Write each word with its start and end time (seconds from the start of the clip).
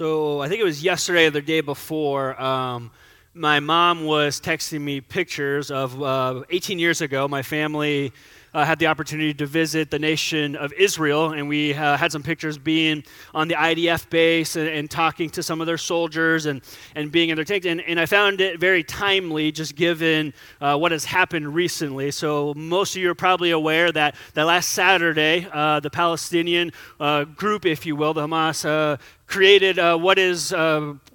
So 0.00 0.40
I 0.40 0.48
think 0.48 0.62
it 0.62 0.64
was 0.64 0.82
yesterday 0.82 1.26
or 1.26 1.30
the 1.30 1.42
day 1.42 1.60
before. 1.60 2.40
Um, 2.40 2.90
my 3.34 3.60
mom 3.60 4.06
was 4.06 4.40
texting 4.40 4.80
me 4.80 5.02
pictures 5.02 5.70
of 5.70 6.02
uh, 6.02 6.42
18 6.48 6.78
years 6.78 7.02
ago. 7.02 7.28
My 7.28 7.42
family 7.42 8.10
uh, 8.54 8.64
had 8.64 8.78
the 8.78 8.86
opportunity 8.86 9.34
to 9.34 9.46
visit 9.46 9.90
the 9.90 9.98
nation 9.98 10.56
of 10.56 10.72
Israel, 10.72 11.32
and 11.32 11.48
we 11.48 11.74
uh, 11.74 11.96
had 11.96 12.10
some 12.10 12.22
pictures 12.22 12.58
being 12.58 13.04
on 13.34 13.48
the 13.48 13.54
IDF 13.54 14.08
base 14.10 14.56
and, 14.56 14.68
and, 14.68 14.90
talking 14.90 15.30
to 15.30 15.42
some 15.42 15.60
of 15.60 15.66
their 15.66 15.78
soldiers 15.78 16.46
and, 16.46 16.62
and 16.96 17.12
being 17.12 17.28
in 17.28 17.36
their 17.36 17.44
tanks. 17.44 17.66
And, 17.66 17.80
and 17.82 18.00
I 18.00 18.06
found 18.06 18.40
it 18.40 18.58
very 18.58 18.82
timely, 18.82 19.52
just 19.52 19.76
given 19.76 20.34
uh, 20.60 20.76
what 20.76 20.90
has 20.90 21.04
happened 21.04 21.54
recently. 21.54 22.10
So, 22.10 22.54
most 22.56 22.96
of 22.96 23.02
you 23.02 23.10
are 23.10 23.14
probably 23.14 23.52
aware 23.52 23.92
that, 23.92 24.16
that 24.34 24.44
last 24.44 24.70
Saturday, 24.70 25.46
uh, 25.52 25.78
the 25.78 25.90
Palestinian 25.90 26.72
uh, 26.98 27.24
group, 27.24 27.66
if 27.66 27.86
you 27.86 27.94
will, 27.94 28.14
the 28.14 28.26
Hamas, 28.26 28.98
uh, 29.30 29.32
created 29.32 29.76
what 29.78 30.18
is 30.18 30.52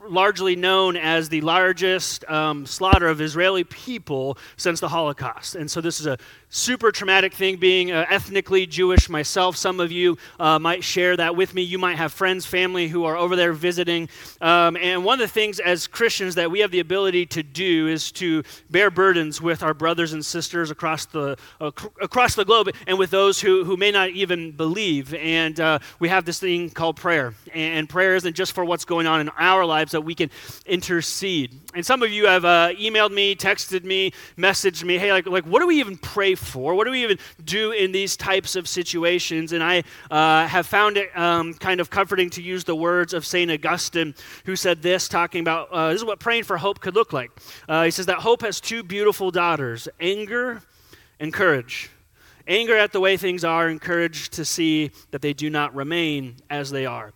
largely 0.09 0.55
known 0.55 0.97
as 0.97 1.29
the 1.29 1.41
largest 1.41 2.25
um, 2.29 2.65
slaughter 2.65 3.07
of 3.07 3.21
Israeli 3.21 3.63
people 3.63 4.37
since 4.57 4.79
the 4.79 4.89
Holocaust. 4.89 5.55
And 5.55 5.69
so 5.69 5.81
this 5.81 5.99
is 5.99 6.05
a 6.05 6.17
super 6.49 6.91
traumatic 6.91 7.33
thing 7.33 7.57
being 7.57 7.91
uh, 7.91 8.05
ethnically 8.09 8.65
Jewish 8.65 9.09
myself. 9.09 9.57
Some 9.57 9.79
of 9.79 9.91
you 9.91 10.17
uh, 10.39 10.57
might 10.59 10.83
share 10.83 11.17
that 11.17 11.35
with 11.35 11.53
me. 11.53 11.63
You 11.63 11.77
might 11.77 11.97
have 11.97 12.13
friends, 12.13 12.45
family 12.45 12.87
who 12.87 13.03
are 13.03 13.17
over 13.17 13.35
there 13.35 13.51
visiting. 13.51 14.07
Um, 14.41 14.77
and 14.77 15.03
one 15.03 15.19
of 15.19 15.27
the 15.27 15.33
things 15.33 15.59
as 15.59 15.87
Christians 15.87 16.35
that 16.35 16.49
we 16.49 16.59
have 16.59 16.71
the 16.71 16.79
ability 16.79 17.25
to 17.27 17.43
do 17.43 17.87
is 17.87 18.11
to 18.13 18.43
bear 18.69 18.89
burdens 18.89 19.41
with 19.41 19.63
our 19.63 19.73
brothers 19.73 20.13
and 20.13 20.25
sisters 20.25 20.71
across 20.71 21.05
the, 21.05 21.37
uh, 21.59 21.71
across 22.01 22.35
the 22.35 22.45
globe 22.45 22.69
and 22.87 22.97
with 22.97 23.09
those 23.09 23.41
who, 23.41 23.65
who 23.65 23.75
may 23.75 23.91
not 23.91 24.11
even 24.11 24.51
believe. 24.51 25.13
And 25.15 25.59
uh, 25.59 25.79
we 25.99 26.09
have 26.09 26.25
this 26.25 26.39
thing 26.39 26.69
called 26.69 26.95
prayer. 26.95 27.33
And 27.53 27.89
prayer 27.89 28.04
isn't 28.13 28.35
just 28.35 28.53
for 28.53 28.63
what's 28.63 28.85
going 28.85 29.07
on 29.07 29.21
in 29.21 29.29
our 29.29 29.65
lives, 29.65 29.93
that 29.93 30.01
we 30.01 30.13
can 30.13 30.29
intercede. 30.65 31.59
And 31.73 31.83
some 31.83 32.03
of 32.03 32.11
you 32.11 32.27
have 32.27 32.45
uh, 32.45 32.69
emailed 32.73 33.11
me, 33.11 33.35
texted 33.35 33.83
me, 33.83 34.11
messaged 34.37 34.83
me, 34.83 34.97
hey, 34.99 35.11
like, 35.11 35.25
like, 35.25 35.45
what 35.45 35.61
do 35.61 35.67
we 35.67 35.79
even 35.79 35.97
pray 35.97 36.35
for? 36.35 36.75
What 36.75 36.85
do 36.85 36.91
we 36.91 37.01
even 37.03 37.17
do 37.43 37.71
in 37.71 37.91
these 37.91 38.15
types 38.15 38.55
of 38.55 38.67
situations? 38.67 39.53
And 39.53 39.63
I 39.63 39.83
uh, 40.11 40.45
have 40.47 40.67
found 40.67 40.97
it 40.97 41.09
um, 41.17 41.53
kind 41.55 41.79
of 41.79 41.89
comforting 41.89 42.29
to 42.31 42.41
use 42.41 42.63
the 42.63 42.75
words 42.75 43.13
of 43.13 43.25
St. 43.25 43.49
Augustine, 43.49 44.13
who 44.45 44.55
said 44.55 44.81
this, 44.81 45.07
talking 45.07 45.41
about 45.41 45.71
uh, 45.71 45.89
this 45.89 46.01
is 46.01 46.05
what 46.05 46.19
praying 46.19 46.43
for 46.43 46.57
hope 46.57 46.79
could 46.79 46.93
look 46.93 47.13
like. 47.13 47.31
Uh, 47.67 47.85
he 47.85 47.91
says 47.91 48.05
that 48.05 48.19
hope 48.19 48.41
has 48.41 48.59
two 48.59 48.83
beautiful 48.83 49.31
daughters 49.31 49.87
anger 49.99 50.61
and 51.19 51.33
courage 51.33 51.89
anger 52.47 52.77
at 52.77 52.91
the 52.91 52.99
way 52.99 53.17
things 53.17 53.43
are, 53.43 53.67
and 53.67 53.81
courage 53.81 54.29
to 54.29 54.45
see 54.45 54.91
that 55.11 55.21
they 55.21 55.33
do 55.33 55.49
not 55.49 55.73
remain 55.75 56.35
as 56.49 56.69
they 56.69 56.85
are. 56.85 57.13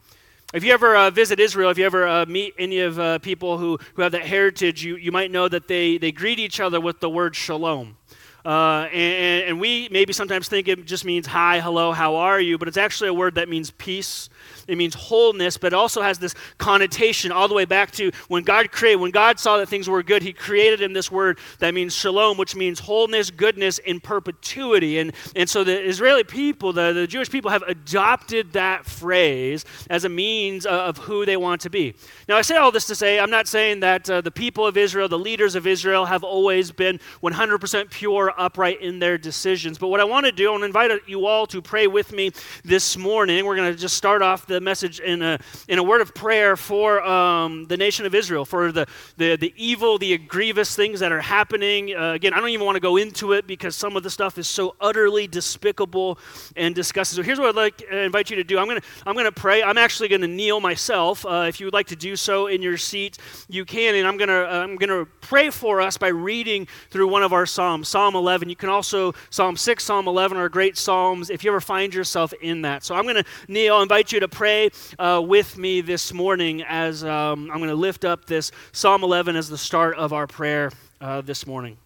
If 0.52 0.64
you 0.64 0.74
ever 0.74 0.96
uh, 0.96 1.12
visit 1.12 1.40
Israel, 1.40 1.70
if 1.70 1.78
you 1.78 1.86
ever 1.86 2.08
uh, 2.08 2.26
meet 2.26 2.56
any 2.58 2.80
of 2.80 2.98
uh, 2.98 3.20
people 3.20 3.60
who, 3.60 3.78
who 3.94 4.02
have 4.02 4.14
that 4.14 4.26
heritage, 4.26 4.84
you, 4.84 4.96
you 4.96 5.12
might 5.12 5.30
know 5.30 5.48
that 5.48 5.68
they, 5.68 6.00
they 6.00 6.12
greet 6.12 6.40
each 6.40 6.60
other 6.60 6.82
with 6.82 7.00
the 7.02 7.10
word 7.10 7.36
shalom. 7.36 7.98
Uh, 8.44 8.88
and, 8.92 9.44
and, 9.44 9.60
we 9.60 9.88
maybe 9.92 10.12
sometimes 10.12 10.50
think 10.50 10.68
it 10.68 10.86
just 10.86 11.06
means 11.06 11.28
hi, 11.28 11.60
hello, 11.60 11.92
how 11.92 12.16
are 12.16 12.42
you? 12.42 12.58
But 12.58 12.68
it's 12.68 12.78
actually 12.78 13.10
a 13.10 13.14
word 13.14 13.36
that 13.36 13.48
means 13.48 13.70
peace 13.70 14.30
it 14.70 14.78
means 14.78 14.94
wholeness, 14.94 15.58
but 15.58 15.74
it 15.74 15.76
also 15.76 16.02
has 16.02 16.20
this 16.20 16.36
connotation 16.58 17.32
all 17.32 17.48
the 17.48 17.56
way 17.56 17.66
back 17.66 17.92
to 17.92 18.12
when 18.28 18.44
God 18.44 18.72
created, 18.72 18.98
when 18.98 19.12
God 19.12 19.40
saw 19.40 19.58
that 19.58 19.68
things 19.68 19.90
were 19.90 20.04
good, 20.04 20.22
He 20.22 20.34
created 20.34 20.82
in 20.82 20.94
this 20.94 21.12
word 21.12 21.40
that 21.60 21.74
means 21.74 21.96
shalom, 21.96 22.38
which 22.38 22.56
means 22.56 22.80
wholeness, 22.80 23.32
goodness, 23.32 23.80
in 23.80 24.00
perpetuity. 24.00 25.00
And, 25.00 25.14
and 25.36 25.50
so 25.50 25.64
the 25.64 25.80
Israeli 25.82 26.24
people, 26.24 26.74
the, 26.74 26.94
the 26.94 27.08
Jewish 27.08 27.30
people, 27.30 27.52
have 27.52 27.64
adopted 27.64 28.54
that 28.54 28.86
phrase 28.86 29.66
as 29.90 30.06
a 30.06 30.10
means 30.10 30.66
of 30.66 30.98
who 30.98 31.26
they 31.26 31.38
want 31.38 31.62
to 31.62 31.70
be. 31.70 31.96
Now, 32.28 32.38
I 32.38 32.42
say 32.42 32.58
all 32.58 32.72
this 32.72 32.86
to 32.86 32.96
say, 32.96 33.20
I'm 33.20 33.32
not 33.32 33.48
saying 33.48 33.80
that 33.82 34.10
uh, 34.10 34.22
the 34.22 34.32
people 34.32 34.66
of 34.66 34.78
Israel, 34.78 35.08
the 35.08 35.20
leaders 35.20 35.56
of 35.56 35.66
Israel, 35.66 36.06
have 36.06 36.24
always 36.24 36.72
been 36.72 37.00
100% 37.24 37.90
pure, 37.90 38.34
upright 38.38 38.82
in 38.82 39.00
their 39.00 39.18
decisions. 39.18 39.78
But 39.78 39.88
what 39.88 40.00
I 40.00 40.04
want 40.04 40.26
to 40.26 40.32
do, 40.32 40.48
I 40.48 40.52
want 40.52 40.62
to 40.62 40.66
invite 40.68 40.92
you 41.08 41.26
all 41.26 41.48
to 41.48 41.62
pray 41.62 41.88
with 41.88 42.12
me 42.12 42.32
this 42.64 42.98
morning. 42.98 43.46
We're 43.46 43.56
going 43.56 43.74
to 43.74 43.80
just 43.80 43.96
start 43.96 44.22
off 44.22 44.46
the 44.46 44.59
message 44.62 45.00
in 45.00 45.22
a, 45.22 45.40
in 45.68 45.80
a 45.80 45.84
word 45.84 46.02
of 46.02 46.14
prayer 46.14 46.58
for 46.58 47.02
um, 47.04 47.66
the 47.66 47.78
nation 47.78 48.06
of 48.06 48.14
Israel, 48.14 48.46
for 48.46 48.72
the, 48.72 48.86
the, 49.18 49.36
the 49.36 49.54
evil, 49.56 49.98
the 49.98 50.18
grievous 50.18 50.76
things 50.76 51.00
that 51.00 51.12
are 51.12 51.22
happening. 51.22 51.96
Uh, 51.96 52.14
again, 52.14 52.34
I 52.34 52.40
don't 52.40 52.50
even 52.50 52.66
want 52.66 52.76
to 52.76 52.82
go 52.82 52.98
into 52.98 53.34
it 53.34 53.48
because 53.48 53.76
some 53.76 53.96
of 53.96 54.04
the 54.04 54.10
stuff 54.10 54.38
is 54.38 54.48
so 54.48 54.76
utterly 54.82 55.28
despicable 55.28 56.20
and 56.56 56.76
disgusting. 56.76 57.16
So 57.18 57.24
here's 57.24 57.40
what 57.40 57.50
I'd 57.50 57.56
like 57.56 57.78
to 57.78 58.04
invite 58.04 58.30
you 58.30 58.36
to 58.38 58.44
do. 58.44 58.60
I'm 58.60 58.66
going 58.66 58.82
to 58.82 58.88
I'm 59.06 59.16
to 59.16 59.42
pray. 59.42 59.64
I'm 59.64 59.78
actually 59.78 60.10
going 60.10 60.22
to 60.22 60.28
kneel 60.28 60.60
myself. 60.60 61.26
Uh, 61.26 61.46
if 61.48 61.60
you 61.60 61.66
would 61.66 61.74
like 61.74 61.88
to 61.88 61.96
do 61.96 62.16
so 62.16 62.48
in 62.48 62.62
your 62.62 62.78
seat, 62.78 63.18
you 63.48 63.66
can. 63.66 63.96
And 63.96 64.08
I'm 64.08 64.18
going 64.18 64.30
to 64.30 64.48
I'm 64.48 64.76
going 64.76 64.90
to 64.90 65.10
pray 65.22 65.50
for 65.50 65.82
us 65.82 65.98
by 65.98 66.08
reading 66.08 66.68
through 66.90 67.08
one 67.08 67.24
of 67.24 67.34
our 67.34 67.46
psalms, 67.46 67.88
Psalm 67.88 68.16
11. 68.16 68.50
You 68.50 68.56
can 68.56 68.70
also 68.70 69.14
Psalm 69.30 69.56
6, 69.56 69.84
Psalm 69.84 70.08
11 70.08 70.38
are 70.38 70.50
great 70.50 70.78
psalms. 70.78 71.30
If 71.30 71.44
you 71.44 71.52
ever 71.52 71.62
find 71.62 71.94
yourself 71.94 72.34
in 72.42 72.64
that, 72.64 72.84
so 72.84 72.96
I'm 72.96 73.04
going 73.04 73.16
to 73.16 73.26
kneel. 73.48 73.82
Invite 73.82 74.12
you 74.12 74.20
to 74.20 74.28
pray 74.28 74.49
pray 74.50 74.72
uh, 74.98 75.22
with 75.22 75.60
me 75.60 75.80
this 75.80 76.12
morning 76.12 76.64
as 76.64 77.04
um, 77.04 77.52
I'm 77.52 77.58
going 77.58 77.70
to 77.70 77.76
lift 77.76 78.04
up 78.04 78.26
this 78.26 78.52
Psalm 78.72 79.04
11 79.04 79.36
as 79.36 79.48
the 79.48 79.60
start 79.60 79.96
of 79.96 80.12
our 80.12 80.26
prayer 80.26 80.72
uh, 81.00 81.22
this 81.22 81.46
morning. 81.46 81.78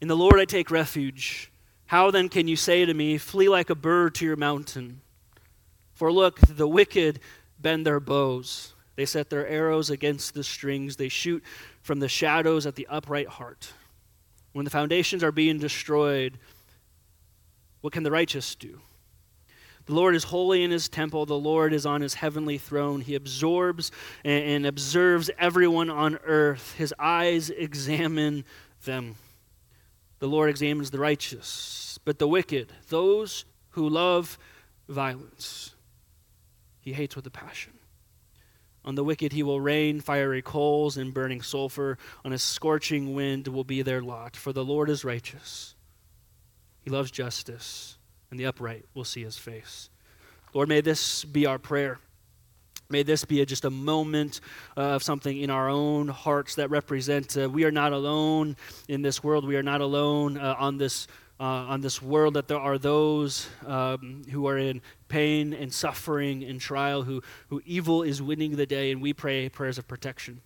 In 0.00 0.06
the 0.06 0.16
Lord 0.16 0.38
I 0.38 0.44
take 0.44 0.70
refuge. 0.70 1.50
How 1.86 2.12
then 2.12 2.28
can 2.28 2.46
you 2.46 2.54
say 2.54 2.84
to 2.84 2.94
me, 2.94 3.18
Flee 3.18 3.48
like 3.48 3.70
a 3.70 3.74
bird 3.74 4.14
to 4.16 4.24
your 4.24 4.36
mountain? 4.36 5.00
For 5.94 6.12
look, 6.12 6.38
the 6.42 6.68
wicked 6.68 7.18
bend 7.58 7.84
their 7.84 7.98
bows. 7.98 8.74
They 8.94 9.06
set 9.06 9.30
their 9.30 9.48
arrows 9.48 9.90
against 9.90 10.32
the 10.32 10.44
strings. 10.44 10.94
They 10.94 11.08
shoot 11.08 11.42
from 11.82 11.98
the 11.98 12.08
shadows 12.08 12.66
at 12.66 12.76
the 12.76 12.86
upright 12.88 13.26
heart. 13.26 13.72
When 14.52 14.64
the 14.64 14.70
foundations 14.70 15.24
are 15.24 15.32
being 15.32 15.58
destroyed, 15.58 16.38
what 17.86 17.92
can 17.92 18.02
the 18.02 18.10
righteous 18.10 18.56
do? 18.56 18.80
The 19.84 19.94
Lord 19.94 20.16
is 20.16 20.24
holy 20.24 20.64
in 20.64 20.72
his 20.72 20.88
temple. 20.88 21.24
The 21.24 21.38
Lord 21.38 21.72
is 21.72 21.86
on 21.86 22.00
his 22.00 22.14
heavenly 22.14 22.58
throne. 22.58 23.00
He 23.00 23.14
absorbs 23.14 23.92
and, 24.24 24.66
observes 24.66 25.30
everyone 25.38 25.88
on 25.88 26.18
earth. 26.24 26.74
His 26.76 26.92
eyes 26.98 27.48
examine 27.48 28.44
them. 28.84 29.14
The 30.18 30.26
Lord 30.26 30.50
examines 30.50 30.90
the 30.90 30.98
righteous, 30.98 32.00
but 32.04 32.18
the 32.18 32.26
wicked, 32.26 32.72
those 32.88 33.44
who 33.70 33.88
love 33.88 34.36
violence, 34.88 35.76
he 36.80 36.92
hates 36.92 37.14
with 37.14 37.24
a 37.28 37.30
passion. 37.30 37.74
On 38.84 38.96
the 38.96 39.04
wicked 39.04 39.32
he 39.32 39.44
will 39.44 39.60
rain 39.60 40.00
fiery 40.00 40.42
coals 40.42 40.96
and 40.96 41.14
burning 41.14 41.40
sulfur. 41.40 41.98
On 42.24 42.32
a 42.32 42.38
scorching 42.38 43.14
wind 43.14 43.46
will 43.46 43.62
be 43.62 43.82
their 43.82 44.02
lot. 44.02 44.34
For 44.34 44.52
the 44.52 44.64
Lord 44.64 44.90
is 44.90 45.04
righteous. 45.04 45.75
He 46.86 46.90
loves 46.92 47.10
justice, 47.10 47.98
and 48.30 48.38
the 48.38 48.46
upright 48.46 48.84
will 48.94 49.04
see 49.04 49.24
his 49.24 49.36
face. 49.36 49.90
Lord, 50.54 50.68
may 50.68 50.80
this 50.80 51.24
be 51.24 51.44
our 51.44 51.58
prayer. 51.58 51.98
May 52.88 53.02
this 53.02 53.24
be 53.24 53.40
a, 53.40 53.46
just 53.46 53.64
a 53.64 53.70
moment 53.70 54.40
uh, 54.76 54.82
of 54.82 55.02
something 55.02 55.36
in 55.36 55.50
our 55.50 55.68
own 55.68 56.06
hearts 56.06 56.54
that 56.54 56.70
represent 56.70 57.36
uh, 57.36 57.50
we 57.50 57.64
are 57.64 57.72
not 57.72 57.92
alone 57.92 58.54
in 58.86 59.02
this 59.02 59.24
world. 59.24 59.44
We 59.44 59.56
are 59.56 59.64
not 59.64 59.80
alone 59.80 60.38
uh, 60.38 60.54
on 60.60 60.78
this 60.78 61.08
uh, 61.40 61.42
on 61.42 61.80
this 61.80 62.00
world. 62.00 62.34
That 62.34 62.46
there 62.46 62.60
are 62.60 62.78
those 62.78 63.48
um, 63.66 64.22
who 64.30 64.46
are 64.46 64.56
in 64.56 64.80
pain 65.08 65.54
and 65.54 65.74
suffering 65.74 66.44
and 66.44 66.60
trial, 66.60 67.02
who 67.02 67.20
who 67.48 67.60
evil 67.66 68.04
is 68.04 68.22
winning 68.22 68.54
the 68.54 68.66
day, 68.66 68.92
and 68.92 69.02
we 69.02 69.12
pray 69.12 69.48
prayers 69.48 69.76
of 69.76 69.88
protection. 69.88 70.40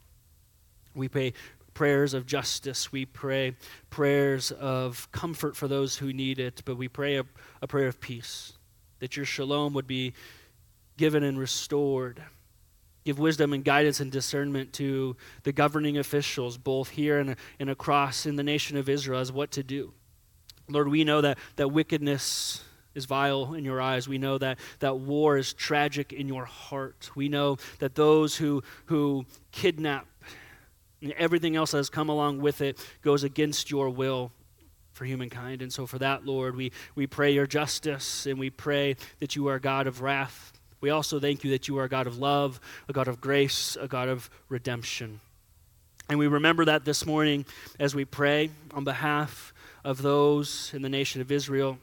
We 0.94 1.08
pray 1.08 1.34
prayers 1.75 2.14
of 2.14 2.26
justice. 2.26 2.92
We 2.92 3.06
pray 3.06 3.54
prayers 3.91 4.50
of 4.53 5.10
comfort 5.12 5.56
for 5.56 5.69
those 5.69 5.97
who 5.97 6.12
need 6.12 6.38
it, 6.38 6.62
but 6.64 6.76
we 6.76 6.88
pray 6.88 7.16
a, 7.19 7.25
a 7.62 7.66
prayer 7.66 7.88
of 7.88 8.00
peace, 8.00 8.53
that 8.98 9.16
your 9.16 9.26
shalom 9.26 9.72
would 9.75 9.86
be 9.86 10.14
given 10.96 11.22
and 11.22 11.38
restored. 11.38 12.22
Give 13.05 13.19
wisdom 13.19 13.52
and 13.52 13.64
guidance 13.64 14.00
and 14.00 14.12
discernment 14.12 14.75
to 14.75 15.17
the 15.44 15.52
governing 15.52 15.96
officials, 15.96 16.58
both 16.58 16.90
here 16.90 17.19
and, 17.19 17.37
and 17.58 17.70
across 17.70 18.26
in 18.26 18.37
the 18.37 18.43
nation 18.43 18.76
of 18.76 18.88
Israel, 18.88 19.20
as 19.20 19.32
what 19.32 19.50
to 19.52 19.62
do. 19.62 19.94
Lord, 20.69 20.88
we 20.88 21.05
know 21.05 21.22
that, 21.22 21.38
that 21.56 21.69
wickedness 21.69 22.62
is 22.94 23.06
vile 23.06 23.55
in 23.55 23.64
your 23.64 23.81
eyes. 23.81 24.08
We 24.08 24.19
know 24.19 24.38
that, 24.38 24.58
that 24.81 24.99
war 24.99 25.38
is 25.38 25.52
tragic 25.52 26.12
in 26.12 26.28
your 26.28 26.44
heart. 26.44 27.11
We 27.14 27.28
know 27.28 27.56
that 27.78 27.94
those 27.94 28.37
who, 28.37 28.62
who 28.87 29.26
kidnap 29.52 30.06
and 31.02 31.12
everything 31.12 31.56
else 31.56 31.70
that 31.70 31.79
has 31.79 31.91
come 31.91 32.08
along 32.08 32.41
with 32.41 32.61
it 32.61 32.79
goes 33.02 33.25
against 33.25 33.70
your 33.70 33.88
will 33.88 34.32
for 34.93 35.05
humankind. 35.05 35.62
And 35.62 35.73
so, 35.73 35.87
for 35.87 35.99
that, 35.99 36.26
Lord, 36.26 36.56
we, 36.56 36.73
we 36.94 37.06
pray 37.06 37.32
your 37.32 37.47
justice 37.47 38.26
and 38.26 38.38
we 38.38 38.50
pray 38.50 38.97
that 39.20 39.37
you 39.37 39.49
are 39.49 39.55
a 39.55 39.61
God 39.61 39.87
of 39.87 40.02
wrath. 40.02 40.52
We 40.81 40.91
also 40.91 41.20
thank 41.20 41.44
you 41.44 41.50
that 41.50 41.69
you 41.69 41.79
are 41.79 41.85
a 41.85 41.88
God 41.88 42.06
of 42.06 42.19
love, 42.19 42.61
a 42.88 42.93
God 42.93 43.08
of 43.08 43.20
grace, 43.20 43.76
a 43.81 43.87
God 43.87 44.08
of 44.08 44.31
redemption. 44.49 45.20
And 46.08 46.19
we 46.19 46.26
remember 46.26 46.64
that 46.64 46.85
this 46.85 47.06
morning 47.06 47.46
as 47.79 47.94
we 47.94 48.05
pray 48.05 48.50
on 48.75 48.85
behalf 48.85 49.55
of 49.85 50.03
those 50.03 50.70
in 50.75 50.82
the 50.82 50.88
nation 50.88 51.20
of 51.20 51.31
Israel. 51.31 51.79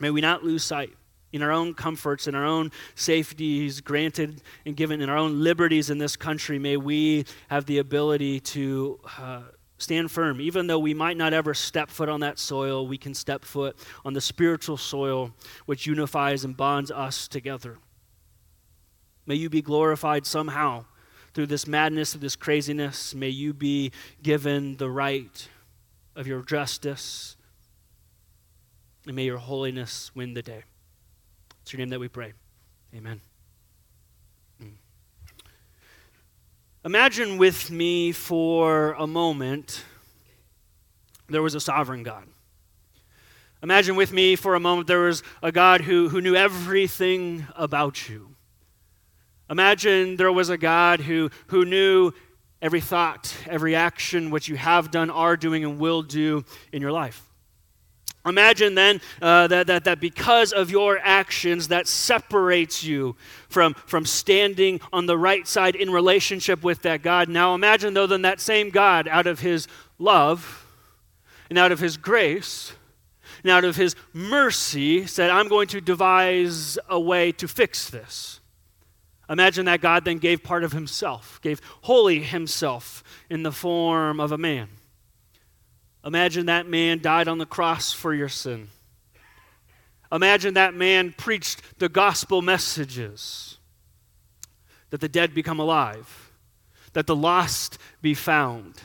May 0.00 0.10
we 0.10 0.20
not 0.20 0.44
lose 0.44 0.64
sight 0.64 0.90
in 1.32 1.42
our 1.42 1.52
own 1.52 1.74
comforts, 1.74 2.26
in 2.26 2.34
our 2.34 2.44
own 2.44 2.70
safeties 2.94 3.80
granted 3.80 4.42
and 4.64 4.76
given, 4.76 5.00
in 5.00 5.08
our 5.08 5.16
own 5.16 5.40
liberties 5.42 5.90
in 5.90 5.98
this 5.98 6.16
country, 6.16 6.58
may 6.58 6.76
we 6.76 7.24
have 7.48 7.66
the 7.66 7.78
ability 7.78 8.40
to 8.40 8.98
uh, 9.18 9.42
stand 9.78 10.10
firm. 10.10 10.40
Even 10.40 10.66
though 10.66 10.78
we 10.78 10.94
might 10.94 11.16
not 11.16 11.32
ever 11.32 11.54
step 11.54 11.90
foot 11.90 12.08
on 12.08 12.20
that 12.20 12.38
soil, 12.38 12.86
we 12.86 12.98
can 12.98 13.14
step 13.14 13.44
foot 13.44 13.76
on 14.04 14.12
the 14.12 14.20
spiritual 14.20 14.76
soil 14.76 15.32
which 15.66 15.86
unifies 15.86 16.44
and 16.44 16.56
bonds 16.56 16.90
us 16.90 17.28
together. 17.28 17.78
May 19.26 19.34
you 19.34 19.50
be 19.50 19.62
glorified 19.62 20.26
somehow 20.26 20.86
through 21.34 21.46
this 21.46 21.66
madness, 21.66 22.12
through 22.12 22.22
this 22.22 22.36
craziness. 22.36 23.14
May 23.14 23.28
you 23.28 23.52
be 23.52 23.92
given 24.22 24.76
the 24.78 24.90
right 24.90 25.48
of 26.16 26.26
your 26.26 26.42
justice. 26.42 27.36
And 29.06 29.14
may 29.14 29.24
your 29.24 29.38
holiness 29.38 30.10
win 30.14 30.34
the 30.34 30.42
day. 30.42 30.64
It's 31.68 31.74
your 31.74 31.80
name 31.80 31.90
that 31.90 32.00
we 32.00 32.08
pray. 32.08 32.32
Amen. 32.96 33.20
Hmm. 34.58 34.68
Imagine 36.82 37.36
with 37.36 37.70
me 37.70 38.10
for 38.12 38.92
a 38.94 39.06
moment 39.06 39.84
there 41.28 41.42
was 41.42 41.54
a 41.54 41.60
sovereign 41.60 42.04
God. 42.04 42.26
Imagine 43.62 43.96
with 43.96 44.14
me 44.14 44.34
for 44.34 44.54
a 44.54 44.60
moment 44.60 44.86
there 44.86 45.00
was 45.00 45.22
a 45.42 45.52
God 45.52 45.82
who, 45.82 46.08
who 46.08 46.22
knew 46.22 46.34
everything 46.34 47.46
about 47.54 48.08
you. 48.08 48.34
Imagine 49.50 50.16
there 50.16 50.32
was 50.32 50.48
a 50.48 50.56
God 50.56 51.00
who, 51.00 51.30
who 51.48 51.66
knew 51.66 52.12
every 52.62 52.80
thought, 52.80 53.36
every 53.46 53.74
action, 53.76 54.30
what 54.30 54.48
you 54.48 54.56
have 54.56 54.90
done, 54.90 55.10
are 55.10 55.36
doing, 55.36 55.64
and 55.64 55.78
will 55.78 56.00
do 56.00 56.46
in 56.72 56.80
your 56.80 56.92
life. 56.92 57.27
Imagine 58.28 58.74
then 58.74 59.00
uh, 59.20 59.46
that, 59.48 59.66
that, 59.66 59.84
that 59.84 60.00
because 60.00 60.52
of 60.52 60.70
your 60.70 60.98
actions, 61.02 61.68
that 61.68 61.86
separates 61.86 62.84
you 62.84 63.16
from, 63.48 63.74
from 63.74 64.04
standing 64.04 64.80
on 64.92 65.06
the 65.06 65.18
right 65.18 65.46
side 65.46 65.74
in 65.74 65.90
relationship 65.90 66.62
with 66.62 66.82
that 66.82 67.02
God. 67.02 67.28
Now 67.28 67.54
imagine, 67.54 67.94
though, 67.94 68.06
then 68.06 68.22
that 68.22 68.40
same 68.40 68.70
God, 68.70 69.08
out 69.08 69.26
of 69.26 69.40
his 69.40 69.68
love 69.98 70.66
and 71.48 71.58
out 71.58 71.72
of 71.72 71.80
his 71.80 71.96
grace 71.96 72.72
and 73.42 73.50
out 73.50 73.64
of 73.64 73.76
his 73.76 73.94
mercy, 74.12 75.06
said, 75.06 75.30
I'm 75.30 75.48
going 75.48 75.68
to 75.68 75.80
devise 75.80 76.78
a 76.88 76.98
way 76.98 77.32
to 77.32 77.48
fix 77.48 77.90
this. 77.90 78.40
Imagine 79.30 79.66
that 79.66 79.80
God 79.82 80.04
then 80.04 80.18
gave 80.18 80.42
part 80.42 80.64
of 80.64 80.72
himself, 80.72 81.38
gave 81.42 81.60
wholly 81.82 82.20
himself 82.20 83.04
in 83.28 83.42
the 83.42 83.52
form 83.52 84.20
of 84.20 84.32
a 84.32 84.38
man 84.38 84.68
Imagine 86.08 86.46
that 86.46 86.66
man 86.66 87.02
died 87.02 87.28
on 87.28 87.36
the 87.36 87.44
cross 87.44 87.92
for 87.92 88.14
your 88.14 88.30
sin. 88.30 88.68
Imagine 90.10 90.54
that 90.54 90.72
man 90.72 91.12
preached 91.14 91.60
the 91.78 91.90
gospel 91.90 92.40
messages 92.40 93.58
that 94.88 95.02
the 95.02 95.08
dead 95.08 95.34
become 95.34 95.60
alive, 95.60 96.32
that 96.94 97.06
the 97.06 97.14
lost 97.14 97.76
be 98.00 98.14
found, 98.14 98.76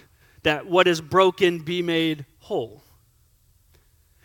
that 0.44 0.66
what 0.66 0.86
is 0.86 1.00
broken 1.00 1.60
be 1.60 1.82
made 1.82 2.26
whole. 2.40 2.84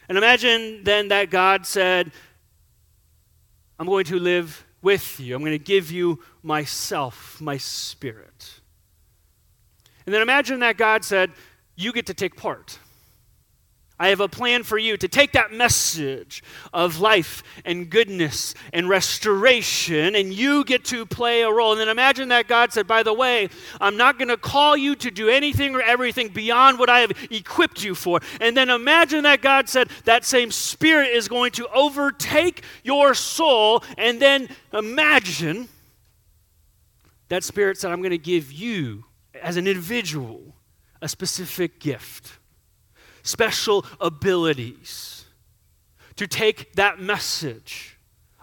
And 0.09 0.19
imagine 0.19 0.83
then 0.83 1.07
that 1.07 1.31
God 1.31 1.67
said, 1.67 2.11
I'm 3.79 3.87
going 3.87 4.07
to 4.07 4.19
live 4.19 4.67
with 4.83 5.21
you, 5.21 5.37
I'm 5.37 5.43
going 5.43 5.53
to 5.53 5.65
give 5.65 5.93
you 5.93 6.19
myself, 6.43 7.41
my 7.41 7.59
spirit. 7.59 8.55
And 10.05 10.13
then 10.13 10.21
imagine 10.21 10.59
that 10.61 10.77
God 10.77 11.05
said, 11.05 11.31
you 11.77 11.93
get 11.93 12.07
to 12.07 12.15
take 12.15 12.35
part. 12.35 12.81
I 13.99 14.09
have 14.09 14.21
a 14.21 14.29
plan 14.29 14.63
for 14.63 14.79
you 14.79 14.97
to 14.97 15.09
take 15.09 15.33
that 15.33 15.53
message 15.53 16.43
of 16.73 17.01
life 17.01 17.43
and 17.65 17.91
goodness 17.91 18.55
and 18.73 18.89
restoration, 18.89 20.15
and 20.15 20.33
you 20.33 20.65
get 20.65 20.85
to 20.87 21.05
play 21.05 21.43
a 21.43 21.51
role. 21.51 21.73
And 21.73 21.81
then 21.81 21.89
imagine 21.89 22.29
that 22.29 22.47
God 22.47 22.73
said, 22.73 22.87
By 22.87 23.03
the 23.03 23.13
way, 23.13 23.49
I'm 23.81 23.97
not 23.97 24.19
going 24.19 24.29
to 24.29 24.37
call 24.37 24.77
you 24.77 24.95
to 24.97 25.11
do 25.11 25.29
anything 25.29 25.75
or 25.75 25.81
everything 25.81 26.29
beyond 26.29 26.79
what 26.79 26.89
I 26.89 27.01
have 27.01 27.13
equipped 27.31 27.83
you 27.83 27.95
for. 27.95 28.21
And 28.41 28.57
then 28.57 28.71
imagine 28.71 29.25
that 29.25 29.43
God 29.43 29.69
said, 29.69 29.89
That 30.05 30.25
same 30.25 30.51
spirit 30.51 31.09
is 31.09 31.29
going 31.29 31.53
to 31.53 31.69
overtake 31.69 32.63
your 32.85 33.15
soul. 33.15 33.83
And 33.97 34.21
then 34.21 34.49
imagine 34.73 35.69
that 37.29 37.45
spirit 37.45 37.79
said, 37.79 37.91
I'm 37.91 38.01
going 38.01 38.11
to 38.11 38.19
give 38.19 38.53
you 38.53 39.05
as 39.43 39.57
an 39.57 39.67
individual 39.67 40.55
a 41.01 41.09
specific 41.09 41.79
gift, 41.79 42.39
special 43.29 43.85
abilities 44.01 45.25
to 46.17 46.27
take 46.27 46.73
that 46.75 47.01
message 47.01 47.97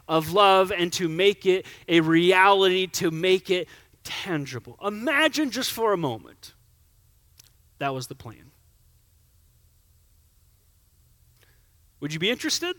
of 0.08 0.32
love 0.32 0.72
and 0.72 0.94
to 0.94 1.10
make 1.10 1.46
it 1.46 1.66
a 1.88 2.00
reality, 2.00 2.88
to 2.88 3.12
make 3.12 3.50
it 3.50 3.68
tangible. 4.04 4.78
Imagine 4.86 5.50
just 5.50 5.72
for 5.72 5.94
a 5.94 5.98
moment 5.98 6.54
that 7.80 7.94
was 7.94 8.08
the 8.08 8.16
plan. 8.16 8.52
Would 12.00 12.14
you 12.14 12.20
be 12.20 12.30
interested? 12.30 12.76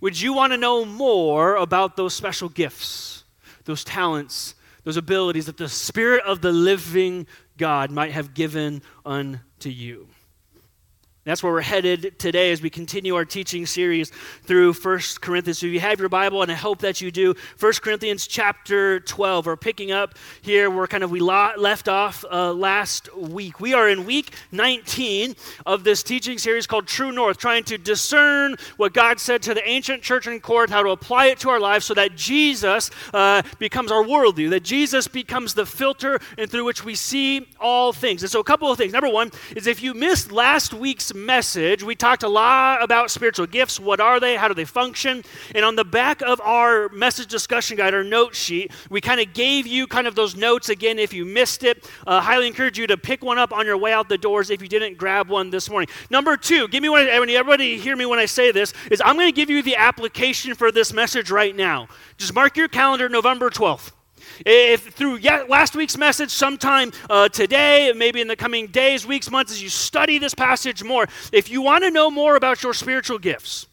Would 0.00 0.20
you 0.20 0.32
want 0.32 0.52
to 0.52 0.56
know 0.56 0.84
more 0.84 1.56
about 1.56 1.96
those 1.96 2.14
special 2.14 2.48
gifts, 2.48 3.24
those 3.64 3.82
talents, 3.82 4.54
those 4.84 4.96
abilities 4.96 5.46
that 5.46 5.56
the 5.56 5.68
Spirit 5.68 6.22
of 6.24 6.40
the 6.42 6.52
living 6.52 7.26
God 7.56 7.90
might 7.90 8.12
have 8.12 8.34
given 8.34 8.82
unto 9.04 9.68
you. 9.68 10.08
That's 11.26 11.42
where 11.42 11.52
we're 11.52 11.60
headed 11.60 12.16
today 12.20 12.52
as 12.52 12.62
we 12.62 12.70
continue 12.70 13.16
our 13.16 13.24
teaching 13.24 13.66
series 13.66 14.12
through 14.44 14.74
1 14.74 15.00
Corinthians. 15.20 15.58
So 15.58 15.66
if 15.66 15.72
you 15.72 15.80
have 15.80 15.98
your 15.98 16.08
Bible, 16.08 16.42
and 16.42 16.52
I 16.52 16.54
hope 16.54 16.78
that 16.82 17.00
you 17.00 17.10
do, 17.10 17.34
1 17.58 17.72
Corinthians 17.82 18.28
chapter 18.28 19.00
12. 19.00 19.46
We're 19.46 19.56
picking 19.56 19.90
up 19.90 20.14
here 20.40 20.70
where 20.70 20.86
kind 20.86 21.02
of 21.02 21.10
we 21.10 21.18
left 21.18 21.88
off 21.88 22.24
uh, 22.30 22.52
last 22.52 23.12
week. 23.16 23.58
We 23.58 23.74
are 23.74 23.88
in 23.88 24.06
week 24.06 24.34
19 24.52 25.34
of 25.66 25.82
this 25.82 26.04
teaching 26.04 26.38
series 26.38 26.64
called 26.64 26.86
True 26.86 27.10
North, 27.10 27.38
trying 27.38 27.64
to 27.64 27.76
discern 27.76 28.54
what 28.76 28.92
God 28.92 29.18
said 29.18 29.42
to 29.42 29.54
the 29.54 29.68
ancient 29.68 30.04
church 30.04 30.28
in 30.28 30.38
Corinth, 30.38 30.70
how 30.70 30.84
to 30.84 30.90
apply 30.90 31.26
it 31.26 31.40
to 31.40 31.50
our 31.50 31.58
lives 31.58 31.86
so 31.86 31.94
that 31.94 32.14
Jesus 32.14 32.88
uh, 33.12 33.42
becomes 33.58 33.90
our 33.90 34.04
worldview, 34.04 34.50
that 34.50 34.62
Jesus 34.62 35.08
becomes 35.08 35.54
the 35.54 35.66
filter 35.66 36.20
and 36.38 36.48
through 36.48 36.66
which 36.66 36.84
we 36.84 36.94
see 36.94 37.48
all 37.58 37.92
things. 37.92 38.22
And 38.22 38.30
so 38.30 38.38
a 38.38 38.44
couple 38.44 38.70
of 38.70 38.78
things. 38.78 38.92
Number 38.92 39.10
one 39.10 39.32
is 39.56 39.66
if 39.66 39.82
you 39.82 39.92
missed 39.92 40.30
last 40.30 40.72
week's 40.72 41.15
message, 41.16 41.82
we 41.82 41.96
talked 41.96 42.22
a 42.22 42.28
lot 42.28 42.82
about 42.82 43.10
spiritual 43.10 43.46
gifts. 43.46 43.80
What 43.80 43.98
are 43.98 44.20
they? 44.20 44.36
How 44.36 44.46
do 44.46 44.54
they 44.54 44.64
function? 44.64 45.24
And 45.54 45.64
on 45.64 45.74
the 45.74 45.84
back 45.84 46.22
of 46.22 46.40
our 46.42 46.88
message 46.90 47.26
discussion 47.26 47.76
guide, 47.76 47.94
our 47.94 48.04
note 48.04 48.34
sheet, 48.34 48.70
we 48.90 49.00
kind 49.00 49.20
of 49.20 49.32
gave 49.32 49.66
you 49.66 49.86
kind 49.86 50.06
of 50.06 50.14
those 50.14 50.36
notes 50.36 50.68
again 50.68 50.98
if 50.98 51.12
you 51.12 51.24
missed 51.24 51.64
it. 51.64 51.90
Uh, 52.06 52.20
highly 52.20 52.46
encourage 52.46 52.78
you 52.78 52.86
to 52.86 52.96
pick 52.96 53.24
one 53.24 53.38
up 53.38 53.52
on 53.52 53.66
your 53.66 53.78
way 53.78 53.92
out 53.92 54.08
the 54.08 54.18
doors 54.18 54.50
if 54.50 54.62
you 54.62 54.68
didn't 54.68 54.96
grab 54.98 55.28
one 55.28 55.50
this 55.50 55.68
morning. 55.68 55.88
Number 56.10 56.36
two, 56.36 56.68
give 56.68 56.82
me 56.82 56.88
one. 56.88 57.08
Everybody 57.08 57.78
hear 57.78 57.96
me 57.96 58.06
when 58.06 58.18
I 58.18 58.26
say 58.26 58.52
this. 58.52 58.72
Is 58.90 59.02
I'm 59.04 59.16
going 59.16 59.28
to 59.28 59.34
give 59.34 59.50
you 59.50 59.62
the 59.62 59.76
application 59.76 60.54
for 60.54 60.70
this 60.70 60.92
message 60.92 61.30
right 61.30 61.56
now. 61.56 61.88
Just 62.18 62.34
mark 62.34 62.56
your 62.56 62.68
calendar, 62.68 63.08
November 63.08 63.50
12th. 63.50 63.95
If 64.44 64.92
through 64.94 65.20
last 65.48 65.74
week's 65.74 65.96
message, 65.96 66.30
sometime 66.30 66.92
uh, 67.08 67.28
today, 67.28 67.92
maybe 67.94 68.20
in 68.20 68.28
the 68.28 68.36
coming 68.36 68.66
days, 68.66 69.06
weeks, 69.06 69.30
months, 69.30 69.52
as 69.52 69.62
you 69.62 69.68
study 69.68 70.18
this 70.18 70.34
passage 70.34 70.82
more, 70.82 71.06
if 71.32 71.48
you 71.48 71.62
want 71.62 71.84
to 71.84 71.90
know 71.90 72.10
more 72.10 72.36
about 72.36 72.62
your 72.62 72.74
spiritual 72.74 73.18
gifts, 73.18 73.66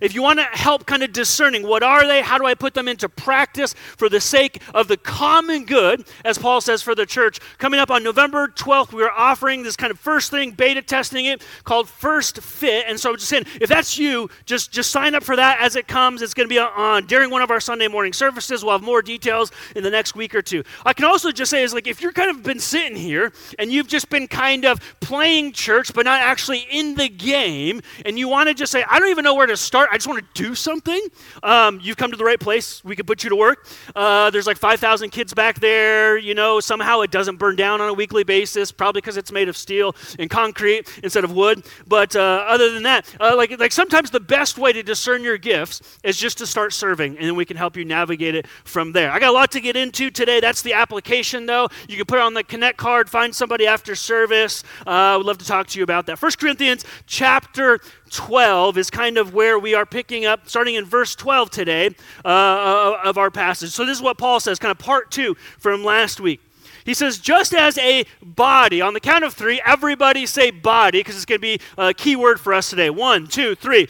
if 0.00 0.14
you 0.14 0.22
want 0.22 0.38
to 0.38 0.44
help 0.44 0.86
kind 0.86 1.02
of 1.02 1.12
discerning 1.12 1.66
what 1.66 1.82
are 1.82 2.06
they, 2.06 2.22
how 2.22 2.38
do 2.38 2.46
I 2.46 2.54
put 2.54 2.74
them 2.74 2.88
into 2.88 3.08
practice 3.08 3.74
for 3.96 4.08
the 4.08 4.20
sake 4.20 4.62
of 4.74 4.88
the 4.88 4.96
common 4.96 5.64
good, 5.64 6.06
as 6.24 6.38
Paul 6.38 6.60
says 6.60 6.82
for 6.82 6.94
the 6.94 7.06
church, 7.06 7.40
coming 7.58 7.80
up 7.80 7.90
on 7.90 8.02
November 8.02 8.48
12th, 8.48 8.92
we 8.92 9.02
are 9.02 9.10
offering 9.10 9.62
this 9.62 9.76
kind 9.76 9.90
of 9.90 9.98
first 9.98 10.30
thing, 10.30 10.50
beta 10.52 10.82
testing 10.82 11.26
it, 11.26 11.42
called 11.64 11.88
First 11.88 12.40
Fit. 12.40 12.84
And 12.88 12.98
so 12.98 13.10
I'm 13.10 13.16
just 13.16 13.28
saying, 13.28 13.46
if 13.60 13.68
that's 13.68 13.98
you, 13.98 14.30
just, 14.46 14.72
just 14.72 14.90
sign 14.90 15.14
up 15.14 15.22
for 15.24 15.36
that 15.36 15.60
as 15.60 15.76
it 15.76 15.88
comes. 15.88 16.22
It's 16.22 16.34
going 16.34 16.48
to 16.48 16.52
be 16.52 16.58
on 16.58 17.06
during 17.06 17.30
one 17.30 17.42
of 17.42 17.50
our 17.50 17.60
Sunday 17.60 17.88
morning 17.88 18.12
services. 18.12 18.62
We'll 18.62 18.72
have 18.72 18.82
more 18.82 19.02
details 19.02 19.50
in 19.76 19.82
the 19.82 19.90
next 19.90 20.14
week 20.14 20.34
or 20.34 20.42
two. 20.42 20.62
I 20.84 20.92
can 20.92 21.04
also 21.04 21.32
just 21.32 21.50
say 21.50 21.62
is 21.62 21.74
like 21.74 21.86
if 21.86 22.00
you're 22.00 22.12
kind 22.12 22.30
of 22.30 22.42
been 22.42 22.60
sitting 22.60 22.96
here 22.96 23.32
and 23.58 23.70
you've 23.70 23.88
just 23.88 24.08
been 24.10 24.28
kind 24.28 24.64
of 24.64 24.80
playing 25.00 25.52
church 25.52 25.92
but 25.94 26.04
not 26.04 26.20
actually 26.20 26.66
in 26.70 26.94
the 26.94 27.08
game, 27.08 27.80
and 28.04 28.18
you 28.18 28.28
want 28.28 28.48
to 28.48 28.54
just 28.54 28.72
say, 28.72 28.84
I 28.88 28.98
don't 28.98 29.08
even 29.08 29.24
know 29.24 29.34
where 29.34 29.46
to 29.46 29.56
start 29.56 29.87
I 29.90 29.96
just 29.96 30.06
want 30.06 30.22
to 30.34 30.42
do 30.42 30.54
something. 30.54 31.00
Um, 31.42 31.80
you've 31.82 31.96
come 31.96 32.10
to 32.10 32.16
the 32.16 32.24
right 32.24 32.38
place. 32.38 32.82
We 32.84 32.96
can 32.96 33.06
put 33.06 33.22
you 33.24 33.30
to 33.30 33.36
work. 33.36 33.66
Uh, 33.94 34.30
there's 34.30 34.46
like 34.46 34.58
5,000 34.58 35.10
kids 35.10 35.34
back 35.34 35.60
there. 35.60 36.18
You 36.18 36.34
know, 36.34 36.60
somehow 36.60 37.00
it 37.00 37.10
doesn't 37.10 37.36
burn 37.36 37.56
down 37.56 37.80
on 37.80 37.88
a 37.88 37.94
weekly 37.94 38.24
basis, 38.24 38.72
probably 38.72 39.00
because 39.00 39.16
it's 39.16 39.32
made 39.32 39.48
of 39.48 39.56
steel 39.56 39.94
and 40.18 40.28
concrete 40.28 40.88
instead 41.02 41.24
of 41.24 41.32
wood. 41.32 41.64
But 41.86 42.14
uh, 42.16 42.44
other 42.48 42.72
than 42.72 42.82
that, 42.84 43.06
uh, 43.20 43.34
like, 43.36 43.58
like 43.58 43.72
sometimes 43.72 44.10
the 44.10 44.20
best 44.20 44.58
way 44.58 44.72
to 44.72 44.82
discern 44.82 45.22
your 45.22 45.38
gifts 45.38 45.98
is 46.02 46.16
just 46.16 46.38
to 46.38 46.46
start 46.46 46.72
serving, 46.72 47.16
and 47.16 47.26
then 47.26 47.36
we 47.36 47.44
can 47.44 47.56
help 47.56 47.76
you 47.76 47.84
navigate 47.84 48.34
it 48.34 48.46
from 48.64 48.92
there. 48.92 49.10
I 49.10 49.18
got 49.18 49.30
a 49.30 49.32
lot 49.32 49.50
to 49.52 49.60
get 49.60 49.76
into 49.76 50.10
today. 50.10 50.40
That's 50.40 50.62
the 50.62 50.74
application, 50.74 51.46
though. 51.46 51.68
You 51.88 51.96
can 51.96 52.06
put 52.06 52.18
it 52.18 52.22
on 52.22 52.34
the 52.34 52.44
Connect 52.44 52.78
card, 52.78 53.10
find 53.10 53.34
somebody 53.34 53.66
after 53.66 53.94
service. 53.94 54.64
Uh, 54.86 54.90
I 54.90 55.16
would 55.16 55.26
love 55.26 55.38
to 55.38 55.44
talk 55.44 55.66
to 55.68 55.78
you 55.78 55.84
about 55.84 56.06
that. 56.06 56.20
1 56.20 56.32
Corinthians 56.38 56.84
chapter 57.06 57.80
12 58.10 58.78
is 58.78 58.90
kind 58.90 59.18
of 59.18 59.34
where 59.34 59.58
we 59.58 59.74
are 59.74 59.86
picking 59.86 60.26
up, 60.26 60.48
starting 60.48 60.74
in 60.74 60.84
verse 60.84 61.14
12 61.14 61.50
today 61.50 61.86
uh, 62.24 62.28
uh, 62.28 63.00
of 63.04 63.18
our 63.18 63.30
passage. 63.30 63.70
So, 63.70 63.84
this 63.84 63.96
is 63.96 64.02
what 64.02 64.18
Paul 64.18 64.40
says, 64.40 64.58
kind 64.58 64.72
of 64.72 64.78
part 64.78 65.10
two 65.10 65.34
from 65.58 65.84
last 65.84 66.20
week. 66.20 66.40
He 66.84 66.94
says, 66.94 67.18
just 67.18 67.52
as 67.52 67.76
a 67.78 68.06
body, 68.22 68.80
on 68.80 68.94
the 68.94 69.00
count 69.00 69.22
of 69.22 69.34
three, 69.34 69.60
everybody 69.66 70.24
say 70.24 70.50
body, 70.50 71.00
because 71.00 71.16
it's 71.16 71.26
going 71.26 71.38
to 71.38 71.42
be 71.42 71.60
a 71.76 71.92
key 71.92 72.16
word 72.16 72.40
for 72.40 72.54
us 72.54 72.70
today. 72.70 72.88
One, 72.88 73.26
two, 73.26 73.54
three. 73.54 73.88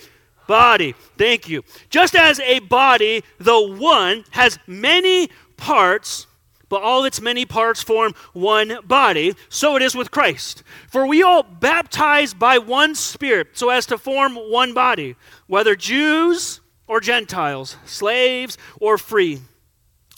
Body. 0.49 0.95
Thank 1.19 1.49
you. 1.49 1.63
Just 1.91 2.17
as 2.17 2.41
a 2.41 2.59
body, 2.61 3.23
the 3.39 3.61
one, 3.61 4.25
has 4.31 4.59
many 4.67 5.29
parts, 5.59 6.27
but 6.69 6.83
all 6.83 7.05
its 7.05 7.21
many 7.21 7.45
parts 7.45 7.83
form 7.83 8.15
one 8.33 8.79
body, 8.85 9.35
so 9.49 9.77
it 9.77 9.83
is 9.83 9.95
with 9.95 10.11
Christ. 10.11 10.63
For 10.89 11.07
we 11.07 11.23
all 11.23 11.43
baptized 11.43 12.39
by 12.39 12.59
one 12.59 12.95
Spirit, 12.95 13.49
so 13.55 13.71
as 13.71 13.87
to 13.87 13.99
form 13.99 14.35
one 14.35 14.75
body, 14.75 15.17
whether 15.47 15.75
Jews 15.75 16.61
or 16.87 17.01
Gentiles, 17.01 17.77
slaves 17.85 18.59
or 18.81 18.99
free. 18.99 19.41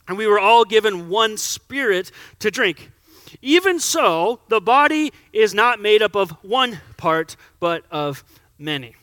And 0.09 0.19
we 0.19 0.27
were 0.27 0.41
all 0.41 0.65
given 0.65 1.09
one 1.09 1.37
Spirit 1.37 2.11
to 2.41 2.51
drink. 2.51 2.91
Even 3.43 3.79
so, 3.79 4.41
the 4.49 4.61
body 4.61 5.13
is 5.33 5.55
not 5.55 5.81
made 5.81 6.03
up 6.03 6.17
of 6.17 6.31
one 6.43 6.81
part, 6.97 7.37
but 7.61 7.85
of 7.91 8.25
many. 8.59 8.97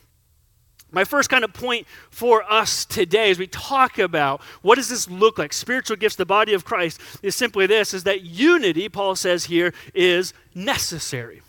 My 0.90 1.04
first 1.04 1.28
kind 1.28 1.44
of 1.44 1.52
point 1.52 1.86
for 2.10 2.50
us 2.50 2.86
today 2.86 3.30
as 3.30 3.38
we 3.38 3.46
talk 3.46 3.98
about 3.98 4.40
what 4.62 4.76
does 4.76 4.88
this 4.88 5.08
look 5.08 5.38
like, 5.38 5.52
spiritual 5.52 5.96
gifts, 5.96 6.16
the 6.16 6.24
body 6.24 6.54
of 6.54 6.64
Christ, 6.64 7.00
is 7.22 7.36
simply 7.36 7.66
this 7.66 7.92
is 7.92 8.04
that 8.04 8.22
unity, 8.22 8.88
Paul 8.88 9.14
says 9.14 9.44
here, 9.44 9.74
is 9.92 10.32
necessary. 10.54 11.42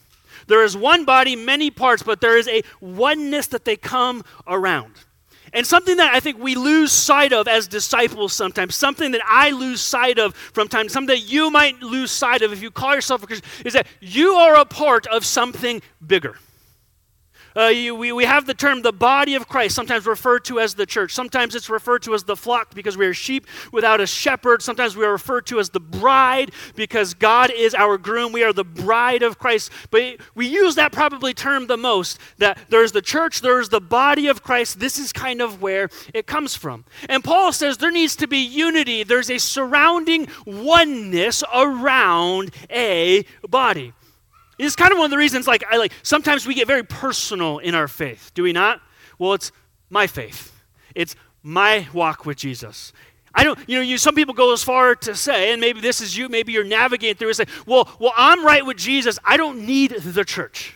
There 0.47 0.63
is 0.63 0.75
one 0.75 1.05
body, 1.05 1.35
many 1.35 1.71
parts, 1.71 2.03
but 2.03 2.21
there 2.21 2.37
is 2.37 2.47
a 2.47 2.63
oneness 2.81 3.47
that 3.47 3.65
they 3.65 3.77
come 3.77 4.23
around. 4.45 4.93
And 5.53 5.65
something 5.65 5.97
that 5.97 6.13
I 6.13 6.19
think 6.19 6.37
we 6.37 6.55
lose 6.55 6.91
sight 6.91 7.33
of 7.33 7.47
as 7.47 7.67
disciples 7.67 8.33
sometimes, 8.33 8.75
something 8.75 9.11
that 9.11 9.21
I 9.25 9.51
lose 9.51 9.81
sight 9.81 10.19
of 10.19 10.35
from 10.35 10.67
time, 10.67 10.89
something 10.89 11.15
that 11.15 11.31
you 11.31 11.49
might 11.49 11.81
lose 11.81 12.11
sight 12.11 12.41
of 12.41 12.51
if 12.51 12.61
you 12.61 12.71
call 12.71 12.93
yourself 12.93 13.23
a 13.23 13.27
Christian, 13.27 13.49
is 13.65 13.73
that 13.73 13.87
you 13.99 14.33
are 14.33 14.55
a 14.55 14.65
part 14.65 15.07
of 15.07 15.25
something 15.25 15.81
bigger. 16.05 16.37
Uh, 17.55 17.67
you, 17.67 17.95
we, 17.95 18.11
we 18.11 18.25
have 18.25 18.45
the 18.45 18.53
term 18.53 18.81
the 18.81 18.91
body 18.91 19.35
of 19.35 19.47
Christ, 19.47 19.75
sometimes 19.75 20.05
referred 20.05 20.45
to 20.45 20.59
as 20.59 20.75
the 20.75 20.85
church. 20.85 21.13
Sometimes 21.13 21.55
it's 21.55 21.69
referred 21.69 22.03
to 22.03 22.13
as 22.13 22.23
the 22.23 22.35
flock 22.35 22.73
because 22.75 22.97
we 22.97 23.05
are 23.05 23.13
sheep 23.13 23.47
without 23.71 24.01
a 24.01 24.07
shepherd. 24.07 24.61
Sometimes 24.61 24.95
we 24.95 25.05
are 25.05 25.11
referred 25.11 25.45
to 25.47 25.59
as 25.59 25.69
the 25.69 25.79
bride 25.79 26.51
because 26.75 27.13
God 27.13 27.51
is 27.51 27.73
our 27.73 27.97
groom. 27.97 28.31
We 28.31 28.43
are 28.43 28.53
the 28.53 28.63
bride 28.63 29.23
of 29.23 29.39
Christ. 29.39 29.71
But 29.91 30.17
we 30.35 30.47
use 30.47 30.75
that 30.75 30.91
probably 30.91 31.33
term 31.33 31.67
the 31.67 31.77
most 31.77 32.19
that 32.37 32.59
there's 32.69 32.91
the 32.91 33.01
church, 33.01 33.41
there's 33.41 33.69
the 33.69 33.81
body 33.81 34.27
of 34.27 34.43
Christ. 34.43 34.79
This 34.79 34.97
is 34.97 35.11
kind 35.11 35.41
of 35.41 35.61
where 35.61 35.89
it 36.13 36.27
comes 36.27 36.55
from. 36.55 36.85
And 37.07 37.23
Paul 37.23 37.51
says 37.51 37.77
there 37.77 37.91
needs 37.91 38.15
to 38.17 38.27
be 38.27 38.37
unity, 38.37 39.03
there's 39.03 39.29
a 39.29 39.37
surrounding 39.37 40.27
oneness 40.45 41.43
around 41.53 42.51
a 42.69 43.25
body. 43.47 43.93
It's 44.59 44.75
kind 44.75 44.91
of 44.91 44.97
one 44.97 45.05
of 45.05 45.11
the 45.11 45.17
reasons, 45.17 45.47
like, 45.47 45.63
I 45.71 45.77
like 45.77 45.93
sometimes 46.03 46.45
we 46.45 46.53
get 46.53 46.67
very 46.67 46.83
personal 46.83 47.59
in 47.59 47.73
our 47.73 47.87
faith, 47.87 48.31
do 48.33 48.43
we 48.43 48.53
not? 48.53 48.81
Well, 49.17 49.33
it's 49.33 49.51
my 49.89 50.05
faith. 50.05 50.53
It's 50.93 51.15
my 51.41 51.87
walk 51.93 52.25
with 52.25 52.37
Jesus. 52.37 52.93
I 53.33 53.43
don't, 53.43 53.57
you 53.67 53.75
know, 53.75 53.81
you, 53.81 53.97
some 53.97 54.15
people 54.15 54.33
go 54.33 54.51
as 54.51 54.63
far 54.63 54.95
to 54.95 55.15
say, 55.15 55.53
and 55.53 55.61
maybe 55.61 55.79
this 55.79 56.01
is 56.01 56.17
you, 56.17 56.29
maybe 56.29 56.51
you're 56.51 56.63
navigating 56.63 57.15
through 57.15 57.29
and 57.29 57.37
say, 57.37 57.45
well, 57.65 57.89
well, 57.99 58.13
I'm 58.17 58.45
right 58.45 58.65
with 58.65 58.77
Jesus. 58.77 59.17
I 59.23 59.37
don't 59.37 59.65
need 59.65 59.91
the 59.91 60.25
church. 60.25 60.75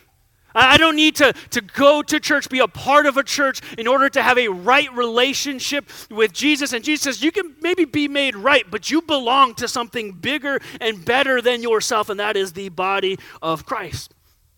I 0.54 0.76
don't 0.76 0.96
need 0.96 1.16
to, 1.16 1.32
to 1.50 1.60
go 1.60 2.02
to 2.02 2.20
church, 2.20 2.48
be 2.48 2.60
a 2.60 2.68
part 2.68 3.06
of 3.06 3.16
a 3.16 3.22
church 3.22 3.60
in 3.76 3.86
order 3.86 4.08
to 4.08 4.22
have 4.22 4.38
a 4.38 4.48
right 4.48 4.92
relationship 4.94 5.90
with 6.10 6.32
Jesus. 6.32 6.72
And 6.72 6.84
Jesus 6.84 7.02
says, 7.04 7.22
You 7.22 7.32
can 7.32 7.56
maybe 7.60 7.84
be 7.84 8.08
made 8.08 8.36
right, 8.36 8.64
but 8.70 8.90
you 8.90 9.02
belong 9.02 9.54
to 9.56 9.68
something 9.68 10.12
bigger 10.12 10.60
and 10.80 11.04
better 11.04 11.42
than 11.42 11.62
yourself, 11.62 12.08
and 12.08 12.20
that 12.20 12.36
is 12.36 12.52
the 12.52 12.68
body 12.68 13.18
of 13.42 13.66
Christ. 13.66 14.14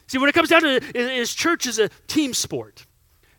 See, 0.07 0.19
when 0.19 0.29
it 0.29 0.35
comes 0.35 0.51
down 0.51 0.63
to 0.63 0.77
it, 0.77 0.97
is 0.97 1.35
church 1.35 1.67
is 1.67 1.79
a 1.79 1.89
team 2.07 2.35
sport. 2.35 2.87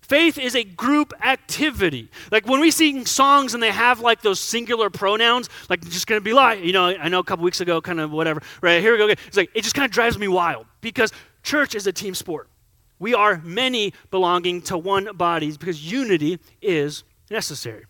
Faith 0.02 0.38
is 0.38 0.56
a 0.56 0.64
group 0.64 1.14
activity. 1.22 2.10
Like 2.32 2.48
when 2.48 2.62
we 2.62 2.72
sing 2.72 3.06
songs 3.06 3.54
and 3.54 3.62
they 3.62 3.72
have 3.72 4.00
like 4.00 4.22
those 4.22 4.40
singular 4.40 4.90
pronouns, 4.90 5.50
like 5.70 5.82
just 5.82 6.08
gonna 6.08 6.22
be 6.22 6.32
like, 6.32 6.64
you 6.64 6.72
know, 6.72 6.86
I 6.86 7.10
know 7.10 7.20
a 7.20 7.24
couple 7.26 7.44
weeks 7.44 7.60
ago, 7.60 7.82
kind 7.82 8.00
of 8.00 8.12
whatever, 8.12 8.42
right? 8.62 8.82
Here 8.82 8.94
we 8.94 8.98
go. 8.98 9.08
It's 9.08 9.36
like, 9.36 9.50
it 9.54 9.64
just 9.64 9.76
kind 9.76 9.86
of 9.86 9.92
drives 9.92 10.18
me 10.18 10.30
wild 10.30 10.66
because 10.80 11.12
Church 11.48 11.76
is 11.76 11.88
a 11.88 11.94
team 11.94 12.14
sport. 12.14 12.50
We 13.00 13.14
are 13.14 13.40
many 13.42 13.94
belonging 14.12 14.64
to 14.64 14.78
one 14.78 15.16
body 15.16 15.50
because 15.54 15.90
unity 15.90 16.40
is 16.62 17.06
necessary. 17.32 17.86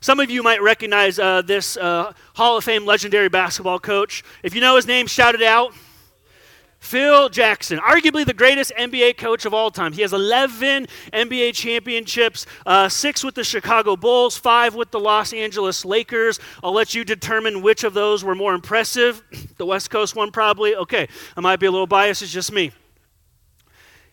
Some 0.00 0.18
of 0.18 0.30
you 0.30 0.42
might 0.42 0.60
recognize 0.60 1.16
uh, 1.16 1.42
this 1.42 1.76
uh, 1.76 2.12
Hall 2.34 2.56
of 2.56 2.64
Fame 2.64 2.84
legendary 2.84 3.28
basketball 3.28 3.78
coach. 3.78 4.24
If 4.42 4.52
you 4.56 4.60
know 4.60 4.74
his 4.74 4.88
name, 4.88 5.06
shout 5.06 5.36
it 5.36 5.44
out. 5.44 5.72
Phil 6.82 7.28
Jackson, 7.28 7.78
arguably 7.78 8.26
the 8.26 8.34
greatest 8.34 8.72
NBA 8.76 9.16
coach 9.16 9.44
of 9.44 9.54
all 9.54 9.70
time. 9.70 9.92
He 9.92 10.02
has 10.02 10.12
11 10.12 10.88
NBA 11.12 11.54
championships, 11.54 12.44
uh, 12.66 12.88
six 12.88 13.22
with 13.22 13.36
the 13.36 13.44
Chicago 13.44 13.94
Bulls, 13.94 14.36
five 14.36 14.74
with 14.74 14.90
the 14.90 14.98
Los 14.98 15.32
Angeles 15.32 15.84
Lakers. 15.84 16.40
I'll 16.60 16.72
let 16.72 16.92
you 16.92 17.04
determine 17.04 17.62
which 17.62 17.84
of 17.84 17.94
those 17.94 18.24
were 18.24 18.34
more 18.34 18.52
impressive. 18.52 19.22
the 19.58 19.64
West 19.64 19.90
Coast 19.90 20.16
one, 20.16 20.32
probably. 20.32 20.74
Okay, 20.74 21.06
I 21.36 21.40
might 21.40 21.60
be 21.60 21.66
a 21.66 21.70
little 21.70 21.86
biased, 21.86 22.20
it's 22.20 22.32
just 22.32 22.50
me. 22.50 22.72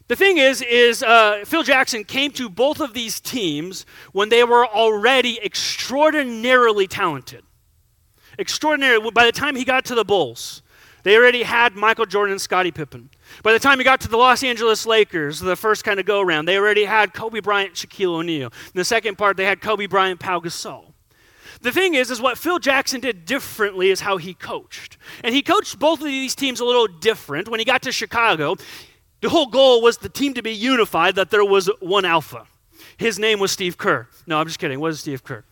The 0.08 0.16
thing 0.16 0.38
is, 0.38 0.62
is 0.62 1.02
uh, 1.02 1.44
Phil 1.46 1.64
Jackson 1.64 2.04
came 2.04 2.32
to 2.34 2.50
both 2.50 2.82
of 2.82 2.94
these 2.94 3.20
teams 3.20 3.88
when 4.12 4.30
they 4.30 4.44
were 4.44 4.66
already 4.66 5.40
extraordinarily 5.44 6.86
talented. 6.86 7.44
Extraordinary. 8.38 9.00
By 9.12 9.26
the 9.26 9.32
time 9.32 9.56
he 9.56 9.66
got 9.66 9.86
to 9.86 9.96
the 9.96 10.06
Bulls, 10.06 10.62
they 11.04 11.16
already 11.16 11.44
had 11.44 11.76
Michael 11.76 12.06
Jordan 12.06 12.34
and 12.34 12.42
Scottie 12.42 12.72
Pippen. 12.72 13.10
By 13.44 13.54
the 13.54 13.60
time 13.60 13.78
he 13.78 13.84
got 13.84 14.02
to 14.02 14.08
the 14.08 14.18
Los 14.18 14.44
Angeles 14.44 14.86
Lakers, 14.86 15.40
the 15.40 15.56
first 15.56 15.84
kind 15.84 16.00
of 16.00 16.06
go 16.06 16.22
around, 16.22 16.46
they 16.46 16.58
already 16.58 16.86
had 16.86 17.14
Kobe 17.14 17.40
Bryant, 17.40 17.74
Shaquille 17.74 18.16
O'Neal. 18.20 18.48
In 18.48 18.72
the 18.76 18.86
second 18.86 19.18
part, 19.18 19.38
they 19.38 19.46
had 19.46 19.62
Kobe 19.62 19.86
Bryant, 19.86 20.20
Pau 20.20 20.40
Gasol. 20.40 20.94
The 21.62 21.72
thing 21.72 21.96
is, 21.96 22.10
is 22.10 22.22
what 22.22 22.38
Phil 22.38 22.60
Jackson 22.60 23.02
did 23.02 23.26
differently 23.26 23.90
is 23.90 24.00
how 24.00 24.18
he 24.18 24.34
coached. 24.34 24.98
And 25.24 25.36
he 25.36 25.42
coached 25.42 25.78
both 25.78 26.00
of 26.00 26.06
these 26.06 26.34
teams 26.34 26.62
a 26.62 26.66
little 26.66 26.88
different. 26.88 27.50
When 27.50 27.60
he 27.60 27.66
got 27.66 27.82
to 27.82 27.92
Chicago, 27.92 28.56
the 29.22 29.30
whole 29.30 29.48
goal 29.48 29.82
was 29.82 29.98
the 29.98 30.08
team 30.08 30.34
to 30.36 30.42
be 30.42 30.54
unified, 30.54 31.16
that 31.16 31.32
there 31.32 31.44
was 31.44 31.70
one 31.82 32.06
alpha. 32.06 32.48
His 32.98 33.20
name 33.20 33.40
was 33.40 33.52
Steve 33.52 33.78
Kerr. 33.78 34.08
No, 34.26 34.40
I'm 34.40 34.48
just 34.48 34.60
kidding. 34.60 34.80
What 34.80 34.92
is 34.92 35.02
Steve 35.02 35.24
Kerr? 35.24 35.44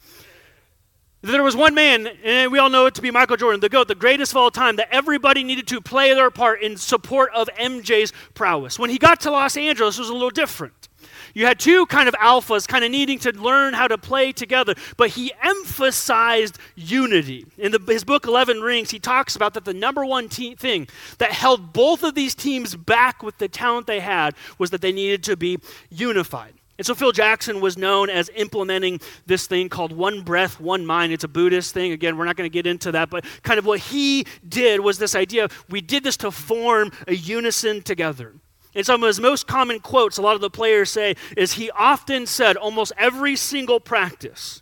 There 1.24 1.42
was 1.42 1.56
one 1.56 1.74
man, 1.74 2.08
and 2.24 2.52
we 2.52 2.60
all 2.60 2.70
know 2.70 2.86
it 2.86 2.94
to 2.96 3.02
be 3.02 3.10
Michael 3.10 3.38
Jordan, 3.38 3.60
the 3.60 3.70
GOAT, 3.70 3.88
the 3.88 3.96
greatest 3.96 4.34
of 4.34 4.38
all 4.38 4.52
time, 4.52 4.76
that 4.76 4.90
everybody 4.92 5.44
needed 5.44 5.68
to 5.70 5.82
play 5.82 6.14
their 6.14 6.30
part 6.30 6.62
in 6.62 6.78
support 6.78 7.32
of 7.34 7.50
MJ's 7.60 8.14
prowess. 8.36 8.78
When 8.78 8.92
he 8.92 9.00
got 9.00 9.22
to 9.22 9.32
Los 9.32 9.58
Angeles, 9.58 9.98
it 9.98 10.02
was 10.02 10.10
a 10.10 10.14
little 10.14 10.30
different. 10.30 10.88
You 11.34 11.46
had 11.48 11.60
two 11.60 11.88
kind 11.88 12.08
of 12.08 12.14
alphas 12.16 12.68
kind 12.68 12.84
of 12.86 12.92
needing 12.92 13.18
to 13.20 13.32
learn 13.32 13.74
how 13.74 13.88
to 13.88 13.98
play 13.98 14.32
together, 14.32 14.76
but 14.96 15.10
he 15.10 15.34
emphasized 15.44 16.60
unity. 16.76 17.46
In 17.58 17.72
the, 17.72 17.80
his 17.88 18.04
book, 18.04 18.28
11 18.28 18.62
Rings, 18.62 18.92
he 18.92 19.00
talks 19.00 19.36
about 19.36 19.56
that 19.56 19.66
the 19.66 19.74
number 19.74 20.06
one 20.06 20.30
te- 20.30 20.56
thing 20.56 20.88
that 21.18 21.32
held 21.32 21.74
both 21.74 22.04
of 22.04 22.14
these 22.16 22.36
teams 22.36 22.76
back 22.76 23.24
with 23.24 23.40
the 23.40 23.48
talent 23.48 23.88
they 23.88 24.00
had 24.00 24.36
was 24.60 24.70
that 24.70 24.82
they 24.82 24.92
needed 24.92 25.24
to 25.24 25.36
be 25.36 25.58
unified. 25.90 26.54
And 26.78 26.86
so 26.86 26.94
Phil 26.94 27.12
Jackson 27.12 27.60
was 27.60 27.78
known 27.78 28.10
as 28.10 28.30
implementing 28.36 29.02
this 29.26 29.48
thing 29.48 29.68
called 29.68 29.92
one 29.92 30.22
breath, 30.22 30.60
one 30.60 30.86
mind. 30.86 31.12
It's 31.12 31.24
a 31.24 31.28
Buddhist 31.28 31.74
thing. 31.74 31.92
Again, 31.92 32.18
we're 32.18 32.26
not 32.26 32.36
going 32.36 32.50
to 32.50 32.54
get 32.54 32.68
into 32.68 32.92
that, 32.92 33.10
but 33.10 33.26
kind 33.42 33.58
of 33.58 33.66
what 33.66 33.80
he 33.80 34.26
did 34.48 34.82
was 34.82 35.00
this 35.00 35.16
idea 35.16 35.50
we 35.70 35.82
did 35.82 36.04
this 36.04 36.18
to 36.18 36.30
form 36.30 36.92
a 37.08 37.16
unison 37.16 37.82
together. 37.82 38.36
And 38.76 38.86
some 38.86 39.02
of 39.02 39.08
his 39.08 39.20
most 39.20 39.48
common 39.48 39.80
quotes, 39.80 40.20
a 40.20 40.22
lot 40.22 40.36
of 40.36 40.42
the 40.42 40.52
players 40.52 40.92
say, 40.92 41.16
is 41.36 41.54
he 41.54 41.72
often 41.72 42.28
said, 42.28 42.58
almost 42.58 42.94
every 42.96 43.36
single 43.36 43.80
practice, 43.80 44.62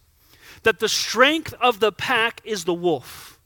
that 0.63 0.79
the 0.79 0.88
strength 0.88 1.53
of 1.60 1.81
the 1.81 1.91
pack 1.91 2.39
is 2.45 2.63
the 2.63 2.74
wolf, 2.74 3.41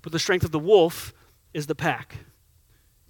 but 0.00 0.12
the 0.12 0.20
strength 0.20 0.44
of 0.44 0.52
the 0.52 0.60
wolf 0.60 1.12
is 1.52 1.66
the 1.66 1.74
pack. 1.74 2.18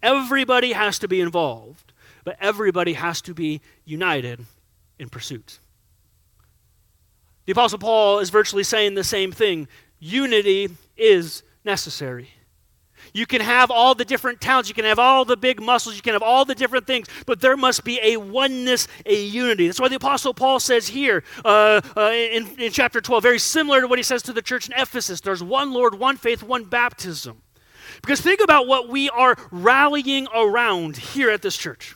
Everybody 0.03 0.73
has 0.73 0.99
to 1.01 1.07
be 1.07 1.21
involved, 1.21 1.93
but 2.25 2.39
everybody 2.41 2.95
has 2.95 3.21
to 3.23 3.35
be 3.35 3.61
united 3.85 4.47
in 5.03 5.11
pursuit. 5.11 5.59
The 7.45 7.53
Apostle 7.53 7.79
Paul 7.79 8.21
is 8.21 8.31
virtually 8.31 8.65
saying 8.65 8.95
the 8.95 9.05
same 9.05 9.33
thing 9.33 9.69
unity 9.99 10.71
is 10.97 11.43
necessary. 11.65 12.31
You 13.13 13.27
can 13.27 13.41
have 13.41 13.71
all 13.71 13.95
the 13.95 14.05
different 14.05 14.41
talents, 14.41 14.69
you 14.69 14.75
can 14.75 14.85
have 14.85 14.99
all 14.99 15.25
the 15.25 15.37
big 15.37 15.61
muscles, 15.61 15.97
you 15.97 16.03
can 16.03 16.13
have 16.13 16.23
all 16.23 16.45
the 16.45 16.55
different 16.55 16.87
things, 16.87 17.09
but 17.27 17.41
there 17.41 17.57
must 17.57 17.85
be 17.85 17.99
a 18.03 18.17
oneness, 18.17 18.87
a 19.05 19.23
unity. 19.25 19.67
That's 19.67 19.81
why 19.81 19.89
the 19.89 19.97
Apostle 19.97 20.33
Paul 20.33 20.61
says 20.61 20.89
here 20.89 21.25
uh, 21.45 21.81
uh, 21.97 22.13
in, 22.13 22.47
in 22.59 22.73
chapter 22.73 23.01
12, 23.01 23.23
very 23.23 23.39
similar 23.41 23.81
to 23.81 23.89
what 23.89 23.99
he 23.99 24.03
says 24.05 24.23
to 24.23 24.33
the 24.33 24.41
church 24.41 24.69
in 24.69 24.75
Ephesus 24.75 25.21
there's 25.21 25.43
one 25.43 25.73
Lord, 25.73 25.99
one 25.99 26.17
faith, 26.17 26.43
one 26.43 26.65
baptism. 26.65 27.43
Because 28.01 28.21
think 28.21 28.41
about 28.41 28.67
what 28.67 28.89
we 28.89 29.11
are 29.11 29.37
rallying 29.51 30.27
around 30.35 30.97
here 30.97 31.31
at 31.31 31.43
this 31.43 31.57
church. 31.57 31.95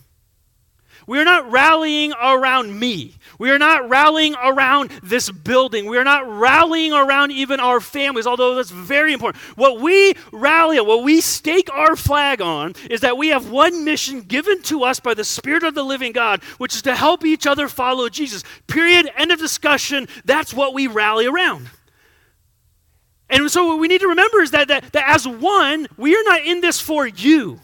We 1.06 1.20
are 1.20 1.24
not 1.24 1.50
rallying 1.52 2.12
around 2.12 2.78
me. 2.78 3.14
We 3.38 3.50
are 3.50 3.58
not 3.58 3.88
rallying 3.88 4.34
around 4.34 4.90
this 5.04 5.30
building. 5.30 5.86
We 5.86 5.98
are 5.98 6.04
not 6.04 6.28
rallying 6.28 6.92
around 6.92 7.30
even 7.30 7.60
our 7.60 7.80
families, 7.80 8.26
although 8.26 8.56
that's 8.56 8.70
very 8.70 9.12
important. 9.12 9.42
What 9.54 9.80
we 9.80 10.14
rally 10.32 10.80
what 10.80 11.04
we 11.04 11.20
stake 11.20 11.72
our 11.72 11.94
flag 11.94 12.40
on, 12.40 12.74
is 12.90 13.02
that 13.02 13.16
we 13.16 13.28
have 13.28 13.50
one 13.50 13.84
mission 13.84 14.22
given 14.22 14.62
to 14.62 14.82
us 14.82 14.98
by 14.98 15.14
the 15.14 15.24
Spirit 15.24 15.62
of 15.62 15.74
the 15.74 15.84
living 15.84 16.12
God, 16.12 16.42
which 16.58 16.74
is 16.74 16.82
to 16.82 16.96
help 16.96 17.24
each 17.24 17.46
other 17.46 17.68
follow 17.68 18.08
Jesus. 18.08 18.42
Period. 18.66 19.10
End 19.16 19.30
of 19.30 19.38
discussion. 19.38 20.08
That's 20.24 20.52
what 20.52 20.74
we 20.74 20.86
rally 20.86 21.26
around. 21.26 21.70
And 23.28 23.50
so, 23.50 23.66
what 23.66 23.78
we 23.78 23.88
need 23.88 24.00
to 24.00 24.08
remember 24.08 24.40
is 24.40 24.52
that, 24.52 24.68
that, 24.68 24.92
that 24.92 25.08
as 25.08 25.26
one, 25.26 25.86
we 25.96 26.14
are 26.16 26.22
not 26.24 26.44
in 26.44 26.60
this 26.60 26.80
for 26.80 27.06
you. 27.06 27.60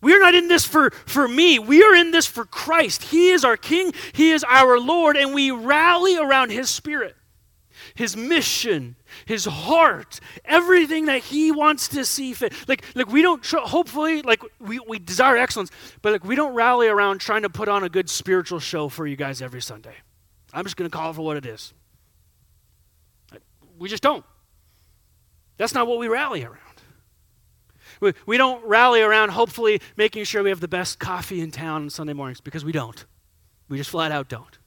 We 0.00 0.14
are 0.14 0.18
not 0.18 0.34
in 0.34 0.48
this 0.48 0.64
for, 0.64 0.90
for 0.90 1.28
me. 1.28 1.58
We 1.58 1.82
are 1.82 1.94
in 1.94 2.10
this 2.10 2.26
for 2.26 2.44
Christ. 2.44 3.04
He 3.04 3.30
is 3.30 3.44
our 3.44 3.56
King, 3.56 3.92
He 4.12 4.30
is 4.30 4.44
our 4.44 4.78
Lord, 4.78 5.16
and 5.16 5.34
we 5.34 5.50
rally 5.50 6.16
around 6.16 6.50
His 6.50 6.70
Spirit, 6.70 7.16
His 7.94 8.16
mission, 8.16 8.96
His 9.26 9.44
heart, 9.44 10.20
everything 10.44 11.06
that 11.06 11.22
He 11.22 11.52
wants 11.52 11.88
to 11.88 12.04
see 12.04 12.32
fit. 12.32 12.54
Like, 12.66 12.84
like 12.94 13.08
we 13.08 13.20
don't, 13.20 13.42
tr- 13.42 13.58
hopefully, 13.58 14.22
like 14.22 14.42
we, 14.58 14.80
we 14.80 14.98
desire 14.98 15.36
excellence, 15.36 15.70
but 16.00 16.12
like 16.12 16.24
we 16.24 16.34
don't 16.34 16.54
rally 16.54 16.88
around 16.88 17.20
trying 17.20 17.42
to 17.42 17.50
put 17.50 17.68
on 17.68 17.84
a 17.84 17.88
good 17.88 18.08
spiritual 18.08 18.58
show 18.58 18.88
for 18.88 19.06
you 19.06 19.16
guys 19.16 19.42
every 19.42 19.60
Sunday. 19.60 19.94
I'm 20.52 20.64
just 20.64 20.76
going 20.76 20.90
to 20.90 20.96
call 20.96 21.10
it 21.10 21.14
for 21.14 21.22
what 21.22 21.36
it 21.36 21.46
is. 21.46 21.74
We 23.78 23.88
just 23.88 24.02
don't. 24.02 24.24
That's 25.56 25.74
not 25.74 25.86
what 25.86 25.98
we 25.98 26.08
rally 26.08 26.42
around. 26.42 26.69
We, 28.00 28.14
we 28.26 28.36
don't 28.36 28.64
rally 28.66 29.02
around 29.02 29.30
hopefully 29.30 29.80
making 29.96 30.24
sure 30.24 30.42
we 30.42 30.50
have 30.50 30.60
the 30.60 30.68
best 30.68 30.98
coffee 30.98 31.40
in 31.40 31.50
town 31.50 31.82
on 31.82 31.90
Sunday 31.90 32.12
mornings 32.12 32.40
because 32.40 32.64
we 32.64 32.72
don't. 32.72 33.04
We 33.68 33.76
just 33.76 33.90
flat 33.90 34.10
out 34.10 34.28
don't. 34.28 34.58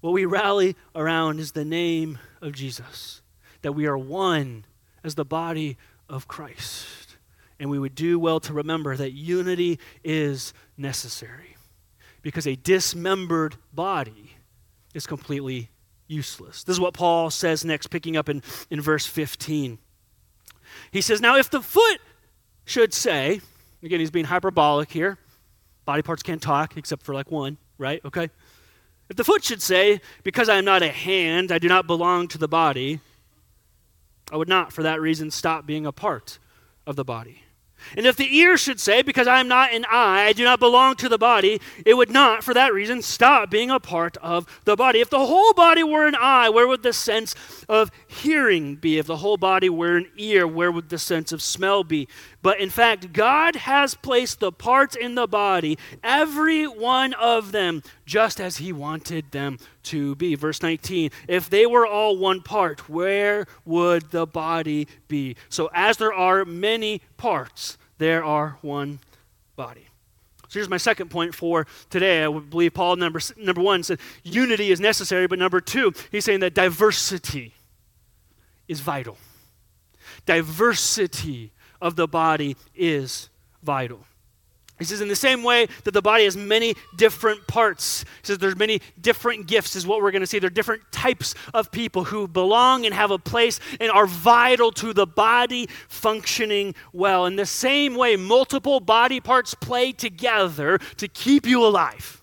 What 0.00 0.12
we 0.12 0.24
rally 0.24 0.76
around 0.94 1.40
is 1.40 1.52
the 1.52 1.64
name 1.64 2.18
of 2.40 2.52
Jesus, 2.52 3.22
that 3.62 3.72
we 3.72 3.86
are 3.86 3.98
one 3.98 4.64
as 5.04 5.14
the 5.14 5.24
body 5.24 5.76
of 6.08 6.26
Christ. 6.26 7.16
And 7.58 7.68
we 7.68 7.78
would 7.78 7.94
do 7.94 8.18
well 8.18 8.40
to 8.40 8.54
remember 8.54 8.96
that 8.96 9.12
unity 9.12 9.78
is 10.02 10.54
necessary 10.78 11.56
because 12.22 12.46
a 12.46 12.56
dismembered 12.56 13.56
body 13.72 14.36
is 14.94 15.06
completely 15.06 15.70
useless. 16.06 16.64
This 16.64 16.74
is 16.74 16.80
what 16.80 16.94
Paul 16.94 17.30
says 17.30 17.64
next, 17.64 17.88
picking 17.88 18.16
up 18.16 18.28
in, 18.28 18.42
in 18.70 18.80
verse 18.80 19.06
15. 19.06 19.78
He 20.90 21.00
says, 21.00 21.20
Now, 21.20 21.36
if 21.36 21.50
the 21.50 21.60
foot 21.60 22.00
should 22.64 22.94
say, 22.94 23.40
again, 23.82 24.00
he's 24.00 24.10
being 24.10 24.26
hyperbolic 24.26 24.90
here. 24.90 25.18
Body 25.84 26.02
parts 26.02 26.22
can't 26.22 26.42
talk 26.42 26.76
except 26.76 27.02
for 27.02 27.14
like 27.14 27.30
one, 27.30 27.56
right? 27.78 28.00
Okay. 28.04 28.30
If 29.08 29.16
the 29.16 29.24
foot 29.24 29.42
should 29.42 29.62
say, 29.62 30.00
Because 30.22 30.48
I 30.48 30.56
am 30.56 30.64
not 30.64 30.82
a 30.82 30.88
hand, 30.88 31.52
I 31.52 31.58
do 31.58 31.68
not 31.68 31.86
belong 31.86 32.28
to 32.28 32.38
the 32.38 32.48
body, 32.48 33.00
I 34.32 34.36
would 34.36 34.48
not, 34.48 34.72
for 34.72 34.82
that 34.82 35.00
reason, 35.00 35.30
stop 35.30 35.66
being 35.66 35.86
a 35.86 35.92
part 35.92 36.38
of 36.86 36.96
the 36.96 37.04
body. 37.04 37.42
And 37.96 38.06
if 38.06 38.16
the 38.16 38.36
ear 38.36 38.56
should 38.56 38.80
say, 38.80 39.02
Because 39.02 39.26
I 39.26 39.40
am 39.40 39.48
not 39.48 39.72
an 39.72 39.84
eye, 39.90 40.26
I 40.26 40.32
do 40.32 40.44
not 40.44 40.60
belong 40.60 40.96
to 40.96 41.08
the 41.08 41.18
body, 41.18 41.60
it 41.84 41.94
would 41.94 42.10
not, 42.10 42.44
for 42.44 42.54
that 42.54 42.72
reason, 42.72 43.02
stop 43.02 43.50
being 43.50 43.70
a 43.70 43.80
part 43.80 44.16
of 44.18 44.46
the 44.64 44.76
body. 44.76 45.00
If 45.00 45.10
the 45.10 45.26
whole 45.26 45.52
body 45.52 45.82
were 45.82 46.06
an 46.06 46.14
eye, 46.14 46.48
where 46.48 46.66
would 46.66 46.82
the 46.82 46.92
sense 46.92 47.34
of 47.68 47.90
hearing 48.06 48.76
be? 48.76 48.98
If 48.98 49.06
the 49.06 49.16
whole 49.16 49.36
body 49.36 49.68
were 49.68 49.96
an 49.96 50.10
ear, 50.16 50.46
where 50.46 50.72
would 50.72 50.88
the 50.88 50.98
sense 50.98 51.32
of 51.32 51.42
smell 51.42 51.84
be? 51.84 52.08
But 52.42 52.58
in 52.58 52.70
fact, 52.70 53.12
God 53.12 53.54
has 53.54 53.94
placed 53.94 54.40
the 54.40 54.50
parts 54.50 54.96
in 54.96 55.14
the 55.14 55.26
body, 55.26 55.78
every 56.02 56.66
one 56.66 57.12
of 57.14 57.52
them, 57.52 57.82
just 58.06 58.40
as 58.40 58.56
He 58.56 58.72
wanted 58.72 59.30
them 59.30 59.58
to 59.84 60.14
be. 60.14 60.34
Verse 60.34 60.62
19 60.62 61.10
If 61.28 61.50
they 61.50 61.66
were 61.66 61.86
all 61.86 62.16
one 62.16 62.40
part, 62.40 62.88
where 62.88 63.46
would 63.64 64.10
the 64.10 64.26
body 64.26 64.88
be? 65.08 65.36
So, 65.48 65.70
as 65.74 65.98
there 65.98 66.14
are 66.14 66.44
many 66.44 67.02
parts, 67.16 67.76
there 67.98 68.24
are 68.24 68.58
one 68.62 69.00
body. 69.56 69.86
So 70.48 70.58
here's 70.58 70.68
my 70.68 70.78
second 70.78 71.10
point 71.10 71.32
for 71.32 71.66
today. 71.90 72.24
I 72.24 72.28
would 72.28 72.50
believe 72.50 72.74
Paul, 72.74 72.96
number, 72.96 73.20
number 73.36 73.60
one, 73.60 73.84
said 73.84 74.00
unity 74.24 74.72
is 74.72 74.80
necessary, 74.80 75.28
but 75.28 75.38
number 75.38 75.60
two, 75.60 75.92
he's 76.10 76.24
saying 76.24 76.40
that 76.40 76.54
diversity 76.54 77.54
is 78.66 78.80
vital. 78.80 79.16
Diversity 80.26 81.52
of 81.80 81.96
the 81.96 82.06
body 82.08 82.56
is 82.74 83.28
vital. 83.62 84.00
He 84.78 84.86
says, 84.86 85.02
in 85.02 85.08
the 85.08 85.16
same 85.16 85.42
way 85.42 85.66
that 85.84 85.90
the 85.92 86.00
body 86.00 86.24
has 86.24 86.38
many 86.38 86.74
different 86.96 87.46
parts, 87.46 88.02
he 88.22 88.26
says 88.26 88.38
there's 88.38 88.56
many 88.56 88.80
different 88.98 89.46
gifts, 89.46 89.76
is 89.76 89.86
what 89.86 90.00
we're 90.00 90.10
going 90.10 90.22
to 90.22 90.26
see. 90.26 90.38
There 90.38 90.46
are 90.46 90.50
different 90.50 90.90
types 90.90 91.34
of 91.52 91.70
people 91.70 92.04
who 92.04 92.26
belong 92.26 92.86
and 92.86 92.94
have 92.94 93.10
a 93.10 93.18
place 93.18 93.60
and 93.78 93.90
are 93.90 94.06
vital 94.06 94.72
to 94.72 94.94
the 94.94 95.06
body 95.06 95.68
functioning 95.88 96.74
well. 96.94 97.26
In 97.26 97.36
the 97.36 97.44
same 97.44 97.94
way, 97.94 98.16
multiple 98.16 98.80
body 98.80 99.20
parts 99.20 99.52
play 99.52 99.92
together 99.92 100.78
to 100.96 101.08
keep 101.08 101.44
you 101.44 101.62
alive. 101.62 102.19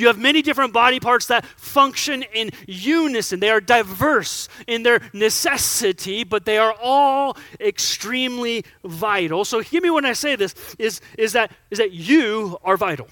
You 0.00 0.06
have 0.06 0.18
many 0.18 0.42
different 0.42 0.72
body 0.72 0.98
parts 0.98 1.26
that 1.26 1.44
function 1.44 2.22
in 2.32 2.50
unison. 2.66 3.38
They 3.38 3.50
are 3.50 3.60
diverse 3.60 4.48
in 4.66 4.82
their 4.82 5.00
necessity, 5.12 6.24
but 6.24 6.44
they 6.44 6.58
are 6.58 6.74
all 6.80 7.36
extremely 7.60 8.64
vital. 8.84 9.44
So 9.44 9.60
hear 9.60 9.82
me 9.82 9.90
when 9.90 10.06
I 10.06 10.14
say 10.14 10.36
this 10.36 10.54
is, 10.78 11.00
is, 11.18 11.34
that, 11.34 11.52
is 11.70 11.78
that 11.78 11.92
you 11.92 12.58
are 12.64 12.76
vital. 12.76 13.08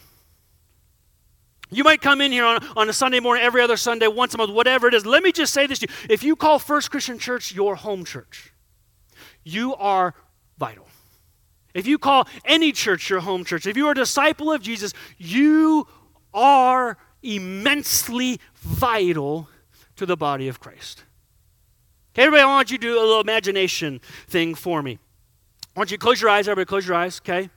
You 1.71 1.85
might 1.85 2.01
come 2.01 2.21
in 2.23 2.33
here 2.33 2.47
on, 2.47 2.67
on 2.77 2.89
a 2.89 2.93
Sunday 2.93 3.21
morning, 3.21 3.45
every 3.45 3.61
other 3.61 3.77
Sunday, 3.77 4.09
once 4.09 4.33
a 4.35 4.39
month, 4.39 4.53
whatever 4.53 4.89
it 4.89 4.95
is. 4.95 5.05
Let 5.05 5.23
me 5.23 5.33
just 5.33 5.53
say 5.53 5.67
this 5.67 5.81
to 5.81 5.87
you. 5.89 5.95
If 6.09 6.23
you 6.23 6.35
call 6.35 6.59
First 6.59 6.91
Christian 6.91 7.19
Church 7.19 7.53
your 7.53 7.77
home 7.77 8.05
church, 8.05 8.53
you 9.45 9.75
are 9.75 10.15
vital. 10.59 10.89
If 11.75 11.87
you 11.87 11.99
call 11.99 12.27
any 12.45 12.73
church 12.73 13.11
your 13.11 13.21
home 13.21 13.45
church, 13.45 13.67
if 13.67 13.77
you 13.77 13.87
are 13.87 13.93
a 13.93 13.95
disciple 13.95 14.51
of 14.51 14.63
Jesus, 14.63 14.95
you 15.19 15.87
are 16.33 16.99
immensely 17.23 18.41
vital 18.55 19.49
to 19.97 20.07
the 20.07 20.17
body 20.17 20.49
of 20.49 20.61
Christ. 20.61 21.05
Okay, 22.15 22.25
everybody, 22.25 22.43
I 22.43 22.47
want 22.47 22.71
you 22.71 22.79
to 22.79 22.83
do 22.83 22.99
a 22.99 23.01
little 23.01 23.21
imagination 23.21 24.01
thing 24.29 24.55
for 24.55 24.83
me. 24.83 24.99
I 25.77 25.81
want 25.81 25.91
you 25.91 25.97
to 25.97 26.03
close 26.03 26.21
your 26.21 26.31
eyes, 26.31 26.49
everybody, 26.49 26.69
close 26.69 26.87
your 26.87 26.97
eyes, 26.97 27.21
okay? 27.21 27.51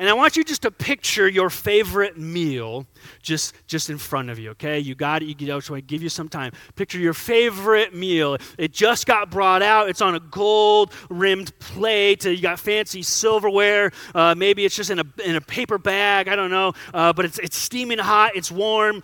And 0.00 0.08
I 0.08 0.14
want 0.14 0.34
you 0.34 0.44
just 0.44 0.62
to 0.62 0.70
picture 0.70 1.28
your 1.28 1.50
favorite 1.50 2.16
meal 2.16 2.86
just, 3.20 3.54
just 3.66 3.90
in 3.90 3.98
front 3.98 4.30
of 4.30 4.38
you, 4.38 4.52
okay? 4.52 4.78
You 4.78 4.94
got 4.94 5.20
it. 5.20 5.26
You 5.26 5.34
get 5.34 5.50
out, 5.50 5.62
so 5.62 5.74
I 5.74 5.80
give 5.80 6.02
you 6.02 6.08
some 6.08 6.26
time. 6.26 6.52
Picture 6.74 6.98
your 6.98 7.12
favorite 7.12 7.94
meal. 7.94 8.38
It 8.56 8.72
just 8.72 9.04
got 9.04 9.30
brought 9.30 9.60
out. 9.60 9.90
It's 9.90 10.00
on 10.00 10.14
a 10.14 10.20
gold 10.20 10.94
rimmed 11.10 11.56
plate. 11.58 12.24
You 12.24 12.40
got 12.40 12.58
fancy 12.58 13.02
silverware. 13.02 13.92
Uh, 14.14 14.34
maybe 14.34 14.64
it's 14.64 14.74
just 14.74 14.88
in 14.88 15.00
a, 15.00 15.04
in 15.22 15.36
a 15.36 15.40
paper 15.42 15.76
bag. 15.76 16.28
I 16.28 16.34
don't 16.34 16.50
know. 16.50 16.72
Uh, 16.94 17.12
but 17.12 17.26
it's, 17.26 17.38
it's 17.38 17.58
steaming 17.58 17.98
hot. 17.98 18.34
It's 18.34 18.50
warm. 18.50 19.02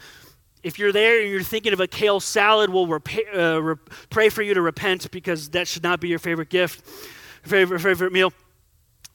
If 0.62 0.78
you're 0.78 0.92
there 0.92 1.20
and 1.20 1.30
you're 1.30 1.42
thinking 1.42 1.74
of 1.74 1.80
a 1.80 1.86
kale 1.86 2.20
salad, 2.20 2.70
we'll 2.70 2.86
repa- 2.86 3.36
uh, 3.36 3.62
re- 3.62 3.76
pray 4.08 4.30
for 4.30 4.40
you 4.40 4.54
to 4.54 4.62
repent 4.62 5.10
because 5.10 5.50
that 5.50 5.68
should 5.68 5.82
not 5.82 6.00
be 6.00 6.08
your 6.08 6.18
favorite 6.18 6.48
gift, 6.48 6.86
favorite, 7.42 7.80
favorite 7.80 8.14
meal. 8.14 8.32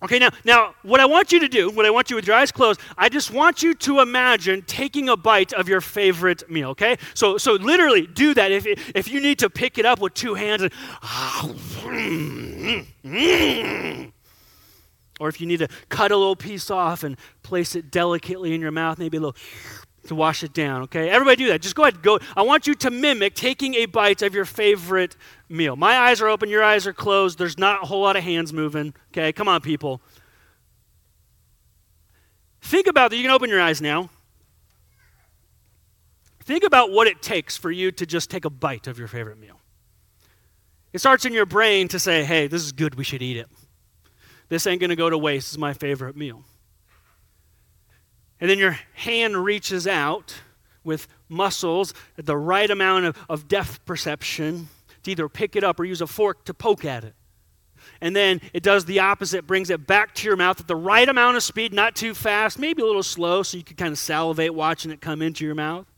Okay, 0.04 0.18
now, 0.18 0.30
now, 0.44 0.74
what 0.82 1.00
I 1.00 1.06
want 1.06 1.32
you 1.32 1.40
to 1.42 1.48
do, 1.48 1.70
what 1.70 1.86
I 1.86 1.92
want 1.92 2.10
you 2.10 2.16
with 2.16 2.26
your 2.26 2.36
eyes 2.36 2.52
closed, 2.52 2.80
I 2.98 3.08
just 3.08 3.30
want 3.30 3.62
you 3.62 3.76
to 3.76 4.00
imagine 4.00 4.64
taking 4.64 5.10
a 5.10 5.16
bite 5.16 5.54
of 5.54 5.70
your 5.70 5.80
favorite 5.80 6.50
meal, 6.50 6.70
okay? 6.70 6.98
So, 7.14 7.38
so 7.38 7.54
literally 7.54 8.08
do 8.08 8.34
that. 8.34 8.52
If, 8.52 8.66
if 8.96 9.12
you 9.12 9.22
need 9.22 9.38
to 9.40 9.50
pick 9.50 9.78
it 9.78 9.86
up 9.86 10.00
with 10.00 10.16
two 10.16 10.34
hands, 10.34 10.64
and, 10.64 10.74
or 15.20 15.30
if 15.30 15.40
you 15.40 15.46
need 15.46 15.60
to 15.60 15.68
cut 15.90 16.12
a 16.12 16.18
little 16.18 16.36
piece 16.36 16.72
off 16.72 17.04
and 17.04 17.16
place 17.44 17.76
it 17.76 17.92
delicately 17.92 18.56
in 18.56 18.62
your 18.62 18.72
mouth, 18.72 18.98
maybe 18.98 19.18
a 19.18 19.20
little 19.20 19.36
to 20.08 20.16
wash 20.16 20.44
it 20.44 20.54
down, 20.54 20.84
okay? 20.84 21.10
Everybody 21.10 21.36
do 21.38 21.48
that. 21.50 21.62
Just 21.62 21.76
go 21.76 21.84
ahead. 21.84 22.02
Go. 22.02 22.20
I 22.36 22.42
want 22.42 22.68
you 22.68 22.74
to 22.76 22.90
mimic 22.90 23.36
taking 23.36 23.76
a 23.76 23.86
bite 23.86 24.22
of 24.22 24.34
your 24.34 24.46
favorite 24.46 25.16
meal. 25.48 25.76
My 25.76 25.98
eyes 25.98 26.22
are 26.22 26.28
open, 26.28 26.50
your 26.50 26.64
eyes 26.64 26.88
are 26.88 26.94
closed. 26.94 27.38
There's 27.38 27.58
not 27.58 27.84
a 27.84 27.86
whole 27.86 28.02
lot 28.02 28.16
of 28.16 28.24
hands 28.24 28.52
moving, 28.52 28.94
okay? 29.12 29.32
Come 29.32 29.48
on, 29.48 29.62
people. 29.62 30.02
Think 32.62 32.88
about 32.88 33.12
that. 33.12 33.18
You 33.18 33.24
can 33.24 33.32
open 33.32 33.50
your 33.50 33.62
eyes 33.62 33.82
now. 33.82 34.10
Think 36.44 36.64
about 36.64 36.92
what 36.92 37.08
it 37.08 37.22
takes 37.22 37.56
for 37.56 37.72
you 37.72 37.92
to 37.92 38.06
just 38.06 38.30
take 38.30 38.46
a 38.46 38.50
bite 38.50 38.88
of 38.88 38.98
your 38.98 39.08
favorite 39.08 39.40
meal. 39.40 39.60
It 40.92 41.00
starts 41.00 41.26
in 41.26 41.34
your 41.34 41.46
brain 41.46 41.88
to 41.90 42.00
say, 42.00 42.24
hey, 42.24 42.48
this 42.48 42.62
is 42.64 42.72
good, 42.72 42.96
we 42.96 43.04
should 43.04 43.22
eat 43.22 43.38
it. 43.38 43.48
This 44.50 44.68
ain't 44.68 44.82
gonna 44.82 44.96
go 44.96 45.10
to 45.10 45.18
waste, 45.18 45.48
this 45.48 45.52
is 45.52 45.58
my 45.58 45.74
favorite 45.74 46.18
meal. 46.18 46.44
And 48.42 48.50
then 48.50 48.60
your 48.60 48.78
hand 48.94 49.38
reaches 49.38 49.88
out 49.88 50.36
with 50.84 51.08
muscles 51.30 51.94
at 52.18 52.26
the 52.26 52.36
right 52.36 52.70
amount 52.70 53.06
of, 53.06 53.18
of 53.30 53.48
depth 53.48 53.86
perception 53.86 54.68
to 55.04 55.12
either 55.12 55.30
pick 55.30 55.56
it 55.56 55.64
up 55.64 55.80
or 55.80 55.86
use 55.86 56.02
a 56.02 56.08
fork 56.08 56.44
to 56.46 56.54
poke 56.54 56.84
at 56.84 57.04
it. 57.04 57.14
and 58.02 58.16
then 58.16 58.42
it 58.54 58.64
does 58.64 58.86
the 58.86 59.00
opposite, 59.00 59.48
brings 59.48 59.70
it 59.70 59.88
back 59.88 60.14
to 60.16 60.28
your 60.28 60.36
mouth 60.36 60.60
at 60.60 60.68
the 60.68 60.76
right 60.76 61.08
amount 61.08 61.38
of 61.38 61.44
speed, 61.44 61.74
not 61.74 61.96
too 61.96 62.14
fast, 62.14 62.60
maybe 62.60 62.82
a 62.82 62.86
little 62.86 63.04
slow, 63.04 63.44
so 63.44 63.58
you 63.58 63.64
can 63.64 63.76
kind 63.76 63.92
of 63.92 63.98
salivate 63.98 64.54
watching 64.54 64.92
it 64.92 65.02
come 65.02 65.22
into 65.22 65.46
your 65.46 65.56
mouth 65.56 65.91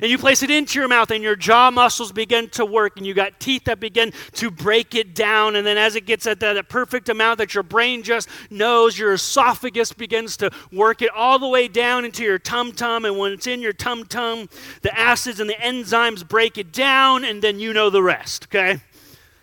and 0.00 0.10
you 0.10 0.18
place 0.18 0.42
it 0.42 0.50
into 0.50 0.78
your 0.78 0.88
mouth, 0.88 1.10
and 1.10 1.22
your 1.22 1.36
jaw 1.36 1.70
muscles 1.70 2.12
begin 2.12 2.48
to 2.50 2.64
work, 2.64 2.96
and 2.96 3.06
you 3.06 3.14
got 3.14 3.38
teeth 3.40 3.64
that 3.64 3.80
begin 3.80 4.12
to 4.32 4.50
break 4.50 4.94
it 4.94 5.14
down. 5.14 5.56
And 5.56 5.66
then, 5.66 5.78
as 5.78 5.96
it 5.96 6.06
gets 6.06 6.26
at 6.26 6.40
that 6.40 6.68
perfect 6.68 7.08
amount 7.08 7.38
that 7.38 7.54
your 7.54 7.62
brain 7.62 8.02
just 8.02 8.28
knows, 8.50 8.98
your 8.98 9.12
esophagus 9.14 9.92
begins 9.92 10.36
to 10.38 10.50
work 10.72 11.02
it 11.02 11.10
all 11.14 11.38
the 11.38 11.48
way 11.48 11.68
down 11.68 12.04
into 12.04 12.22
your 12.22 12.38
tum 12.38 12.72
tum. 12.72 13.04
And 13.04 13.18
when 13.18 13.32
it's 13.32 13.46
in 13.46 13.60
your 13.60 13.72
tum 13.72 14.04
tum, 14.04 14.48
the 14.82 14.98
acids 14.98 15.40
and 15.40 15.48
the 15.48 15.54
enzymes 15.54 16.26
break 16.26 16.58
it 16.58 16.72
down, 16.72 17.24
and 17.24 17.42
then 17.42 17.58
you 17.58 17.72
know 17.72 17.90
the 17.90 18.02
rest, 18.02 18.46
okay? 18.46 18.80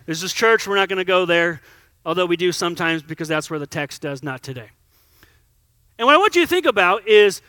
This 0.06 0.22
is 0.22 0.32
church, 0.32 0.66
we're 0.66 0.76
not 0.76 0.88
going 0.88 0.98
to 0.98 1.04
go 1.04 1.24
there, 1.24 1.60
although 2.04 2.26
we 2.26 2.36
do 2.36 2.52
sometimes 2.52 3.02
because 3.02 3.28
that's 3.28 3.48
where 3.48 3.58
the 3.58 3.66
text 3.66 4.02
does, 4.02 4.22
not 4.22 4.42
today. 4.42 4.70
And 5.98 6.06
what 6.06 6.14
I 6.14 6.18
want 6.18 6.34
you 6.34 6.42
to 6.42 6.48
think 6.48 6.66
about 6.66 7.06
is 7.06 7.40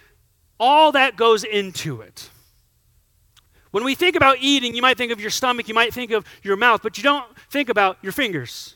all 0.60 0.92
that 0.92 1.16
goes 1.16 1.44
into 1.44 2.02
it. 2.02 2.30
When 3.74 3.84
we 3.84 3.96
think 3.96 4.16
about 4.16 4.38
eating, 4.40 4.76
you 4.76 4.84
might 4.84 4.98
think 4.98 5.12
of 5.12 5.20
your 5.20 5.32
stomach, 5.32 5.68
you 5.68 5.74
might 5.74 5.96
think 5.96 6.12
of 6.12 6.26
your 6.44 6.56
mouth, 6.56 6.82
but 6.84 6.96
you 6.96 7.04
don't 7.04 7.26
think 7.50 7.70
about 7.70 7.98
your 8.04 8.12
fingers, 8.12 8.76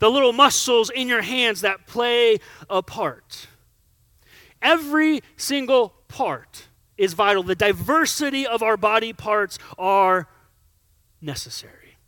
the 0.00 0.10
little 0.10 0.32
muscles 0.32 0.90
in 0.90 1.06
your 1.06 1.22
hands 1.22 1.60
that 1.60 1.86
play 1.86 2.40
a 2.68 2.82
part. 2.82 3.46
Every 4.60 5.22
single 5.36 5.94
part 6.08 6.66
is 6.98 7.12
vital. 7.12 7.44
The 7.44 7.54
diversity 7.54 8.44
of 8.44 8.64
our 8.64 8.76
body 8.76 9.12
parts 9.12 9.60
are 9.78 10.26
necessary. 11.20 11.98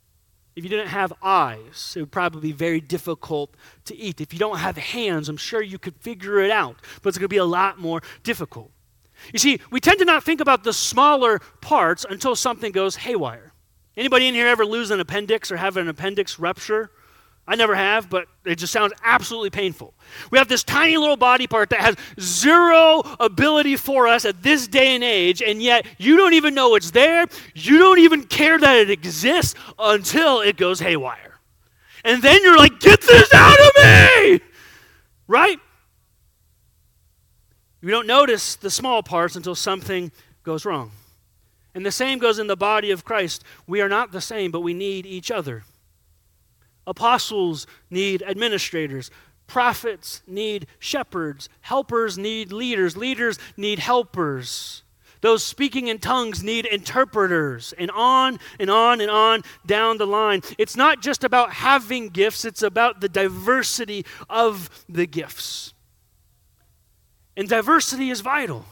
If 0.57 0.65
you 0.65 0.71
didn't 0.71 0.89
have 0.89 1.13
eyes, 1.23 1.95
it 1.97 2.01
would 2.01 2.11
probably 2.11 2.41
be 2.41 2.53
very 2.53 2.81
difficult 2.81 3.55
to 3.85 3.97
eat. 3.97 4.21
If 4.21 4.33
you 4.33 4.41
don't 4.41 4.59
have 4.59 4.77
hands, 4.77 5.29
I'm 5.29 5.37
sure 5.37 5.63
you 5.63 5.79
could 5.79 5.95
figure 5.99 6.41
it 6.41 6.51
out, 6.51 6.79
but 7.01 7.11
it's 7.11 7.19
going 7.19 7.27
to 7.27 7.29
be 7.29 7.37
a 7.37 7.45
lot 7.45 7.79
more 7.79 8.03
difficult. 8.25 8.73
You 9.33 9.39
see, 9.39 9.61
we 9.71 9.81
tend 9.81 9.99
to 10.01 10.05
not 10.05 10.25
think 10.25 10.41
about 10.41 10.65
the 10.65 10.73
smaller 10.73 11.41
parts 11.61 12.05
until 12.09 12.37
something 12.37 12.73
goes 12.73 12.97
haywire. 12.97 13.53
Anybody 13.97 14.27
in 14.27 14.35
here 14.35 14.49
ever 14.49 14.67
lose 14.67 14.91
an 14.91 15.01
appendix 15.01 15.53
or 15.53 15.57
have 15.57 15.77
an 15.77 15.89
appendix 15.89 16.39
rupture? 16.39 16.91
I 17.47 17.57
never 17.57 17.75
have, 17.75 18.09
but 18.09 18.27
it 18.47 18.57
just 18.57 18.73
sounds 18.73 18.95
absolutely 19.05 19.51
painful. 19.51 19.93
We 20.31 20.39
have 20.39 20.49
this 20.49 20.65
tiny 20.65 20.97
little 20.97 21.17
body 21.17 21.47
part 21.47 21.71
that 21.71 21.81
has 21.81 21.97
zero 22.19 23.03
ability 23.21 23.77
for 23.77 24.09
us 24.09 24.25
at 24.25 24.43
this 24.43 24.67
day 24.67 24.95
and 24.95 25.05
age, 25.05 25.43
and 25.43 25.63
yet 25.63 25.85
you 25.99 26.17
don't 26.17 26.33
even 26.33 26.55
know 26.55 26.75
it's 26.75 26.91
there. 26.91 27.27
You 27.55 27.79
don't 27.79 27.99
even 27.99 28.25
care 28.25 28.59
that 28.59 28.77
it 28.79 28.91
exists 28.91 29.55
until 29.79 30.41
it 30.41 30.57
goes 30.57 30.81
haywire. 30.81 31.39
And 32.03 32.23
then 32.23 32.43
you're 32.43 32.57
like, 32.57 32.81
get 32.81 33.03
this 33.03 33.33
out 33.35 33.59
of 33.59 33.85
me! 33.85 34.41
Right? 35.29 35.59
We 37.85 37.91
don't 37.91 38.07
notice 38.07 38.57
the 38.57 38.71
small 38.71 39.03
parts 39.03 39.37
until 39.37 39.55
something 39.55 40.11
goes 40.43 40.65
wrong. 40.65 40.93
And 41.75 41.85
the 41.85 41.93
same 41.93 42.19
goes 42.19 42.39
in 42.39 42.47
the 42.47 42.57
body 42.57 42.91
of 42.91 43.05
Christ. 43.05 43.45
We 43.67 43.83
are 43.83 43.91
not 43.91 44.11
the 44.11 44.23
same, 44.23 44.51
but 44.51 44.61
we 44.61 44.73
need 44.73 45.05
each 45.05 45.31
other. 45.31 45.65
Apostles 46.87 47.67
need 47.91 48.23
administrators. 48.23 49.11
Prophets 49.47 50.23
need 50.27 50.67
shepherds. 50.79 51.51
Helpers 51.61 52.17
need 52.17 52.53
leaders. 52.53 52.97
Leaders 52.97 53.39
need 53.55 53.81
helpers. 53.81 54.83
Those 55.21 55.45
speaking 55.45 55.89
in 55.89 55.99
tongues 55.99 56.43
need 56.43 56.67
interpreters, 56.67 57.75
and 57.79 57.91
on 57.91 58.39
and 58.59 58.71
on 58.71 59.01
and 59.01 59.11
on 59.11 59.43
down 59.67 59.99
the 59.99 60.07
line. 60.07 60.41
It's 60.59 60.77
not 60.77 61.03
just 61.03 61.25
about 61.25 61.53
having 61.53 62.09
gifts, 62.09 62.45
it's 62.47 62.63
about 62.63 63.01
the 63.01 63.09
diversity 63.09 64.07
of 64.29 64.71
the 64.89 65.07
gifts. 65.07 65.74
And 67.37 67.49
diversity 67.49 68.11
is 68.11 68.21
vital. 68.21 68.65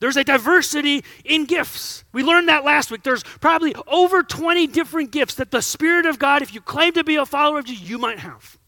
There's 0.00 0.16
a 0.16 0.24
diversity 0.24 1.04
in 1.24 1.44
gifts. 1.44 2.04
We 2.12 2.22
learned 2.22 2.48
that 2.48 2.64
last 2.64 2.90
week. 2.90 3.02
There's 3.02 3.22
probably 3.22 3.74
over 3.86 4.22
20 4.22 4.66
different 4.66 5.10
gifts 5.10 5.34
that 5.34 5.50
the 5.50 5.60
Spirit 5.60 6.06
of 6.06 6.18
God, 6.18 6.40
if 6.42 6.54
you 6.54 6.60
claim 6.60 6.94
to 6.94 7.04
be 7.04 7.16
a 7.16 7.26
follower 7.26 7.58
of 7.58 7.66
Jesus, 7.66 7.88
you 7.88 7.98
might 7.98 8.18
have. 8.18 8.58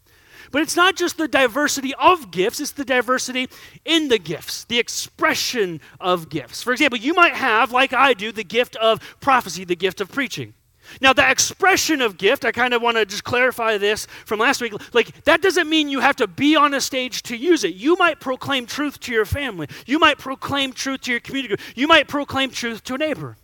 But 0.50 0.60
it's 0.60 0.76
not 0.76 0.96
just 0.96 1.16
the 1.16 1.26
diversity 1.26 1.94
of 1.94 2.30
gifts, 2.30 2.60
it's 2.60 2.72
the 2.72 2.84
diversity 2.84 3.48
in 3.86 4.08
the 4.08 4.18
gifts, 4.18 4.64
the 4.64 4.78
expression 4.78 5.80
of 5.98 6.28
gifts. 6.28 6.62
For 6.62 6.74
example, 6.74 6.98
you 6.98 7.14
might 7.14 7.32
have, 7.32 7.72
like 7.72 7.94
I 7.94 8.12
do, 8.12 8.30
the 8.30 8.44
gift 8.44 8.76
of 8.76 9.00
prophecy, 9.20 9.64
the 9.64 9.74
gift 9.74 10.02
of 10.02 10.12
preaching. 10.12 10.52
Now, 11.00 11.12
the 11.12 11.28
expression 11.28 12.00
of 12.00 12.18
gift, 12.18 12.44
I 12.44 12.52
kind 12.52 12.74
of 12.74 12.82
want 12.82 12.96
to 12.96 13.06
just 13.06 13.24
clarify 13.24 13.78
this 13.78 14.06
from 14.24 14.38
last 14.38 14.60
week. 14.60 14.74
Like, 14.92 15.24
that 15.24 15.42
doesn't 15.42 15.68
mean 15.68 15.88
you 15.88 16.00
have 16.00 16.16
to 16.16 16.26
be 16.26 16.56
on 16.56 16.74
a 16.74 16.80
stage 16.80 17.22
to 17.24 17.36
use 17.36 17.64
it. 17.64 17.74
You 17.74 17.96
might 17.96 18.20
proclaim 18.20 18.66
truth 18.66 19.00
to 19.00 19.12
your 19.12 19.24
family. 19.24 19.68
You 19.86 19.98
might 19.98 20.18
proclaim 20.18 20.72
truth 20.72 21.02
to 21.02 21.10
your 21.10 21.20
community. 21.20 21.56
You 21.74 21.86
might 21.86 22.08
proclaim 22.08 22.50
truth 22.50 22.84
to 22.84 22.94
a 22.94 22.98
neighbor. 22.98 23.36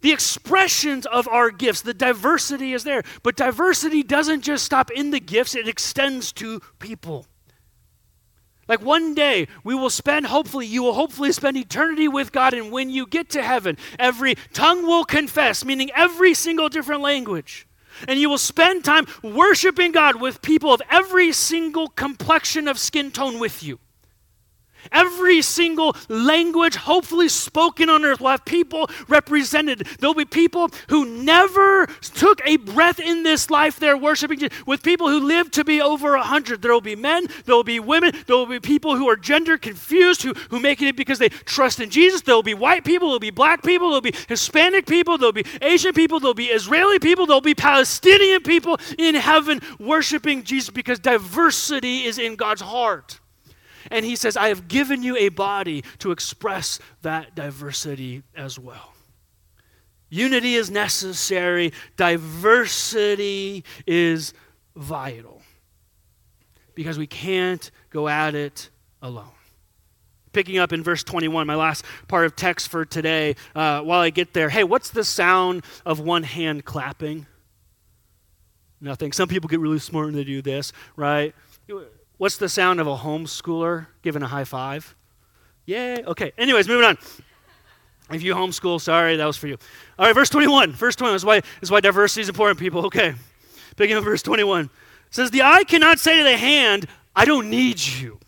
The 0.00 0.12
expressions 0.12 1.06
of 1.06 1.26
our 1.28 1.50
gifts, 1.50 1.80
the 1.80 1.94
diversity 1.94 2.72
is 2.72 2.84
there. 2.84 3.02
But 3.22 3.36
diversity 3.36 4.02
doesn't 4.02 4.42
just 4.42 4.64
stop 4.64 4.90
in 4.90 5.10
the 5.10 5.20
gifts, 5.20 5.54
it 5.54 5.68
extends 5.68 6.32
to 6.34 6.60
people. 6.78 7.26
Like 8.68 8.82
one 8.82 9.14
day 9.14 9.46
we 9.64 9.74
will 9.74 9.90
spend, 9.90 10.26
hopefully, 10.26 10.66
you 10.66 10.82
will 10.82 10.94
hopefully 10.94 11.32
spend 11.32 11.56
eternity 11.56 12.08
with 12.08 12.32
God. 12.32 12.54
And 12.54 12.72
when 12.72 12.90
you 12.90 13.06
get 13.06 13.30
to 13.30 13.42
heaven, 13.42 13.76
every 13.98 14.36
tongue 14.52 14.86
will 14.86 15.04
confess, 15.04 15.64
meaning 15.64 15.90
every 15.94 16.34
single 16.34 16.68
different 16.68 17.02
language. 17.02 17.66
And 18.08 18.20
you 18.20 18.28
will 18.28 18.38
spend 18.38 18.84
time 18.84 19.06
worshiping 19.22 19.92
God 19.92 20.20
with 20.20 20.42
people 20.42 20.72
of 20.72 20.82
every 20.90 21.32
single 21.32 21.88
complexion 21.88 22.68
of 22.68 22.78
skin 22.78 23.10
tone 23.10 23.38
with 23.38 23.62
you. 23.62 23.78
Every 24.92 25.42
single 25.42 25.96
language, 26.08 26.76
hopefully 26.76 27.28
spoken 27.28 27.88
on 27.88 28.04
earth, 28.04 28.20
will 28.20 28.30
have 28.30 28.44
people 28.44 28.88
represented. 29.08 29.86
There'll 29.98 30.14
be 30.14 30.24
people 30.24 30.70
who 30.88 31.04
never 31.04 31.86
took 31.86 32.40
a 32.44 32.56
breath 32.56 33.00
in 33.00 33.22
this 33.22 33.50
life 33.50 33.78
they're 33.78 33.96
worshiping, 33.96 34.48
with 34.66 34.82
people 34.82 35.08
who 35.08 35.20
live 35.20 35.50
to 35.52 35.64
be 35.64 35.80
over 35.80 36.14
a 36.14 36.22
hundred. 36.22 36.62
There 36.62 36.72
will 36.72 36.80
be 36.80 36.96
men, 36.96 37.26
there 37.44 37.54
will 37.54 37.64
be 37.64 37.80
women, 37.80 38.12
there 38.26 38.36
will 38.36 38.46
be 38.46 38.60
people 38.60 38.96
who 38.96 39.08
are 39.08 39.16
gender 39.16 39.58
confused, 39.58 40.22
who, 40.22 40.34
who 40.50 40.60
make 40.60 40.82
it 40.82 40.96
because 40.96 41.18
they 41.18 41.28
trust 41.28 41.80
in 41.80 41.90
Jesus. 41.90 42.22
There 42.22 42.34
will 42.34 42.42
be 42.42 42.54
white 42.54 42.84
people, 42.84 43.08
there 43.08 43.14
will 43.14 43.20
be 43.20 43.30
black 43.30 43.62
people, 43.62 43.88
there 43.88 43.96
will 43.96 44.12
be 44.12 44.14
Hispanic 44.28 44.86
people, 44.86 45.18
there 45.18 45.28
will 45.28 45.32
be 45.32 45.46
Asian 45.62 45.92
people, 45.92 46.20
there 46.20 46.28
will 46.28 46.34
be 46.34 46.46
Israeli 46.46 46.98
people, 46.98 47.26
there 47.26 47.36
will 47.36 47.40
be 47.40 47.54
Palestinian 47.54 48.42
people 48.42 48.78
in 48.98 49.14
heaven 49.14 49.60
worshiping 49.78 50.44
Jesus 50.44 50.70
because 50.70 50.98
diversity 50.98 52.04
is 52.04 52.18
in 52.18 52.36
God's 52.36 52.62
heart. 52.62 53.20
And 53.90 54.04
he 54.04 54.16
says, 54.16 54.36
I 54.36 54.48
have 54.48 54.68
given 54.68 55.02
you 55.02 55.16
a 55.16 55.28
body 55.28 55.82
to 55.98 56.10
express 56.10 56.78
that 57.02 57.34
diversity 57.34 58.22
as 58.34 58.58
well. 58.58 58.94
Unity 60.08 60.54
is 60.54 60.70
necessary, 60.70 61.72
diversity 61.96 63.64
is 63.86 64.32
vital 64.76 65.42
because 66.74 66.98
we 66.98 67.06
can't 67.06 67.70
go 67.90 68.06
at 68.06 68.34
it 68.36 68.70
alone. 69.02 69.30
Picking 70.32 70.58
up 70.58 70.72
in 70.72 70.82
verse 70.82 71.02
21, 71.02 71.46
my 71.46 71.54
last 71.54 71.84
part 72.08 72.26
of 72.26 72.36
text 72.36 72.68
for 72.68 72.84
today, 72.84 73.34
uh, 73.54 73.80
while 73.80 74.00
I 74.00 74.10
get 74.10 74.34
there, 74.34 74.50
hey, 74.50 74.64
what's 74.64 74.90
the 74.90 75.02
sound 75.02 75.64
of 75.84 75.98
one 75.98 76.22
hand 76.22 76.64
clapping? 76.64 77.26
Nothing. 78.80 79.12
Some 79.12 79.28
people 79.28 79.48
get 79.48 79.58
really 79.58 79.78
smart 79.78 80.08
and 80.08 80.16
they 80.16 80.24
do 80.24 80.42
this, 80.42 80.72
right? 80.94 81.34
What's 82.18 82.36
the 82.36 82.48
sound 82.48 82.80
of 82.80 82.86
a 82.86 82.96
homeschooler 82.96 83.86
giving 84.02 84.22
a 84.22 84.28
high 84.28 84.44
five? 84.44 84.94
Yay. 85.66 86.02
Okay. 86.04 86.32
Anyways, 86.38 86.68
moving 86.68 86.84
on. 86.84 86.98
If 88.10 88.22
you 88.22 88.34
homeschool, 88.34 88.80
sorry, 88.80 89.16
that 89.16 89.26
was 89.26 89.36
for 89.36 89.48
you. 89.48 89.58
All 89.98 90.06
right, 90.06 90.14
verse 90.14 90.30
21. 90.30 90.72
Verse 90.72 90.94
21 90.96 91.16
is 91.16 91.24
why, 91.24 91.42
is 91.60 91.70
why 91.70 91.80
diversity 91.80 92.22
is 92.22 92.28
important, 92.28 92.58
people. 92.58 92.86
Okay. 92.86 93.14
Picking 93.76 93.96
up 93.96 94.04
verse 94.04 94.22
21. 94.22 94.64
It 94.64 94.70
says, 95.10 95.30
The 95.30 95.42
eye 95.42 95.64
cannot 95.64 95.98
say 95.98 96.18
to 96.18 96.24
the 96.24 96.36
hand, 96.36 96.86
I 97.14 97.24
don't 97.24 97.50
need 97.50 97.80
you. 97.80 98.18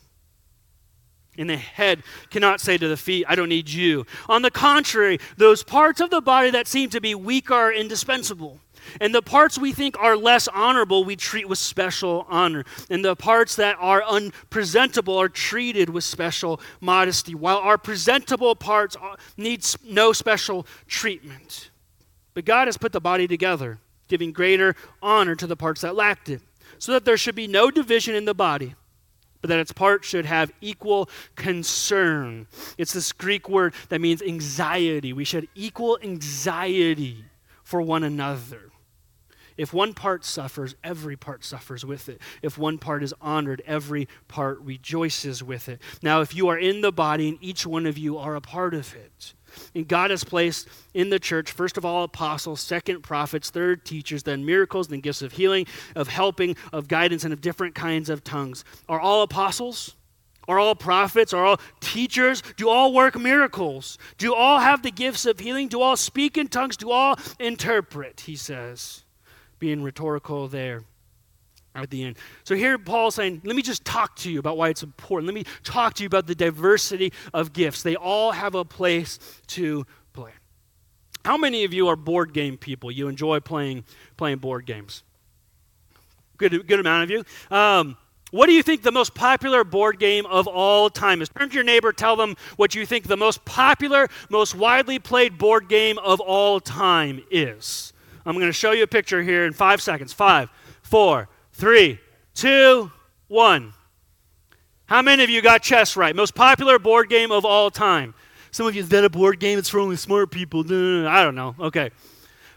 And 1.39 1.49
the 1.49 1.57
head 1.57 2.03
cannot 2.31 2.61
say 2.61 2.77
to 2.77 2.89
the 2.89 2.97
feet, 2.97 3.25
I 3.29 3.37
don't 3.37 3.49
need 3.49 3.69
you. 3.69 4.05
On 4.29 4.43
the 4.43 4.51
contrary, 4.51 5.21
those 5.37 5.63
parts 5.63 6.01
of 6.01 6.11
the 6.11 6.21
body 6.21 6.51
that 6.51 6.67
seem 6.67 6.91
to 6.91 7.01
be 7.01 7.15
weak 7.15 7.53
are 7.53 7.73
indispensable. 7.73 8.59
And 9.01 9.15
the 9.15 9.23
parts 9.23 9.59
we 9.59 9.73
think 9.73 9.99
are 9.99 10.17
less 10.17 10.49
honorable, 10.49 11.05
we 11.05 11.17
treat 11.17 11.49
with 11.49 11.59
special 11.59 12.27
honor. 12.29 12.65
And 12.91 13.05
the 13.05 13.17
parts 13.17 13.57
that 13.57 13.77
are 13.79 14.03
unpresentable 14.03 15.17
are 15.17 15.29
treated 15.29 15.91
with 15.91 16.05
special 16.05 16.61
modesty, 16.81 17.35
while 17.35 17.59
our 17.59 17.79
presentable 17.79 18.55
parts 18.55 18.97
need 19.37 19.65
no 19.85 20.13
special 20.13 20.67
treatment. 20.87 21.71
But 22.35 22.45
God 22.45 22.69
has 22.69 22.77
put 22.77 22.93
the 22.93 23.01
body 23.01 23.27
together, 23.27 23.79
giving 24.09 24.33
greater 24.33 24.75
honor 25.03 25.35
to 25.35 25.47
the 25.47 25.57
parts 25.57 25.81
that 25.81 25.95
lacked 25.95 26.29
it, 26.29 26.41
so 26.79 26.93
that 26.93 27.05
there 27.05 27.17
should 27.17 27.35
be 27.35 27.47
no 27.47 27.71
division 27.71 28.15
in 28.15 28.25
the 28.25 28.35
body 28.35 28.75
but 29.41 29.49
that 29.49 29.59
its 29.59 29.73
parts 29.73 30.09
should 30.09 30.27
have 30.27 30.53
equal 30.61 31.09
concern. 31.37 32.47
It's 32.77 32.93
this 32.93 33.13
Greek 33.13 33.49
word 33.49 33.75
that 33.89 34.01
means 34.01 34.23
anxiety. 34.23 35.13
We 35.13 35.25
should 35.25 35.49
equal 35.55 35.99
anxiety 36.03 37.25
for 37.63 37.81
one 37.81 38.03
another. 38.03 38.68
If 39.59 39.75
one 39.75 39.93
part 39.93 40.25
suffers, 40.25 40.77
every 40.83 41.17
part 41.17 41.45
suffers 41.45 41.85
with 41.85 42.09
it. 42.09 42.23
If 42.41 42.57
one 42.57 42.79
part 42.79 43.03
is 43.03 43.13
honored, 43.21 43.61
every 43.67 44.09
part 44.29 44.61
rejoices 44.61 45.43
with 45.43 45.69
it. 45.69 45.83
Now, 46.01 46.21
if 46.23 46.35
you 46.35 46.49
are 46.49 46.57
in 46.59 46.81
the 46.81 46.93
body 46.93 47.29
and 47.29 47.39
each 47.41 47.67
one 47.67 47.85
of 47.85 47.99
you 47.99 48.17
are 48.17 48.37
a 48.37 48.41
part 48.41 48.73
of 48.73 48.95
it, 48.95 49.35
and 49.75 49.89
God 49.89 50.11
has 50.11 50.25
placed 50.25 50.69
in 50.95 51.11
the 51.11 51.19
church, 51.19 51.51
first 51.51 51.77
of 51.77 51.85
all, 51.85 52.05
apostles, 52.05 52.61
second, 52.61 53.03
prophets, 53.03 53.51
third, 53.51 53.85
teachers, 53.85 54.23
then 54.23 54.45
miracles, 54.45 54.89
then 54.89 55.01
gifts 55.01 55.23
of 55.23 55.33
healing, 55.33 55.67
of 55.97 56.07
helping, 56.09 56.57
of 56.73 56.87
guidance, 56.87 57.25
and 57.25 57.33
of 57.33 57.41
different 57.41 57.75
kinds 57.75 58.09
of 58.09 58.23
tongues. 58.23 58.65
Are 58.89 59.01
all 59.01 59.23
apostles? 59.23 59.97
Are 60.47 60.59
all 60.59 60.75
prophets? 60.75 61.33
Are 61.33 61.45
all 61.45 61.61
teachers? 61.81 62.43
Do 62.57 62.69
all 62.69 62.93
work 62.93 63.19
miracles? 63.19 63.99
Do 64.17 64.35
all 64.35 64.61
have 64.61 64.83
the 64.83 64.91
gifts 64.91 65.27
of 65.27 65.41
healing? 65.41 65.69
Do 65.69 65.83
all 65.83 65.97
speak 65.97 66.39
in 66.39 66.49
tongues? 66.49 66.77
Do 66.77 66.91
all 66.91 67.19
interpret? 67.39 68.21
He 68.21 68.37
says, 68.37 69.05
being 69.59 69.83
rhetorical 69.83 70.49
there 70.49 70.85
at 71.75 71.91
the 71.91 72.05
end. 72.05 72.17
So 72.45 72.55
here 72.55 72.79
Paul's 72.79 73.15
saying, 73.15 73.43
let 73.45 73.55
me 73.57 73.63
just 73.63 73.85
talk 73.85 74.17
to 74.17 74.31
you 74.31 74.39
about 74.39 74.57
why 74.57 74.69
it's 74.69 74.83
important. 74.83 75.27
Let 75.27 75.35
me 75.35 75.45
talk 75.63 75.95
to 75.95 76.03
you 76.03 76.07
about 76.07 76.27
the 76.27 76.35
diversity 76.35 77.13
of 77.33 77.53
gifts. 77.53 77.83
They 77.83 77.97
all 77.97 78.33
have 78.33 78.55
a 78.55 78.65
place 78.65 79.19
to 79.49 79.87
play. 80.13 80.33
How 81.25 81.37
many 81.37 81.65
of 81.65 81.73
you 81.73 81.89
are 81.89 81.97
board 81.97 82.33
game 82.33 82.57
people? 82.57 82.91
You 82.91 83.09
enjoy 83.09 83.41
playing 83.41 83.85
playing 84.17 84.39
board 84.39 84.67
games? 84.67 85.03
Good, 86.37 86.67
good 86.67 86.81
amount 86.81 87.05
of 87.05 87.11
you. 87.11 87.25
Um, 87.57 87.97
what 88.31 88.47
do 88.47 88.53
you 88.53 88.63
think 88.63 88.83
the 88.83 88.93
most 88.93 89.15
popular 89.15 89.65
board 89.65 89.99
game 89.99 90.27
of 90.27 90.47
all 90.47 90.91
time 90.91 91.23
is? 91.23 91.29
Turn 91.31 91.49
to 91.49 91.55
your 91.55 91.65
neighbor, 91.65 91.93
tell 91.93 92.15
them 92.15 92.37
what 92.57 92.75
you 92.75 92.85
think 92.85 93.07
the 93.07 93.17
most 93.17 93.45
popular, 93.45 94.09
most 94.29 94.55
widely 94.55 94.99
played 94.99 95.39
board 95.39 95.69
game 95.69 95.99
of 95.99 96.21
all 96.21 96.61
time 96.61 97.23
is. 97.31 97.93
I'm 98.29 98.35
going 98.35 98.47
to 98.47 98.53
show 98.53 98.73
you 98.73 98.83
a 98.83 98.87
picture 98.87 99.23
here 99.23 99.47
in 99.47 99.55
five 99.55 99.81
seconds. 99.81 100.13
Five, 100.13 100.51
four, 100.83 101.31
three, 101.55 101.99
two, 102.35 102.93
one. 103.27 103.73
How 104.85 105.01
many 105.01 105.25
of 105.25 105.31
you 105.31 105.41
got 105.41 105.63
chess 105.63 105.97
right? 105.97 106.15
Most 106.15 106.35
popular 106.35 106.79
board 106.79 107.09
game 107.09 107.33
of 107.33 107.47
all 107.47 107.71
time. 107.71 108.13
Some 108.51 108.67
of 108.67 108.75
you, 108.75 108.83
is 108.83 108.91
that 108.91 109.03
a 109.03 109.09
board 109.09 109.41
game? 109.41 109.59
It's 109.59 109.71
for 109.71 109.81
only 109.81 109.97
smart 109.97 110.31
people. 110.31 110.61
I 110.61 111.25
don't 111.25 111.37
know. 111.37 111.55
Okay. 111.59 111.91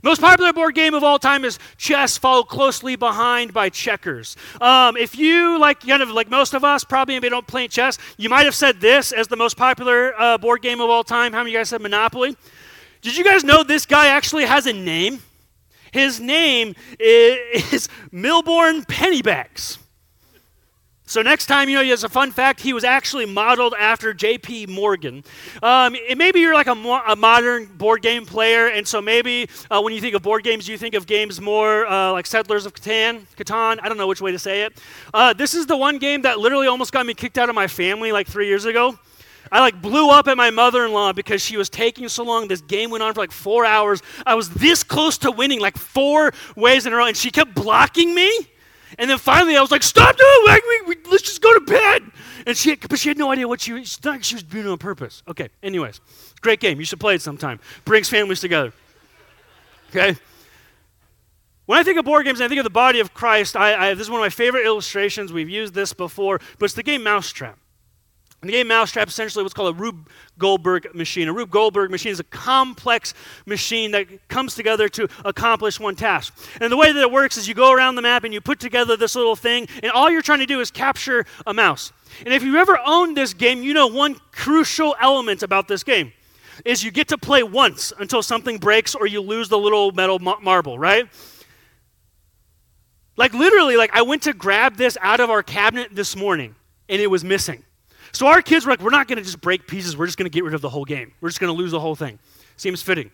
Most 0.04 0.20
popular 0.20 0.52
board 0.52 0.76
game 0.76 0.94
of 0.94 1.06
all 1.06 1.18
time 1.18 1.46
is 1.46 1.58
chess, 1.78 2.18
followed 2.18 2.50
closely 2.50 2.98
behind 2.98 3.54
by 3.54 3.70
checkers. 3.70 4.36
Um, 4.60 4.98
if 4.98 5.18
you, 5.18 5.58
like 5.58 5.88
kind 5.88 6.04
of 6.04 6.10
like 6.10 6.30
most 6.30 6.54
of 6.54 6.66
us, 6.66 6.84
probably 6.84 7.16
maybe 7.16 7.30
don't 7.30 7.48
play 7.48 7.70
chess, 7.70 7.98
you 8.18 8.28
might 8.28 8.44
have 8.44 8.56
said 8.56 8.82
this 8.82 9.14
as 9.14 9.30
the 9.30 9.38
most 9.38 9.56
popular 9.56 10.14
uh, 10.20 10.38
board 10.38 10.62
game 10.62 10.82
of 10.82 10.90
all 10.90 11.06
time. 11.06 11.32
How 11.32 11.40
many 11.40 11.52
of 11.52 11.54
you 11.54 11.60
guys 11.60 11.70
said 11.70 11.82
Monopoly? 11.82 12.36
Did 13.02 13.16
you 13.16 13.24
guys 13.24 13.46
know 13.46 13.64
this 13.64 13.86
guy 13.86 14.08
actually 14.08 14.44
has 14.44 14.66
a 14.66 14.74
name? 14.74 15.22
His 15.91 16.19
name 16.19 16.75
is 16.99 17.89
Milburn 18.12 18.84
Pennybags. 18.84 19.77
So 21.12 21.21
next 21.21 21.47
time, 21.47 21.67
you 21.67 21.75
know, 21.75 21.84
as 21.91 22.06
a 22.06 22.10
fun 22.10 22.32
fact, 22.32 22.62
he 22.62 22.71
was 22.71 22.86
actually 22.86 23.25
modeled 23.25 23.73
after 23.77 24.13
J.P. 24.13 24.67
Morgan. 24.67 25.25
Um, 25.62 25.97
maybe 26.15 26.39
you're 26.39 26.54
like 26.54 26.67
a, 26.67 26.75
mo- 26.75 27.04
a, 27.06 27.17
modern 27.17 27.65
board 27.65 28.01
game 28.01 28.25
player, 28.25 28.67
and 28.67 28.88
so 28.88 29.01
maybe 29.01 29.49
uh, 29.69 29.82
when 29.82 29.93
you 29.93 29.99
think 29.99 30.15
of 30.15 30.21
board 30.21 30.45
games, 30.45 30.69
you 30.69 30.77
think 30.77 30.95
of 30.95 31.06
games 31.06 31.41
more 31.41 31.86
uh, 31.86 32.13
like 32.13 32.25
Settlers 32.25 32.65
of 32.65 32.73
Catan, 32.73 33.25
Catan. 33.36 33.80
I 33.84 33.89
don't 33.89 33.97
know 33.97 34.08
which 34.08 34.21
way 34.21 34.32
to 34.32 34.39
say 34.39 34.62
it. 34.62 34.82
Uh, 35.13 35.34
this 35.34 35.54
is 35.54 35.65
the 35.65 35.75
one 35.75 35.97
game 35.97 36.21
that 36.21 36.39
literally 36.39 36.67
almost 36.67 36.93
got 36.93 37.06
me 37.06 37.13
kicked 37.13 37.38
out 37.38 37.49
of 37.49 37.56
my 37.56 37.67
family 37.67 38.13
like 38.13 38.27
three 38.27 38.47
years 38.47 38.63
ago. 38.63 38.97
I 39.52 39.60
like 39.60 39.82
blew 39.82 40.10
up 40.10 40.28
at 40.28 40.38
my 40.38 40.50
mother-in-law 40.50 41.14
because 41.14 41.42
she 41.42 41.58
was 41.58 41.70
taking 41.70 42.08
so 42.08 42.24
long. 42.24 42.48
This 42.48 42.62
game 42.62 42.90
went 42.90 43.04
on 43.04 43.14
for 43.14 43.20
like 43.20 43.32
four 43.32 43.66
hours. 43.66 44.02
I 44.26 44.36
was 44.36 44.50
this 44.50 44.84
close 44.84 45.18
to 45.20 45.32
winning 45.32 45.60
like 45.60 45.78
four 45.78 46.32
ways 46.56 46.86
in 46.86 46.94
a 46.94 46.96
row, 46.96 47.06
and 47.06 47.18
she 47.18 47.32
kept 47.32 47.54
blocking 47.54 48.16
me. 48.16 48.32
And 48.98 49.10
then 49.10 49.18
finally, 49.18 49.58
I 49.58 49.62
was 49.62 49.72
like, 49.72 49.84
"Stop 49.84 50.16
doing 50.18 50.60
we, 50.88 50.96
let's 51.10 51.24
just 51.24 51.42
go 51.42 51.54
to 51.54 51.62
bed." 51.62 52.04
And 52.46 52.58
she, 52.58 52.76
but 52.76 52.98
she 52.98 53.10
had 53.10 53.18
no 53.18 53.32
idea 53.32 53.48
what 53.48 53.62
she 53.62 53.74
was. 53.74 54.00
She 54.22 54.36
was 54.36 54.44
doing 54.44 54.66
it 54.66 54.70
on 54.70 54.78
purpose. 54.78 55.22
Okay. 55.28 55.50
Anyways, 55.62 56.02
great 56.42 56.60
game. 56.60 56.80
You 56.80 56.86
should 56.86 57.00
play 57.00 57.16
it 57.16 57.22
sometime. 57.22 57.60
Brings 57.86 58.10
families 58.10 58.40
together. 58.40 58.74
Okay. 59.90 60.18
When 61.66 61.78
I 61.78 61.84
think 61.84 61.98
of 62.00 62.06
board 62.06 62.26
games, 62.26 62.40
and 62.40 62.46
I 62.46 62.50
think 62.50 62.60
of 62.60 62.64
the 62.64 62.70
body 62.70 63.00
of 63.00 63.14
Christ. 63.14 63.56
I, 63.56 63.90
I, 63.90 63.94
this 63.94 64.04
is 64.04 64.10
one 64.10 64.20
of 64.20 64.24
my 64.24 64.30
favorite 64.30 64.66
illustrations. 64.66 65.32
We've 65.32 65.50
used 65.50 65.74
this 65.74 65.94
before, 65.94 66.40
but 66.58 66.66
it's 66.66 66.74
the 66.74 66.84
game 66.84 67.04
Mousetrap. 67.04 67.58
And 68.41 68.49
the 68.49 68.54
game 68.54 68.67
Mousetrap 68.69 69.08
essentially 69.08 69.43
what's 69.43 69.54
called 69.54 69.75
a 69.75 69.80
Rube 69.80 70.10
Goldberg 70.39 70.95
machine. 70.95 71.27
A 71.27 71.34
Rube 71.34 71.51
Goldberg 71.51 71.91
machine 71.91 72.12
is 72.12 72.19
a 72.19 72.23
complex 72.25 73.13
machine 73.45 73.91
that 73.91 74.27
comes 74.30 74.56
together 74.56 74.89
to 74.89 75.08
accomplish 75.23 75.80
one 75.80 75.95
task. 75.95 76.36
And 76.60 76.71
the 76.71 76.77
way 76.77 76.91
that 76.91 76.99
it 76.99 77.12
works 77.12 77.38
is 77.38 77.47
you 77.47 77.54
go 77.54 77.71
around 77.71 77.95
the 77.95 78.01
map 78.01 78.23
and 78.23 78.34
you 78.34 78.41
put 78.41 78.60
together 78.60 78.97
this 78.97 79.15
little 79.15 79.36
thing, 79.36 79.67
and 79.84 79.91
all 79.91 80.10
you're 80.10 80.23
trying 80.23 80.39
to 80.39 80.47
do 80.47 80.60
is 80.60 80.71
capture 80.71 81.25
a 81.45 81.54
mouse. 81.54 81.93
And 82.25 82.34
if 82.34 82.41
you've 82.41 82.56
ever 82.56 82.80
owned 82.84 83.15
this 83.15 83.36
game, 83.36 83.62
you 83.62 83.75
know 83.75 83.86
one 83.86 84.15
crucial 84.32 84.95
element 84.99 85.43
about 85.43 85.67
this 85.67 85.84
game 85.84 86.12
is 86.65 86.84
you 86.84 86.89
get 86.89 87.08
to 87.10 87.17
play 87.17 87.43
once 87.43 87.93
until 87.99 88.23
something 88.23 88.58
breaks 88.58 88.95
or 88.95 89.06
you 89.06 89.21
lose 89.21 89.49
the 89.49 89.58
little 89.58 89.91
metal 89.91 90.17
marble, 90.19 90.80
right? 90.80 91.08
Like 93.17 93.34
literally, 93.34 93.77
like 93.77 93.91
I 93.93 94.01
went 94.01 94.23
to 94.23 94.34
grab 94.34 94.77
this 94.77 94.97
out 94.99 95.19
of 95.19 95.30
our 95.30 95.43
cabinet 95.43 95.89
this 95.91 96.15
morning 96.15 96.56
and 96.89 96.99
it 96.99 97.08
was 97.08 97.23
missing. 97.23 97.63
So 98.12 98.28
our 98.28 98.41
kids 98.41 98.65
were 98.65 98.71
like, 98.71 98.82
we're 98.82 98.89
not 98.89 99.08
going 99.08 99.17
to 99.17 99.24
just 99.24 99.41
break 99.41 99.67
pieces. 99.67 99.95
We're 99.95 100.06
just 100.06 100.17
going 100.17 100.30
to 100.30 100.34
get 100.34 100.43
rid 100.43 100.54
of 100.54 100.62
the 100.62 100.69
whole 100.69 100.86
game. 100.86 101.13
We're 101.21 101.30
just 101.30 101.39
going 101.39 101.54
to 101.54 101.58
lose 101.58 101.71
the 101.71 101.80
whole 101.80 101.95
thing. 101.95 102.19
Seems 102.58 102.82
fitting. 102.82 103.12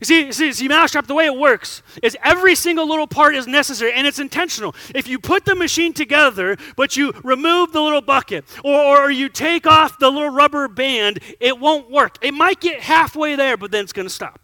You 0.00 0.06
see, 0.06 0.32
see, 0.32 0.52
see, 0.52 0.68
Mousetrap, 0.68 1.06
the 1.06 1.14
way 1.14 1.26
it 1.26 1.36
works 1.36 1.82
is 2.02 2.16
every 2.24 2.54
single 2.54 2.88
little 2.88 3.06
part 3.06 3.34
is 3.34 3.46
necessary 3.46 3.92
and 3.92 4.06
it's 4.06 4.18
intentional. 4.18 4.74
If 4.94 5.06
you 5.06 5.18
put 5.18 5.44
the 5.44 5.54
machine 5.54 5.92
together, 5.92 6.56
but 6.76 6.96
you 6.96 7.12
remove 7.22 7.72
the 7.72 7.80
little 7.82 8.00
bucket 8.00 8.44
or, 8.64 9.04
or 9.04 9.10
you 9.10 9.28
take 9.28 9.66
off 9.66 9.98
the 9.98 10.08
little 10.10 10.30
rubber 10.30 10.66
band, 10.66 11.20
it 11.40 11.58
won't 11.58 11.90
work. 11.90 12.16
It 12.22 12.32
might 12.32 12.60
get 12.60 12.80
halfway 12.80 13.36
there, 13.36 13.56
but 13.56 13.70
then 13.70 13.84
it's 13.84 13.92
going 13.92 14.08
to 14.08 14.14
stop. 14.14 14.40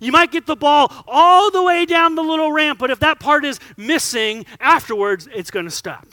You 0.00 0.12
might 0.12 0.32
get 0.32 0.46
the 0.46 0.56
ball 0.56 0.92
all 1.06 1.50
the 1.50 1.62
way 1.62 1.84
down 1.86 2.14
the 2.14 2.22
little 2.22 2.52
ramp, 2.52 2.78
but 2.78 2.90
if 2.90 3.00
that 3.00 3.20
part 3.20 3.44
is 3.44 3.60
missing 3.76 4.44
afterwards, 4.58 5.28
it's 5.32 5.50
going 5.50 5.66
to 5.66 5.70
stop. 5.70 6.06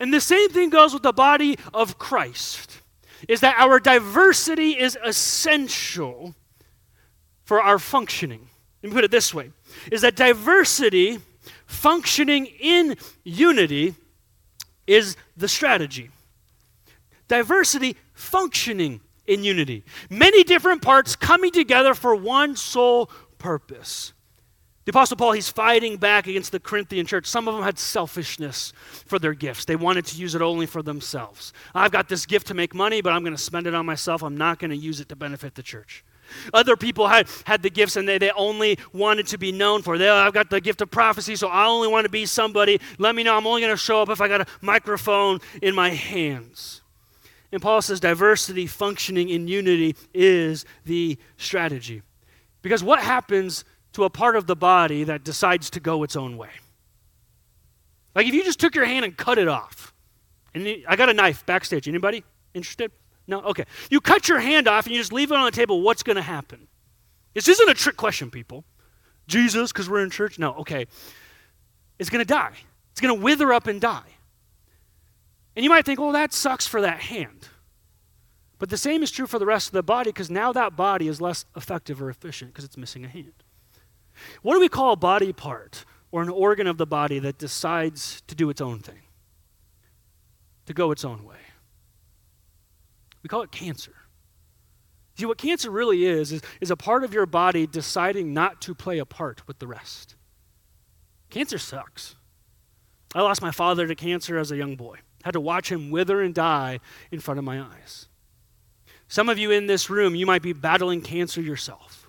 And 0.00 0.12
the 0.12 0.20
same 0.20 0.50
thing 0.50 0.70
goes 0.70 0.92
with 0.92 1.02
the 1.02 1.12
body 1.12 1.58
of 1.72 1.98
Christ. 1.98 2.80
Is 3.28 3.40
that 3.40 3.56
our 3.58 3.80
diversity 3.80 4.72
is 4.72 4.98
essential 5.02 6.34
for 7.44 7.62
our 7.62 7.78
functioning. 7.78 8.48
Let 8.82 8.90
me 8.90 8.94
put 8.94 9.04
it 9.04 9.10
this 9.10 9.32
way 9.32 9.50
is 9.90 10.02
that 10.02 10.16
diversity 10.16 11.18
functioning 11.66 12.46
in 12.46 12.96
unity 13.24 13.94
is 14.86 15.16
the 15.36 15.48
strategy. 15.48 16.10
Diversity 17.28 17.96
functioning 18.14 19.00
in 19.26 19.42
unity. 19.42 19.84
Many 20.08 20.44
different 20.44 20.82
parts 20.82 21.16
coming 21.16 21.50
together 21.50 21.94
for 21.94 22.14
one 22.14 22.54
sole 22.54 23.10
purpose. 23.38 24.12
The 24.86 24.90
Apostle 24.90 25.16
Paul, 25.16 25.32
he's 25.32 25.48
fighting 25.48 25.96
back 25.96 26.28
against 26.28 26.52
the 26.52 26.60
Corinthian 26.60 27.06
church. 27.06 27.26
Some 27.26 27.48
of 27.48 27.54
them 27.56 27.64
had 27.64 27.76
selfishness 27.76 28.72
for 29.04 29.18
their 29.18 29.34
gifts. 29.34 29.64
They 29.64 29.74
wanted 29.74 30.06
to 30.06 30.16
use 30.16 30.36
it 30.36 30.42
only 30.42 30.66
for 30.66 30.80
themselves. 30.80 31.52
I've 31.74 31.90
got 31.90 32.08
this 32.08 32.24
gift 32.24 32.46
to 32.46 32.54
make 32.54 32.72
money, 32.72 33.00
but 33.00 33.12
I'm 33.12 33.22
going 33.22 33.34
to 33.34 33.42
spend 33.42 33.66
it 33.66 33.74
on 33.74 33.84
myself. 33.84 34.22
I'm 34.22 34.36
not 34.36 34.60
going 34.60 34.70
to 34.70 34.76
use 34.76 35.00
it 35.00 35.08
to 35.08 35.16
benefit 35.16 35.56
the 35.56 35.62
church. 35.62 36.04
Other 36.54 36.76
people 36.76 37.08
had, 37.08 37.28
had 37.46 37.62
the 37.62 37.70
gifts 37.70 37.96
and 37.96 38.06
they, 38.06 38.18
they 38.18 38.30
only 38.30 38.78
wanted 38.92 39.26
to 39.28 39.38
be 39.38 39.50
known 39.50 39.82
for. 39.82 39.98
They, 39.98 40.08
I've 40.08 40.32
got 40.32 40.50
the 40.50 40.60
gift 40.60 40.80
of 40.80 40.88
prophecy, 40.88 41.34
so 41.34 41.48
I 41.48 41.66
only 41.66 41.88
want 41.88 42.04
to 42.04 42.10
be 42.10 42.24
somebody. 42.24 42.80
Let 42.98 43.16
me 43.16 43.24
know. 43.24 43.36
I'm 43.36 43.46
only 43.46 43.62
going 43.62 43.72
to 43.72 43.76
show 43.76 44.02
up 44.02 44.08
if 44.08 44.20
I 44.20 44.28
got 44.28 44.42
a 44.42 44.46
microphone 44.60 45.40
in 45.62 45.74
my 45.74 45.90
hands. 45.90 46.82
And 47.50 47.60
Paul 47.60 47.82
says 47.82 47.98
diversity 47.98 48.68
functioning 48.68 49.30
in 49.30 49.48
unity 49.48 49.96
is 50.14 50.64
the 50.84 51.18
strategy. 51.38 52.02
Because 52.62 52.84
what 52.84 53.00
happens 53.00 53.64
to 53.96 54.04
a 54.04 54.10
part 54.10 54.36
of 54.36 54.46
the 54.46 54.54
body 54.54 55.04
that 55.04 55.24
decides 55.24 55.70
to 55.70 55.80
go 55.80 56.02
its 56.02 56.16
own 56.16 56.36
way. 56.36 56.50
Like 58.14 58.26
if 58.26 58.34
you 58.34 58.44
just 58.44 58.60
took 58.60 58.74
your 58.74 58.84
hand 58.84 59.06
and 59.06 59.16
cut 59.16 59.38
it 59.38 59.48
off, 59.48 59.94
and 60.54 60.84
I 60.86 60.96
got 60.96 61.08
a 61.08 61.14
knife 61.14 61.44
backstage. 61.46 61.88
Anybody 61.88 62.22
interested? 62.52 62.92
No? 63.26 63.40
Okay. 63.40 63.64
You 63.90 64.00
cut 64.00 64.28
your 64.28 64.38
hand 64.38 64.68
off 64.68 64.84
and 64.84 64.94
you 64.94 65.00
just 65.00 65.14
leave 65.14 65.30
it 65.30 65.36
on 65.36 65.44
the 65.46 65.50
table. 65.50 65.80
What's 65.80 66.02
going 66.02 66.16
to 66.16 66.22
happen? 66.22 66.68
This 67.32 67.48
isn't 67.48 67.68
a 67.68 67.74
trick 67.74 67.96
question, 67.96 68.30
people. 68.30 68.64
Jesus, 69.26 69.72
because 69.72 69.88
we're 69.88 70.02
in 70.02 70.10
church? 70.10 70.38
No, 70.38 70.54
okay. 70.56 70.86
It's 71.98 72.10
going 72.10 72.24
to 72.24 72.28
die. 72.28 72.52
It's 72.92 73.00
going 73.00 73.14
to 73.14 73.22
wither 73.22 73.52
up 73.52 73.66
and 73.66 73.80
die. 73.80 74.08
And 75.54 75.64
you 75.64 75.70
might 75.70 75.86
think, 75.86 76.00
well, 76.00 76.12
that 76.12 76.34
sucks 76.34 76.66
for 76.66 76.82
that 76.82 77.00
hand. 77.00 77.48
But 78.58 78.68
the 78.68 78.78
same 78.78 79.02
is 79.02 79.10
true 79.10 79.26
for 79.26 79.38
the 79.38 79.46
rest 79.46 79.68
of 79.68 79.72
the 79.72 79.82
body 79.82 80.10
because 80.10 80.30
now 80.30 80.52
that 80.52 80.76
body 80.76 81.08
is 81.08 81.20
less 81.20 81.46
effective 81.56 82.00
or 82.02 82.10
efficient 82.10 82.52
because 82.52 82.64
it's 82.64 82.76
missing 82.76 83.04
a 83.04 83.08
hand. 83.08 83.32
What 84.42 84.54
do 84.54 84.60
we 84.60 84.68
call 84.68 84.92
a 84.92 84.96
body 84.96 85.32
part 85.32 85.84
or 86.10 86.22
an 86.22 86.28
organ 86.28 86.66
of 86.66 86.78
the 86.78 86.86
body 86.86 87.18
that 87.18 87.38
decides 87.38 88.22
to 88.28 88.34
do 88.34 88.50
its 88.50 88.60
own 88.60 88.80
thing, 88.80 89.02
to 90.66 90.74
go 90.74 90.90
its 90.90 91.04
own 91.04 91.24
way? 91.24 91.36
We 93.22 93.28
call 93.28 93.42
it 93.42 93.50
cancer. 93.50 93.94
See, 95.16 95.26
what 95.26 95.38
cancer 95.38 95.70
really 95.70 96.04
is, 96.04 96.30
is, 96.30 96.42
is 96.60 96.70
a 96.70 96.76
part 96.76 97.02
of 97.02 97.14
your 97.14 97.26
body 97.26 97.66
deciding 97.66 98.34
not 98.34 98.60
to 98.62 98.74
play 98.74 98.98
a 98.98 99.06
part 99.06 99.46
with 99.48 99.58
the 99.58 99.66
rest. 99.66 100.14
Cancer 101.30 101.58
sucks. 101.58 102.16
I 103.14 103.22
lost 103.22 103.40
my 103.40 103.50
father 103.50 103.86
to 103.86 103.94
cancer 103.94 104.38
as 104.38 104.52
a 104.52 104.56
young 104.56 104.76
boy. 104.76 104.98
Had 105.24 105.32
to 105.32 105.40
watch 105.40 105.72
him 105.72 105.90
wither 105.90 106.20
and 106.20 106.34
die 106.34 106.80
in 107.10 107.18
front 107.18 107.38
of 107.38 107.44
my 107.44 107.60
eyes. 107.60 108.08
Some 109.08 109.28
of 109.28 109.38
you 109.38 109.50
in 109.50 109.66
this 109.66 109.88
room, 109.88 110.14
you 110.14 110.26
might 110.26 110.42
be 110.42 110.52
battling 110.52 111.00
cancer 111.00 111.40
yourself. 111.40 112.05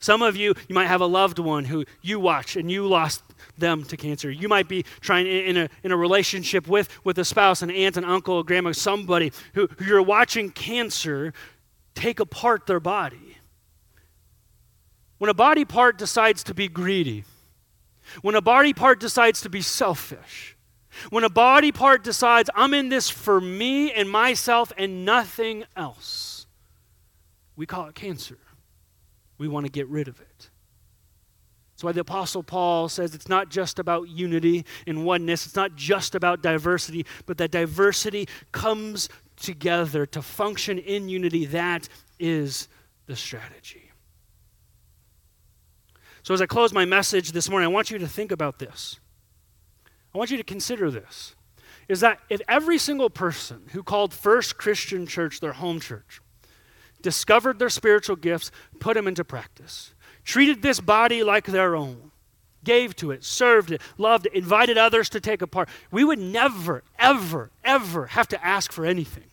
Some 0.00 0.22
of 0.22 0.34
you, 0.34 0.54
you 0.66 0.74
might 0.74 0.86
have 0.86 1.02
a 1.02 1.06
loved 1.06 1.38
one 1.38 1.66
who 1.66 1.84
you 2.00 2.18
watch 2.18 2.56
and 2.56 2.70
you 2.70 2.86
lost 2.86 3.22
them 3.58 3.84
to 3.84 3.96
cancer. 3.98 4.30
You 4.30 4.48
might 4.48 4.66
be 4.66 4.84
trying 5.00 5.26
in 5.26 5.56
a, 5.58 5.68
in 5.84 5.92
a 5.92 5.96
relationship 5.96 6.66
with, 6.66 6.88
with 7.04 7.18
a 7.18 7.24
spouse, 7.24 7.60
an 7.60 7.70
aunt, 7.70 7.98
an 7.98 8.04
uncle, 8.04 8.40
a 8.40 8.44
grandma, 8.44 8.72
somebody 8.72 9.30
who, 9.52 9.68
who 9.76 9.84
you're 9.84 10.02
watching 10.02 10.50
cancer 10.50 11.34
take 11.94 12.18
apart 12.18 12.66
their 12.66 12.80
body. 12.80 13.36
When 15.18 15.28
a 15.28 15.34
body 15.34 15.66
part 15.66 15.98
decides 15.98 16.42
to 16.44 16.54
be 16.54 16.66
greedy, 16.66 17.24
when 18.22 18.34
a 18.34 18.40
body 18.40 18.72
part 18.72 19.00
decides 19.00 19.42
to 19.42 19.50
be 19.50 19.60
selfish, 19.60 20.56
when 21.10 21.24
a 21.24 21.30
body 21.30 21.72
part 21.72 22.02
decides, 22.02 22.48
I'm 22.54 22.72
in 22.72 22.88
this 22.88 23.10
for 23.10 23.38
me 23.38 23.92
and 23.92 24.10
myself 24.10 24.72
and 24.78 25.04
nothing 25.04 25.64
else, 25.76 26.46
we 27.54 27.66
call 27.66 27.86
it 27.86 27.94
cancer. 27.94 28.38
We 29.40 29.48
want 29.48 29.64
to 29.64 29.72
get 29.72 29.88
rid 29.88 30.06
of 30.06 30.20
it. 30.20 30.50
That's 31.72 31.82
why 31.82 31.92
the 31.92 32.02
Apostle 32.02 32.42
Paul 32.42 32.90
says 32.90 33.14
it's 33.14 33.30
not 33.30 33.48
just 33.48 33.78
about 33.78 34.10
unity 34.10 34.66
and 34.86 35.06
oneness, 35.06 35.46
it's 35.46 35.56
not 35.56 35.76
just 35.76 36.14
about 36.14 36.42
diversity, 36.42 37.06
but 37.24 37.38
that 37.38 37.50
diversity 37.50 38.28
comes 38.52 39.08
together 39.36 40.04
to 40.04 40.20
function 40.20 40.76
in 40.78 41.08
unity. 41.08 41.46
That 41.46 41.88
is 42.18 42.68
the 43.06 43.16
strategy. 43.16 43.90
So, 46.22 46.34
as 46.34 46.42
I 46.42 46.46
close 46.46 46.74
my 46.74 46.84
message 46.84 47.32
this 47.32 47.48
morning, 47.48 47.64
I 47.64 47.72
want 47.72 47.90
you 47.90 47.96
to 47.96 48.06
think 48.06 48.32
about 48.32 48.58
this. 48.58 49.00
I 50.14 50.18
want 50.18 50.30
you 50.30 50.36
to 50.36 50.44
consider 50.44 50.90
this 50.90 51.34
is 51.88 52.00
that 52.00 52.20
if 52.28 52.42
every 52.46 52.76
single 52.76 53.08
person 53.08 53.62
who 53.72 53.82
called 53.82 54.12
First 54.12 54.58
Christian 54.58 55.06
Church 55.06 55.40
their 55.40 55.54
home 55.54 55.80
church 55.80 56.20
discovered 57.02 57.58
their 57.58 57.68
spiritual 57.68 58.16
gifts, 58.16 58.50
put 58.78 58.94
them 58.94 59.08
into 59.08 59.24
practice, 59.24 59.94
treated 60.24 60.62
this 60.62 60.80
body 60.80 61.22
like 61.22 61.46
their 61.46 61.76
own, 61.76 62.10
gave 62.64 62.94
to 62.96 63.10
it, 63.10 63.24
served 63.24 63.70
it, 63.70 63.80
loved 63.98 64.26
it, 64.26 64.34
invited 64.34 64.78
others 64.78 65.08
to 65.10 65.20
take 65.20 65.42
a 65.42 65.46
part, 65.46 65.68
we 65.90 66.04
would 66.04 66.18
never, 66.18 66.82
ever, 66.98 67.50
ever 67.64 68.06
have 68.06 68.28
to 68.28 68.44
ask 68.44 68.72
for 68.72 68.84
anything. 68.84 69.24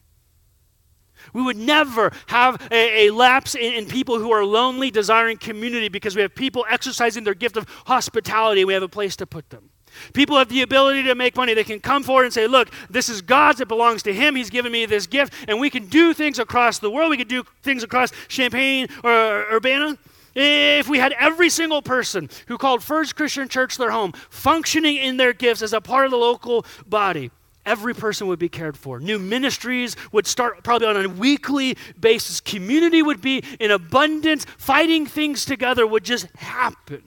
We 1.33 1.41
would 1.41 1.57
never 1.57 2.11
have 2.27 2.67
a, 2.71 3.07
a 3.07 3.11
lapse 3.11 3.55
in, 3.55 3.73
in, 3.73 3.85
people 3.85 4.19
who 4.19 4.31
are 4.31 4.45
lonely, 4.45 4.91
desiring 4.91 5.37
community 5.37 5.89
because 5.89 6.15
we 6.15 6.21
have 6.21 6.33
people 6.35 6.65
exercising 6.69 7.23
their 7.23 7.33
gift 7.33 7.57
of 7.57 7.67
hospitality. 7.85 8.63
We 8.63 8.73
have 8.73 8.83
a 8.83 8.87
place 8.87 9.15
to 9.17 9.25
put 9.25 9.49
them. 9.49 9.69
People 10.13 10.37
have 10.37 10.49
the 10.49 10.61
ability 10.61 11.03
to 11.03 11.15
make 11.15 11.35
money. 11.35 11.53
They 11.53 11.63
can 11.63 11.79
come 11.79 12.03
forward 12.03 12.25
and 12.25 12.33
say, 12.33 12.47
Look, 12.47 12.69
this 12.89 13.09
is 13.09 13.21
God's. 13.21 13.61
It 13.61 13.67
belongs 13.67 14.03
to 14.03 14.13
Him. 14.13 14.35
He's 14.35 14.49
given 14.49 14.71
me 14.71 14.85
this 14.85 15.07
gift. 15.07 15.33
And 15.47 15.59
we 15.59 15.69
can 15.69 15.85
do 15.87 16.13
things 16.13 16.39
across 16.39 16.79
the 16.79 16.89
world. 16.89 17.09
We 17.09 17.17
can 17.17 17.27
do 17.27 17.43
things 17.63 17.83
across 17.83 18.11
Champaign 18.27 18.87
or 19.03 19.45
Urbana. 19.51 19.97
If 20.39 20.87
we 20.87 20.99
had 20.99 21.13
every 21.13 21.49
single 21.49 21.81
person 21.81 22.29
who 22.47 22.59
called 22.59 22.83
First 22.83 23.15
Christian 23.15 23.47
Church 23.47 23.77
their 23.77 23.89
home 23.89 24.11
functioning 24.29 24.97
in 24.97 25.17
their 25.17 25.33
gifts 25.33 25.63
as 25.63 25.73
a 25.73 25.81
part 25.81 26.05
of 26.05 26.11
the 26.11 26.17
local 26.17 26.63
body, 26.85 27.31
every 27.65 27.95
person 27.95 28.27
would 28.27 28.37
be 28.37 28.47
cared 28.49 28.77
for. 28.77 28.99
New 28.99 29.17
ministries 29.17 29.95
would 30.11 30.27
start 30.27 30.63
probably 30.63 30.87
on 30.87 31.05
a 31.05 31.09
weekly 31.09 31.75
basis. 31.99 32.39
Community 32.39 33.01
would 33.01 33.19
be 33.19 33.43
in 33.59 33.71
abundance. 33.71 34.45
Fighting 34.57 35.07
things 35.07 35.43
together 35.43 35.87
would 35.87 36.03
just 36.03 36.27
happen. 36.37 37.03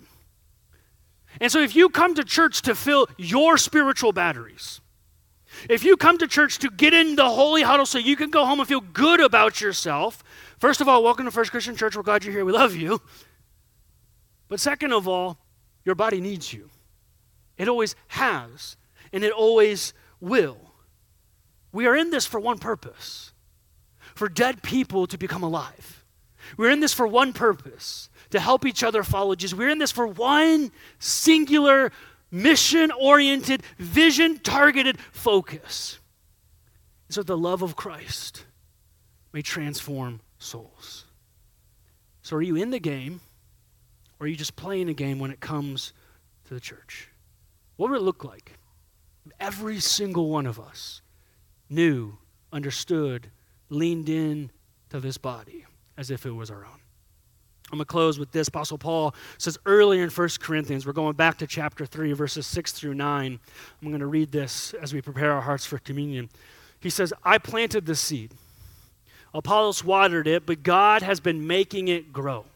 And 1.41 1.51
so, 1.51 1.61
if 1.61 1.75
you 1.75 1.89
come 1.89 2.15
to 2.15 2.25
church 2.25 2.63
to 2.63 2.75
fill 2.75 3.09
your 3.17 3.57
spiritual 3.57 4.13
batteries, 4.13 4.81
if 5.69 5.83
you 5.83 5.97
come 5.97 6.19
to 6.19 6.27
church 6.27 6.59
to 6.59 6.71
get 6.71 6.93
in 6.93 7.17
the 7.17 7.29
holy 7.29 7.63
huddle 7.63 7.87
so 7.87 7.99
you 7.99 8.15
can 8.15 8.31
go 8.31 8.45
home 8.45 8.61
and 8.61 8.69
feel 8.69 8.81
good 8.81 9.21
about 9.21 9.61
yourself, 9.61 10.23
first 10.59 10.81
of 10.81 10.89
all, 10.89 11.03
welcome 11.03 11.25
to 11.25 11.31
First 11.31 11.51
Christian 11.51 11.77
Church. 11.77 11.97
We're 11.97 12.03
glad 12.03 12.25
you're 12.25 12.35
here. 12.35 12.45
We 12.45 12.53
love 12.53 12.77
you. 12.77 13.01
But 14.49 14.61
second 14.61 14.93
of 14.93 15.09
all, 15.09 15.39
your 15.85 15.95
body 15.95 16.21
needs 16.21 16.53
you. 16.53 16.69
It 17.57 17.69
always 17.69 17.97
has, 18.09 18.77
and 19.13 19.25
it 19.25 19.33
always 19.33 19.95
will. 20.21 20.59
We 21.73 21.87
are 21.87 21.97
in 21.97 22.11
this 22.11 22.27
for 22.27 22.39
one 22.39 22.59
purpose 22.59 23.33
for 24.15 24.29
dead 24.29 24.63
people 24.63 25.07
to 25.07 25.17
become 25.17 25.43
alive. 25.43 26.05
We're 26.57 26.71
in 26.71 26.81
this 26.81 26.93
for 26.93 27.07
one 27.07 27.33
purpose 27.33 28.10
to 28.31 28.41
help 28.41 28.65
each 28.65 28.83
other 28.83 29.03
follow 29.03 29.35
Jesus. 29.35 29.57
We're 29.57 29.71
in 29.71 29.79
this 29.79 29.93
for 29.93 30.07
one 30.07 30.71
singular, 30.99 31.93
mission 32.31 32.91
oriented, 32.93 33.63
vision 33.79 34.39
targeted 34.39 34.99
focus. 35.13 35.99
So 37.09 37.23
the 37.23 37.37
love 37.37 37.63
of 37.63 37.77
Christ 37.77 38.45
may 39.33 39.43
transform 39.43 40.21
souls. 40.39 41.05
So, 42.23 42.37
are 42.37 42.43
you 42.43 42.57
in 42.57 42.71
the 42.71 42.79
game 42.79 43.21
or 44.19 44.25
are 44.25 44.29
you 44.29 44.37
just 44.37 44.55
playing 44.55 44.89
a 44.89 44.95
game 44.95 45.19
when 45.19 45.31
it 45.31 45.41
comes 45.41 45.93
to 46.47 46.55
the 46.55 46.61
church? 46.61 47.09
What 47.77 47.91
would 47.91 47.97
it 47.97 48.05
look 48.05 48.25
like? 48.25 48.59
if 49.25 49.33
Every 49.41 49.81
single 49.81 50.29
one 50.29 50.47
of 50.47 50.61
us 50.61 51.03
knew, 51.69 52.19
understood, 52.53 53.31
leaned 53.69 54.09
in 54.09 54.51
to 54.91 55.01
this 55.01 55.19
body 55.19 55.65
as 55.97 56.11
if 56.11 56.27
it 56.27 56.33
was 56.33 56.51
our 56.51 56.65
own. 56.65 56.80
I'm 57.73 57.79
going 57.79 57.85
to 57.85 57.85
close 57.85 58.19
with 58.19 58.33
this. 58.33 58.49
Apostle 58.49 58.79
Paul 58.79 59.15
says 59.39 59.59
earlier 59.65 60.03
in 60.03 60.11
1 60.11 60.29
Corinthians, 60.41 60.87
we're 60.87 60.93
going 60.93 61.15
back 61.15 61.39
to 61.39 61.47
chapter 61.47 61.87
3, 61.87 62.13
verses 62.13 62.47
6 62.47 62.73
through 62.73 62.95
9. 62.95 63.39
I'm 63.81 63.89
going 63.89 64.01
to 64.01 64.07
read 64.07 64.33
this 64.33 64.75
as 64.75 64.93
we 64.93 65.01
prepare 65.01 65.33
our 65.33 65.41
hearts 65.41 65.65
for 65.65 65.79
communion. 65.79 66.31
He 66.81 66.91
says, 66.91 67.13
I 67.25 67.39
planted 67.39 67.87
the 67.87 67.95
seed, 67.95 68.33
Apollos 69.33 69.85
watered 69.85 70.27
it, 70.27 70.47
but 70.47 70.63
God 70.63 71.03
has 71.03 71.21
been 71.21 71.47
making 71.47 71.89
it 71.89 72.13
grow. 72.13 72.47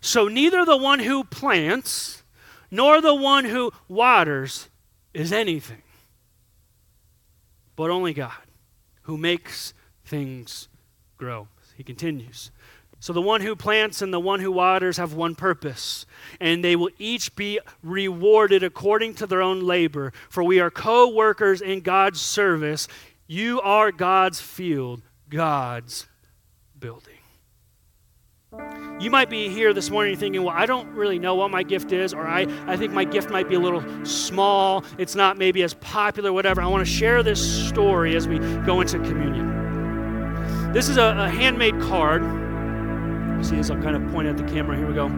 So 0.00 0.28
neither 0.28 0.64
the 0.64 0.76
one 0.76 0.98
who 0.98 1.24
plants 1.24 2.24
nor 2.70 3.00
the 3.00 3.14
one 3.14 3.44
who 3.44 3.72
waters 3.88 4.68
is 5.12 5.32
anything, 5.32 5.82
but 7.76 7.90
only 7.90 8.12
God 8.12 8.32
who 9.02 9.16
makes 9.16 9.72
things 10.04 10.68
grow. 11.16 11.46
He 11.76 11.84
continues. 11.84 12.50
So 13.04 13.12
the 13.12 13.20
one 13.20 13.42
who 13.42 13.54
plants 13.54 14.00
and 14.00 14.14
the 14.14 14.18
one 14.18 14.40
who 14.40 14.50
waters 14.50 14.96
have 14.96 15.12
one 15.12 15.34
purpose, 15.34 16.06
and 16.40 16.64
they 16.64 16.74
will 16.74 16.88
each 16.98 17.36
be 17.36 17.60
rewarded 17.82 18.62
according 18.62 19.12
to 19.16 19.26
their 19.26 19.42
own 19.42 19.60
labor. 19.60 20.14
For 20.30 20.42
we 20.42 20.58
are 20.58 20.70
co 20.70 21.10
workers 21.10 21.60
in 21.60 21.82
God's 21.82 22.22
service. 22.22 22.88
You 23.26 23.60
are 23.60 23.92
God's 23.92 24.40
field, 24.40 25.02
God's 25.28 26.06
building. 26.80 27.18
You 28.98 29.10
might 29.10 29.28
be 29.28 29.50
here 29.50 29.74
this 29.74 29.90
morning 29.90 30.16
thinking, 30.16 30.42
well, 30.42 30.56
I 30.56 30.64
don't 30.64 30.88
really 30.94 31.18
know 31.18 31.34
what 31.34 31.50
my 31.50 31.62
gift 31.62 31.92
is, 31.92 32.14
or 32.14 32.26
I, 32.26 32.46
I 32.66 32.78
think 32.78 32.94
my 32.94 33.04
gift 33.04 33.28
might 33.28 33.50
be 33.50 33.56
a 33.56 33.60
little 33.60 33.84
small. 34.06 34.82
It's 34.96 35.14
not 35.14 35.36
maybe 35.36 35.62
as 35.62 35.74
popular, 35.74 36.32
whatever. 36.32 36.62
I 36.62 36.66
want 36.68 36.80
to 36.86 36.90
share 36.90 37.22
this 37.22 37.68
story 37.68 38.16
as 38.16 38.26
we 38.26 38.38
go 38.64 38.80
into 38.80 38.98
communion. 39.00 40.72
This 40.72 40.88
is 40.88 40.96
a, 40.96 41.14
a 41.18 41.28
handmade 41.28 41.78
card 41.82 42.43
see 43.42 43.56
this, 43.56 43.70
I'll 43.70 43.82
kind 43.82 43.96
of 43.96 44.12
point 44.12 44.28
at 44.28 44.36
the 44.36 44.44
camera. 44.44 44.76
Here 44.76 44.86
we 44.86 44.94
go. 44.94 45.08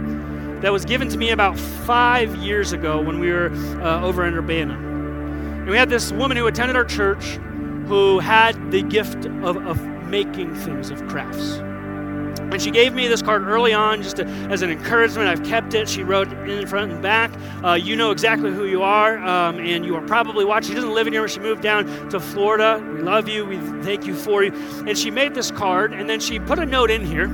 That 0.61 0.73
was 0.73 0.85
given 0.85 1.09
to 1.11 1.19
me 1.19 1.31
about 1.31 1.59
five 1.59 2.35
years 2.37 2.73
ago 2.73 3.01
when 3.01 3.21
we 3.21 3.31
were 3.31 3.51
uh, 3.83 4.03
over 4.03 4.25
in 4.25 4.35
Urbana. 4.35 4.75
And 4.75 5.69
we 5.69 5.77
had 5.77 5.91
this 5.91 6.13
woman 6.13 6.37
who 6.37 6.47
attended 6.47 6.77
our 6.77 6.85
church 6.85 7.39
who 7.87 8.19
had 8.19 8.71
the 8.71 8.83
gift 8.83 9.27
of, 9.27 9.57
of 9.67 9.85
making 10.07 10.55
things, 10.55 10.91
of 10.91 11.07
crafts. 11.09 11.59
And 12.39 12.63
she 12.63 12.71
gave 12.71 12.95
me 12.95 13.09
this 13.09 13.23
card 13.23 13.43
early 13.43 13.73
on 13.73 14.03
just 14.03 14.17
to, 14.17 14.25
as 14.25 14.63
an 14.63 14.71
encouragement. 14.71 15.29
I've 15.29 15.43
kept 15.45 15.75
it. 15.75 15.89
She 15.89 16.03
wrote 16.03 16.33
in 16.33 16.61
the 16.61 16.67
front 16.67 16.93
and 16.93 17.03
back, 17.03 17.33
uh, 17.65 17.75
You 17.75 17.97
know 17.97 18.13
exactly 18.13 18.53
who 18.53 18.67
you 18.67 18.83
are, 18.83 19.19
um, 19.19 19.59
and 19.59 19.85
you 19.85 19.97
are 19.97 20.07
probably 20.07 20.45
watching. 20.45 20.69
She 20.69 20.75
doesn't 20.75 20.95
live 20.95 21.07
in 21.07 21.13
here. 21.13 21.23
but 21.23 21.31
She 21.31 21.41
moved 21.41 21.63
down 21.63 22.09
to 22.11 22.21
Florida. 22.21 22.83
We 22.95 23.03
love 23.03 23.29
you. 23.29 23.45
We 23.45 23.59
thank 23.83 24.07
you 24.07 24.15
for 24.15 24.45
you. 24.45 24.53
And 24.87 24.97
she 24.97 25.11
made 25.11 25.35
this 25.35 25.51
card, 25.51 25.93
and 25.93 26.09
then 26.09 26.21
she 26.21 26.39
put 26.39 26.59
a 26.59 26.67
note 26.67 26.91
in 26.91 27.05
here 27.05 27.27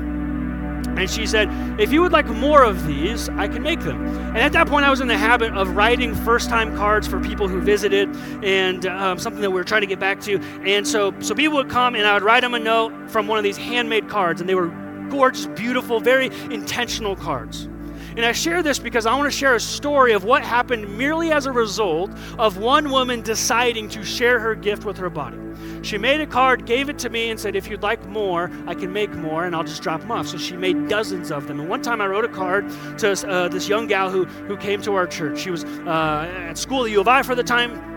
and 0.96 1.10
she 1.10 1.26
said, 1.26 1.48
If 1.80 1.92
you 1.92 2.02
would 2.02 2.12
like 2.12 2.26
more 2.26 2.62
of 2.62 2.86
these, 2.86 3.28
I 3.30 3.48
can 3.48 3.62
make 3.62 3.80
them. 3.80 4.06
And 4.06 4.38
at 4.38 4.52
that 4.52 4.68
point, 4.68 4.84
I 4.84 4.90
was 4.90 5.00
in 5.00 5.08
the 5.08 5.16
habit 5.16 5.52
of 5.54 5.76
writing 5.76 6.14
first 6.14 6.48
time 6.48 6.76
cards 6.76 7.08
for 7.08 7.20
people 7.20 7.48
who 7.48 7.60
visited 7.60 8.08
and 8.44 8.86
um, 8.86 9.18
something 9.18 9.42
that 9.42 9.50
we 9.50 9.56
were 9.56 9.64
trying 9.64 9.80
to 9.82 9.86
get 9.86 9.98
back 9.98 10.20
to. 10.22 10.38
And 10.64 10.86
so, 10.86 11.14
so 11.20 11.34
people 11.34 11.56
would 11.56 11.70
come 11.70 11.94
and 11.94 12.06
I 12.06 12.14
would 12.14 12.22
write 12.22 12.40
them 12.40 12.54
a 12.54 12.58
note 12.58 13.10
from 13.10 13.26
one 13.26 13.38
of 13.38 13.44
these 13.44 13.56
handmade 13.56 14.08
cards. 14.08 14.40
And 14.40 14.48
they 14.48 14.54
were 14.54 14.68
gorgeous, 15.10 15.46
beautiful, 15.46 16.00
very 16.00 16.26
intentional 16.52 17.16
cards. 17.16 17.68
And 18.16 18.24
I 18.24 18.32
share 18.32 18.62
this 18.62 18.78
because 18.78 19.06
I 19.06 19.14
want 19.14 19.30
to 19.30 19.36
share 19.36 19.54
a 19.54 19.60
story 19.60 20.12
of 20.12 20.24
what 20.24 20.42
happened 20.42 20.96
merely 20.98 21.32
as 21.32 21.46
a 21.46 21.52
result 21.52 22.10
of 22.38 22.58
one 22.58 22.90
woman 22.90 23.22
deciding 23.22 23.88
to 23.90 24.04
share 24.04 24.38
her 24.38 24.54
gift 24.54 24.84
with 24.84 24.98
her 24.98 25.10
body. 25.10 25.38
She 25.82 25.98
made 25.98 26.20
a 26.20 26.26
card, 26.26 26.66
gave 26.66 26.88
it 26.88 26.98
to 27.00 27.10
me, 27.10 27.30
and 27.30 27.38
said, 27.38 27.56
If 27.56 27.68
you'd 27.68 27.82
like 27.82 28.04
more, 28.06 28.50
I 28.66 28.74
can 28.74 28.92
make 28.92 29.12
more, 29.14 29.44
and 29.44 29.54
I'll 29.54 29.64
just 29.64 29.82
drop 29.82 30.00
them 30.00 30.10
off. 30.10 30.28
So 30.28 30.38
she 30.38 30.56
made 30.56 30.88
dozens 30.88 31.30
of 31.30 31.46
them. 31.46 31.60
And 31.60 31.68
one 31.68 31.82
time 31.82 32.00
I 32.00 32.06
wrote 32.06 32.24
a 32.24 32.28
card 32.28 32.68
to 32.98 33.12
uh, 33.28 33.48
this 33.48 33.68
young 33.68 33.86
gal 33.86 34.10
who, 34.10 34.24
who 34.24 34.56
came 34.56 34.82
to 34.82 34.94
our 34.94 35.06
church. 35.06 35.38
She 35.40 35.50
was 35.50 35.64
uh, 35.64 36.30
at 36.48 36.58
school 36.58 36.84
at 36.84 36.90
U 36.90 37.00
of 37.00 37.08
I 37.08 37.22
for 37.22 37.34
the 37.34 37.42
time 37.42 37.91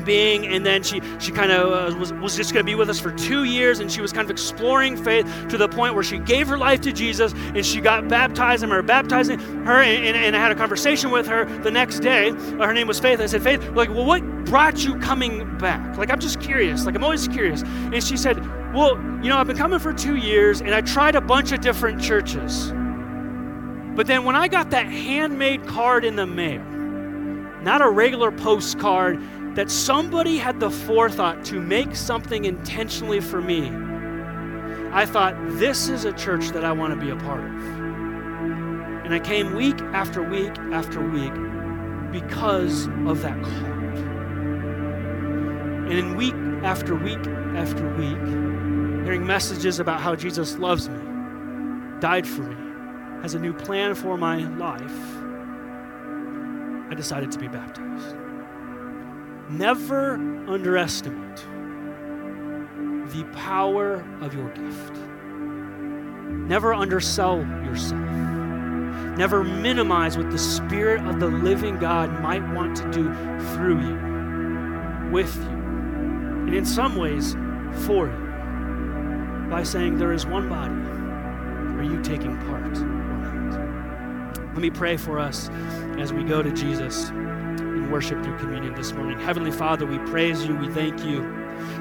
being 0.00 0.46
and 0.46 0.64
then 0.64 0.82
she 0.82 1.00
she 1.18 1.30
kind 1.30 1.52
of 1.52 1.94
uh, 1.94 1.98
was, 1.98 2.12
was 2.14 2.36
just 2.36 2.52
going 2.52 2.64
to 2.64 2.70
be 2.70 2.74
with 2.74 2.90
us 2.90 2.98
for 2.98 3.12
two 3.12 3.44
years 3.44 3.80
and 3.80 3.90
she 3.90 4.00
was 4.00 4.12
kind 4.12 4.24
of 4.24 4.30
exploring 4.30 4.96
faith 4.96 5.26
to 5.48 5.56
the 5.56 5.68
point 5.68 5.94
where 5.94 6.04
she 6.04 6.18
gave 6.18 6.48
her 6.48 6.58
life 6.58 6.80
to 6.80 6.92
jesus 6.92 7.32
and 7.54 7.64
she 7.64 7.80
got 7.80 8.08
baptized 8.08 8.62
and 8.62 8.70
we 8.70 8.76
were 8.76 8.82
baptizing 8.82 9.38
her 9.38 9.82
and, 9.82 10.06
and, 10.06 10.16
and, 10.16 10.36
i 10.36 10.38
had 10.38 10.50
a 10.50 10.54
conversation 10.54 11.10
with 11.10 11.26
her 11.26 11.44
the 11.60 11.70
next 11.70 12.00
day. 12.00 12.30
Uh, 12.30 12.66
her 12.66 12.74
name 12.74 12.86
was 12.86 12.98
faith 12.98 13.20
i 13.20 13.26
said 13.26 13.42
faith 13.42 13.62
like 13.70 13.88
well 13.90 14.04
what 14.04 14.22
brought 14.44 14.84
you 14.84 14.98
coming 14.98 15.56
back? 15.58 15.96
Like 15.96 16.10
i'm 16.10 16.20
just 16.20 16.40
curious 16.40 16.86
like 16.86 16.94
i'm 16.94 17.04
always 17.04 17.28
curious. 17.28 17.62
And 17.62 18.02
she 18.02 18.16
said 18.16 18.36
well 18.74 18.96
you 19.22 19.28
know 19.28 19.36
i've 19.36 19.46
been 19.46 19.56
coming 19.56 19.78
for 19.78 19.92
two 19.92 20.16
years 20.16 20.60
and 20.60 20.74
i 20.74 20.80
tried 20.80 21.14
a 21.14 21.20
bunch 21.20 21.52
of 21.52 21.60
different 21.60 22.00
churches 22.00 22.70
but 23.96 24.06
then 24.06 24.24
when 24.24 24.36
i 24.36 24.48
got 24.48 24.70
that 24.70 24.86
handmade 24.86 25.66
card 25.66 26.04
in 26.04 26.16
the 26.16 26.26
mail 26.26 26.64
not 27.62 27.82
a 27.82 27.90
regular 27.90 28.30
postcard 28.30 29.20
that 29.60 29.70
somebody 29.70 30.38
had 30.38 30.58
the 30.58 30.70
forethought 30.70 31.44
to 31.44 31.60
make 31.60 31.94
something 31.94 32.46
intentionally 32.46 33.20
for 33.20 33.42
me, 33.42 33.70
I 34.90 35.04
thought, 35.04 35.36
this 35.58 35.90
is 35.90 36.06
a 36.06 36.14
church 36.14 36.48
that 36.52 36.64
I 36.64 36.72
want 36.72 36.98
to 36.98 37.04
be 37.04 37.10
a 37.10 37.16
part 37.16 37.44
of. 37.44 37.62
And 39.04 39.12
I 39.12 39.18
came 39.18 39.54
week 39.54 39.78
after 39.92 40.22
week 40.22 40.56
after 40.72 41.06
week 41.06 41.34
because 42.10 42.86
of 43.06 43.20
that 43.20 43.42
call. 43.42 43.66
And 45.90 45.92
in 45.92 46.16
week 46.16 46.32
after 46.64 46.94
week 46.94 47.26
after 47.54 47.86
week, 47.96 49.04
hearing 49.04 49.26
messages 49.26 49.78
about 49.78 50.00
how 50.00 50.16
Jesus 50.16 50.56
loves 50.56 50.88
me, 50.88 52.00
died 52.00 52.26
for 52.26 52.44
me, 52.44 52.56
has 53.20 53.34
a 53.34 53.38
new 53.38 53.52
plan 53.52 53.94
for 53.94 54.16
my 54.16 54.36
life, 54.56 55.20
I 56.90 56.94
decided 56.94 57.30
to 57.32 57.38
be 57.38 57.48
baptized. 57.48 58.29
Never 59.50 60.14
underestimate 60.46 61.36
the 63.12 63.24
power 63.34 63.94
of 64.20 64.32
your 64.32 64.48
gift. 64.50 64.92
Never 66.48 66.72
undersell 66.72 67.38
yourself. 67.64 68.00
Never 69.18 69.42
minimize 69.42 70.16
what 70.16 70.30
the 70.30 70.38
Spirit 70.38 71.04
of 71.04 71.18
the 71.18 71.26
living 71.26 71.80
God 71.80 72.22
might 72.22 72.48
want 72.54 72.76
to 72.76 72.90
do 72.92 73.12
through 73.54 73.80
you, 73.80 75.10
with 75.10 75.34
you, 75.34 75.50
and 75.50 76.54
in 76.54 76.64
some 76.64 76.94
ways, 76.94 77.32
for 77.86 78.06
you, 78.06 79.50
by 79.50 79.64
saying, 79.64 79.98
There 79.98 80.12
is 80.12 80.26
one 80.26 80.48
body. 80.48 80.74
Are 81.76 81.82
you 81.82 82.00
taking 82.02 82.36
part 82.46 82.78
or 82.78 82.86
not? 82.86 84.38
Let 84.52 84.58
me 84.58 84.70
pray 84.70 84.96
for 84.96 85.18
us 85.18 85.48
as 85.98 86.12
we 86.12 86.22
go 86.22 86.40
to 86.40 86.52
Jesus 86.52 87.10
worship 87.90 88.22
through 88.22 88.38
communion 88.38 88.74
this 88.74 88.92
morning. 88.92 89.18
Heavenly 89.18 89.50
Father, 89.50 89.84
we 89.86 89.98
praise 90.10 90.44
you. 90.44 90.54
We 90.56 90.68
thank 90.68 91.04
you. 91.04 91.36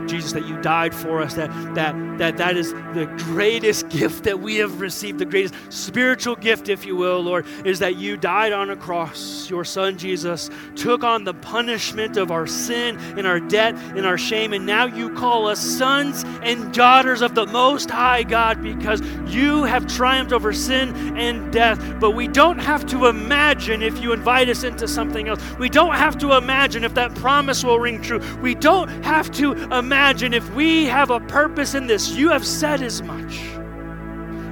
Jesus, 0.07 0.34
that 0.34 0.45
you 0.45 0.60
died 0.62 0.93
for 0.93 1.22
us, 1.22 1.36
that 1.36 1.49
that 1.76 1.95
that 2.20 2.38
that 2.38 2.57
is 2.57 2.74
the 2.74 3.09
greatest 3.17 3.89
gift 3.89 4.26
that 4.26 4.39
we 4.39 4.57
have 4.57 4.82
received, 4.82 5.20
the 5.20 5.26
greatest 5.26 5.55
spiritual 5.70 6.36
gift, 6.36 6.67
if 6.67 6.86
you 6.86 6.95
will, 6.95 7.22
Lord, 7.22 7.45
is 7.65 7.80
that 7.80 7.95
you 7.95 8.17
died 8.17 8.51
on 8.51 8.70
a 8.70 8.76
cross. 8.76 9.49
Your 9.49 9.63
son 9.63 9.97
Jesus 9.97 10.49
took 10.76 11.03
on 11.03 11.24
the 11.24 11.34
punishment 11.34 12.17
of 12.17 12.30
our 12.30 12.45
sin 12.45 12.97
and 13.17 13.26
our 13.26 13.39
debt 13.39 13.74
and 13.95 14.05
our 14.05 14.17
shame, 14.17 14.53
and 14.53 14.65
now 14.65 14.86
you 14.86 15.13
call 15.15 15.47
us 15.47 15.59
sons 15.59 16.26
and 16.43 16.74
daughters 16.74 17.22
of 17.22 17.36
the 17.36 17.45
most 17.47 17.89
high 17.89 18.24
God 18.24 18.61
because 18.61 19.01
you 19.34 19.63
have 19.63 19.88
triumphed 19.88 20.34
over 20.34 20.51
sin 20.51 21.17
and 21.17 21.51
death. 21.53 21.80
But 21.99 22.11
we 22.11 22.28
don't 22.28 22.59
have 22.59 22.86
to 22.88 23.05
imagine 23.05 23.82
if 23.82 24.01
you 24.01 24.11
invite 24.11 24.49
us 24.49 24.63
into 24.63 24.88
something 24.88 25.30
else. 25.30 25.41
We 25.57 25.70
don't 25.70 25.95
have 25.95 26.17
to 26.17 26.34
imagine 26.34 26.84
if 26.84 26.93
that 26.95 27.15
promise 27.15 27.63
will 27.63 27.80
ring 27.80 28.01
true. 28.01 28.22
We 28.41 28.55
don't 28.55 28.89
have 29.05 29.32
to 29.32 29.53
imagine 29.74 30.34
if 30.34 30.53
we 30.53 30.86
have 30.86 31.11
a 31.11 31.22
purpose 31.22 31.76
in 31.76 31.88
this. 31.88 32.09
You 32.16 32.30
have 32.30 32.45
said 32.45 32.82
as 32.82 33.01
much. 33.01 33.39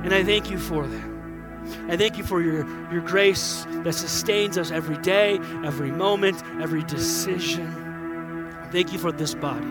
And 0.03 0.14
I 0.14 0.24
thank 0.24 0.49
you 0.49 0.58
for 0.58 0.88
that. 0.88 1.08
I 1.89 1.97
thank 1.97 2.18
you 2.18 2.24
for 2.24 2.41
your, 2.41 2.66
your 2.91 3.01
grace 3.01 3.66
that 3.84 3.93
sustains 3.93 4.58
us 4.58 4.72
every 4.72 4.97
day, 4.99 5.39
every 5.66 5.91
moment, 5.91 6.41
every 6.62 6.84
decision. 6.84 7.70
Thank 8.72 8.93
you 8.93 8.99
for 8.99 9.12
this 9.12 9.36
body. 9.36 9.68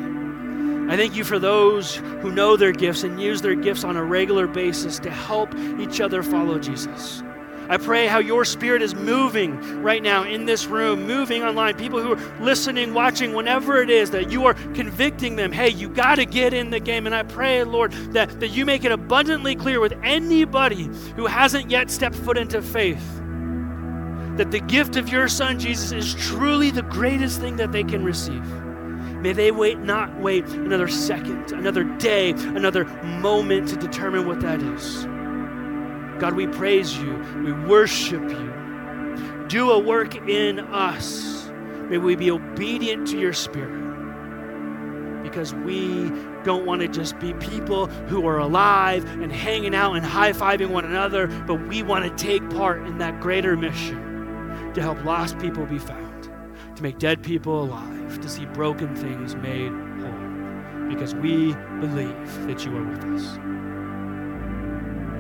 I 0.89 0.97
thank 0.97 1.17
you 1.17 1.25
for 1.25 1.39
those 1.39 1.97
who 1.97 2.31
know 2.31 2.57
their 2.57 2.73
gifts 2.73 3.03
and 3.03 3.21
use 3.21 3.43
their 3.43 3.55
gifts 3.55 3.83
on 3.83 3.97
a 3.97 4.05
regular 4.05 4.47
basis 4.47 4.99
to 5.01 5.11
help 5.11 5.55
each 5.81 6.01
other 6.01 6.23
follow 6.23 6.59
Jesus. 6.59 7.23
I 7.69 7.77
pray 7.77 8.07
how 8.07 8.19
your 8.19 8.45
spirit 8.45 8.83
is 8.83 8.95
moving 8.95 9.59
right 9.83 10.03
now 10.03 10.25
in 10.25 10.47
this 10.47 10.67
room, 10.67 11.07
moving 11.07 11.43
online, 11.43 11.77
people 11.77 12.01
who 12.01 12.13
are 12.13 12.41
listening, 12.41 12.95
watching, 12.95 13.33
whenever 13.33 13.83
it 13.83 13.91
is, 13.91 14.11
that 14.11 14.31
you 14.31 14.47
are 14.47 14.55
convicting 14.55 15.37
them. 15.37 15.53
Hey, 15.53 15.71
you 15.71 15.89
got 15.89 16.17
to 16.17 16.25
get 16.25 16.55
in 16.55 16.71
the 16.71 16.81
game. 16.81 17.07
And 17.07 17.15
I 17.15 17.23
pray, 17.23 17.65
Lord, 17.65 17.93
that, 18.13 18.41
that 18.41 18.49
you 18.49 18.65
make 18.65 18.85
it 18.85 18.93
abundantly 18.93 19.57
clear 19.57 19.81
with 19.81 19.95
anybody 20.03 20.89
who 21.17 21.27
hasn't 21.27 21.71
yet 21.71 21.91
stepped 21.91 22.17
foot 22.17 22.39
into 22.39 22.63
faith 22.63 23.03
that 24.37 24.51
the 24.51 24.61
gift 24.61 24.97
of 24.97 25.09
your 25.09 25.29
son 25.29 25.59
Jesus 25.59 25.93
is 25.93 26.15
truly 26.15 26.71
the 26.71 26.83
greatest 26.83 27.41
thing 27.41 27.57
that 27.57 27.73
they 27.73 27.83
can 27.83 28.05
receive. 28.05 28.45
May 29.21 29.33
they 29.33 29.51
wait 29.51 29.79
not 29.79 30.21
wait 30.21 30.45
another 30.49 30.89
second, 30.89 31.53
another 31.53 31.85
day, 31.85 32.31
another 32.31 32.85
moment 33.03 33.69
to 33.69 33.77
determine 33.77 34.27
what 34.27 34.41
that 34.41 34.61
is. 34.61 35.07
God, 36.19 36.35
we 36.35 36.47
praise 36.47 36.97
you. 36.97 37.15
We 37.45 37.53
worship 37.53 38.23
you. 38.23 39.45
Do 39.49 39.71
a 39.71 39.79
work 39.79 40.15
in 40.29 40.59
us. 40.61 41.49
May 41.89 41.99
we 41.99 42.17
be 42.17 42.31
obedient 42.31 43.07
to 43.09 43.19
your 43.19 43.33
spirit 43.33 43.87
because 45.23 45.55
we 45.55 46.11
don't 46.45 46.65
want 46.65 46.81
to 46.81 46.89
just 46.89 47.19
be 47.19 47.35
people 47.35 47.87
who 48.09 48.27
are 48.27 48.39
alive 48.39 49.05
and 49.21 49.33
hanging 49.33 49.75
out 49.75 49.95
and 49.95 50.07
high 50.07 50.33
fiving 50.33 50.71
one 50.71 50.85
another, 50.85 51.27
but 51.47 51.67
we 51.67 51.83
want 51.83 52.05
to 52.05 52.25
take 52.25 52.49
part 52.51 52.87
in 52.87 52.99
that 52.99 53.21
greater 53.21 53.57
mission 53.57 54.73
to 54.75 54.81
help 54.81 55.05
lost 55.05 55.39
people 55.39 55.67
be 55.67 55.79
found, 55.79 56.31
to 56.77 56.83
make 56.83 56.99
dead 56.99 57.23
people 57.23 57.65
alive, 57.65 58.21
to 58.21 58.29
see 58.29 58.47
broken 58.47 58.95
things 58.95 59.35
made 59.37 59.73
whole, 60.01 60.89
because 60.89 61.15
we 61.17 61.55
believe 61.81 62.47
that 62.47 62.65
you 62.65 62.77
are 62.77 62.85
with 62.85 63.05
us. 63.05 63.39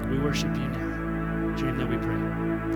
We 0.08 0.18
worship 0.20 0.54
you 0.54 0.68
now. 0.68 0.85
Name 1.56 1.78
that 1.78 1.88
we 1.88 1.96
pray. 1.96 2.75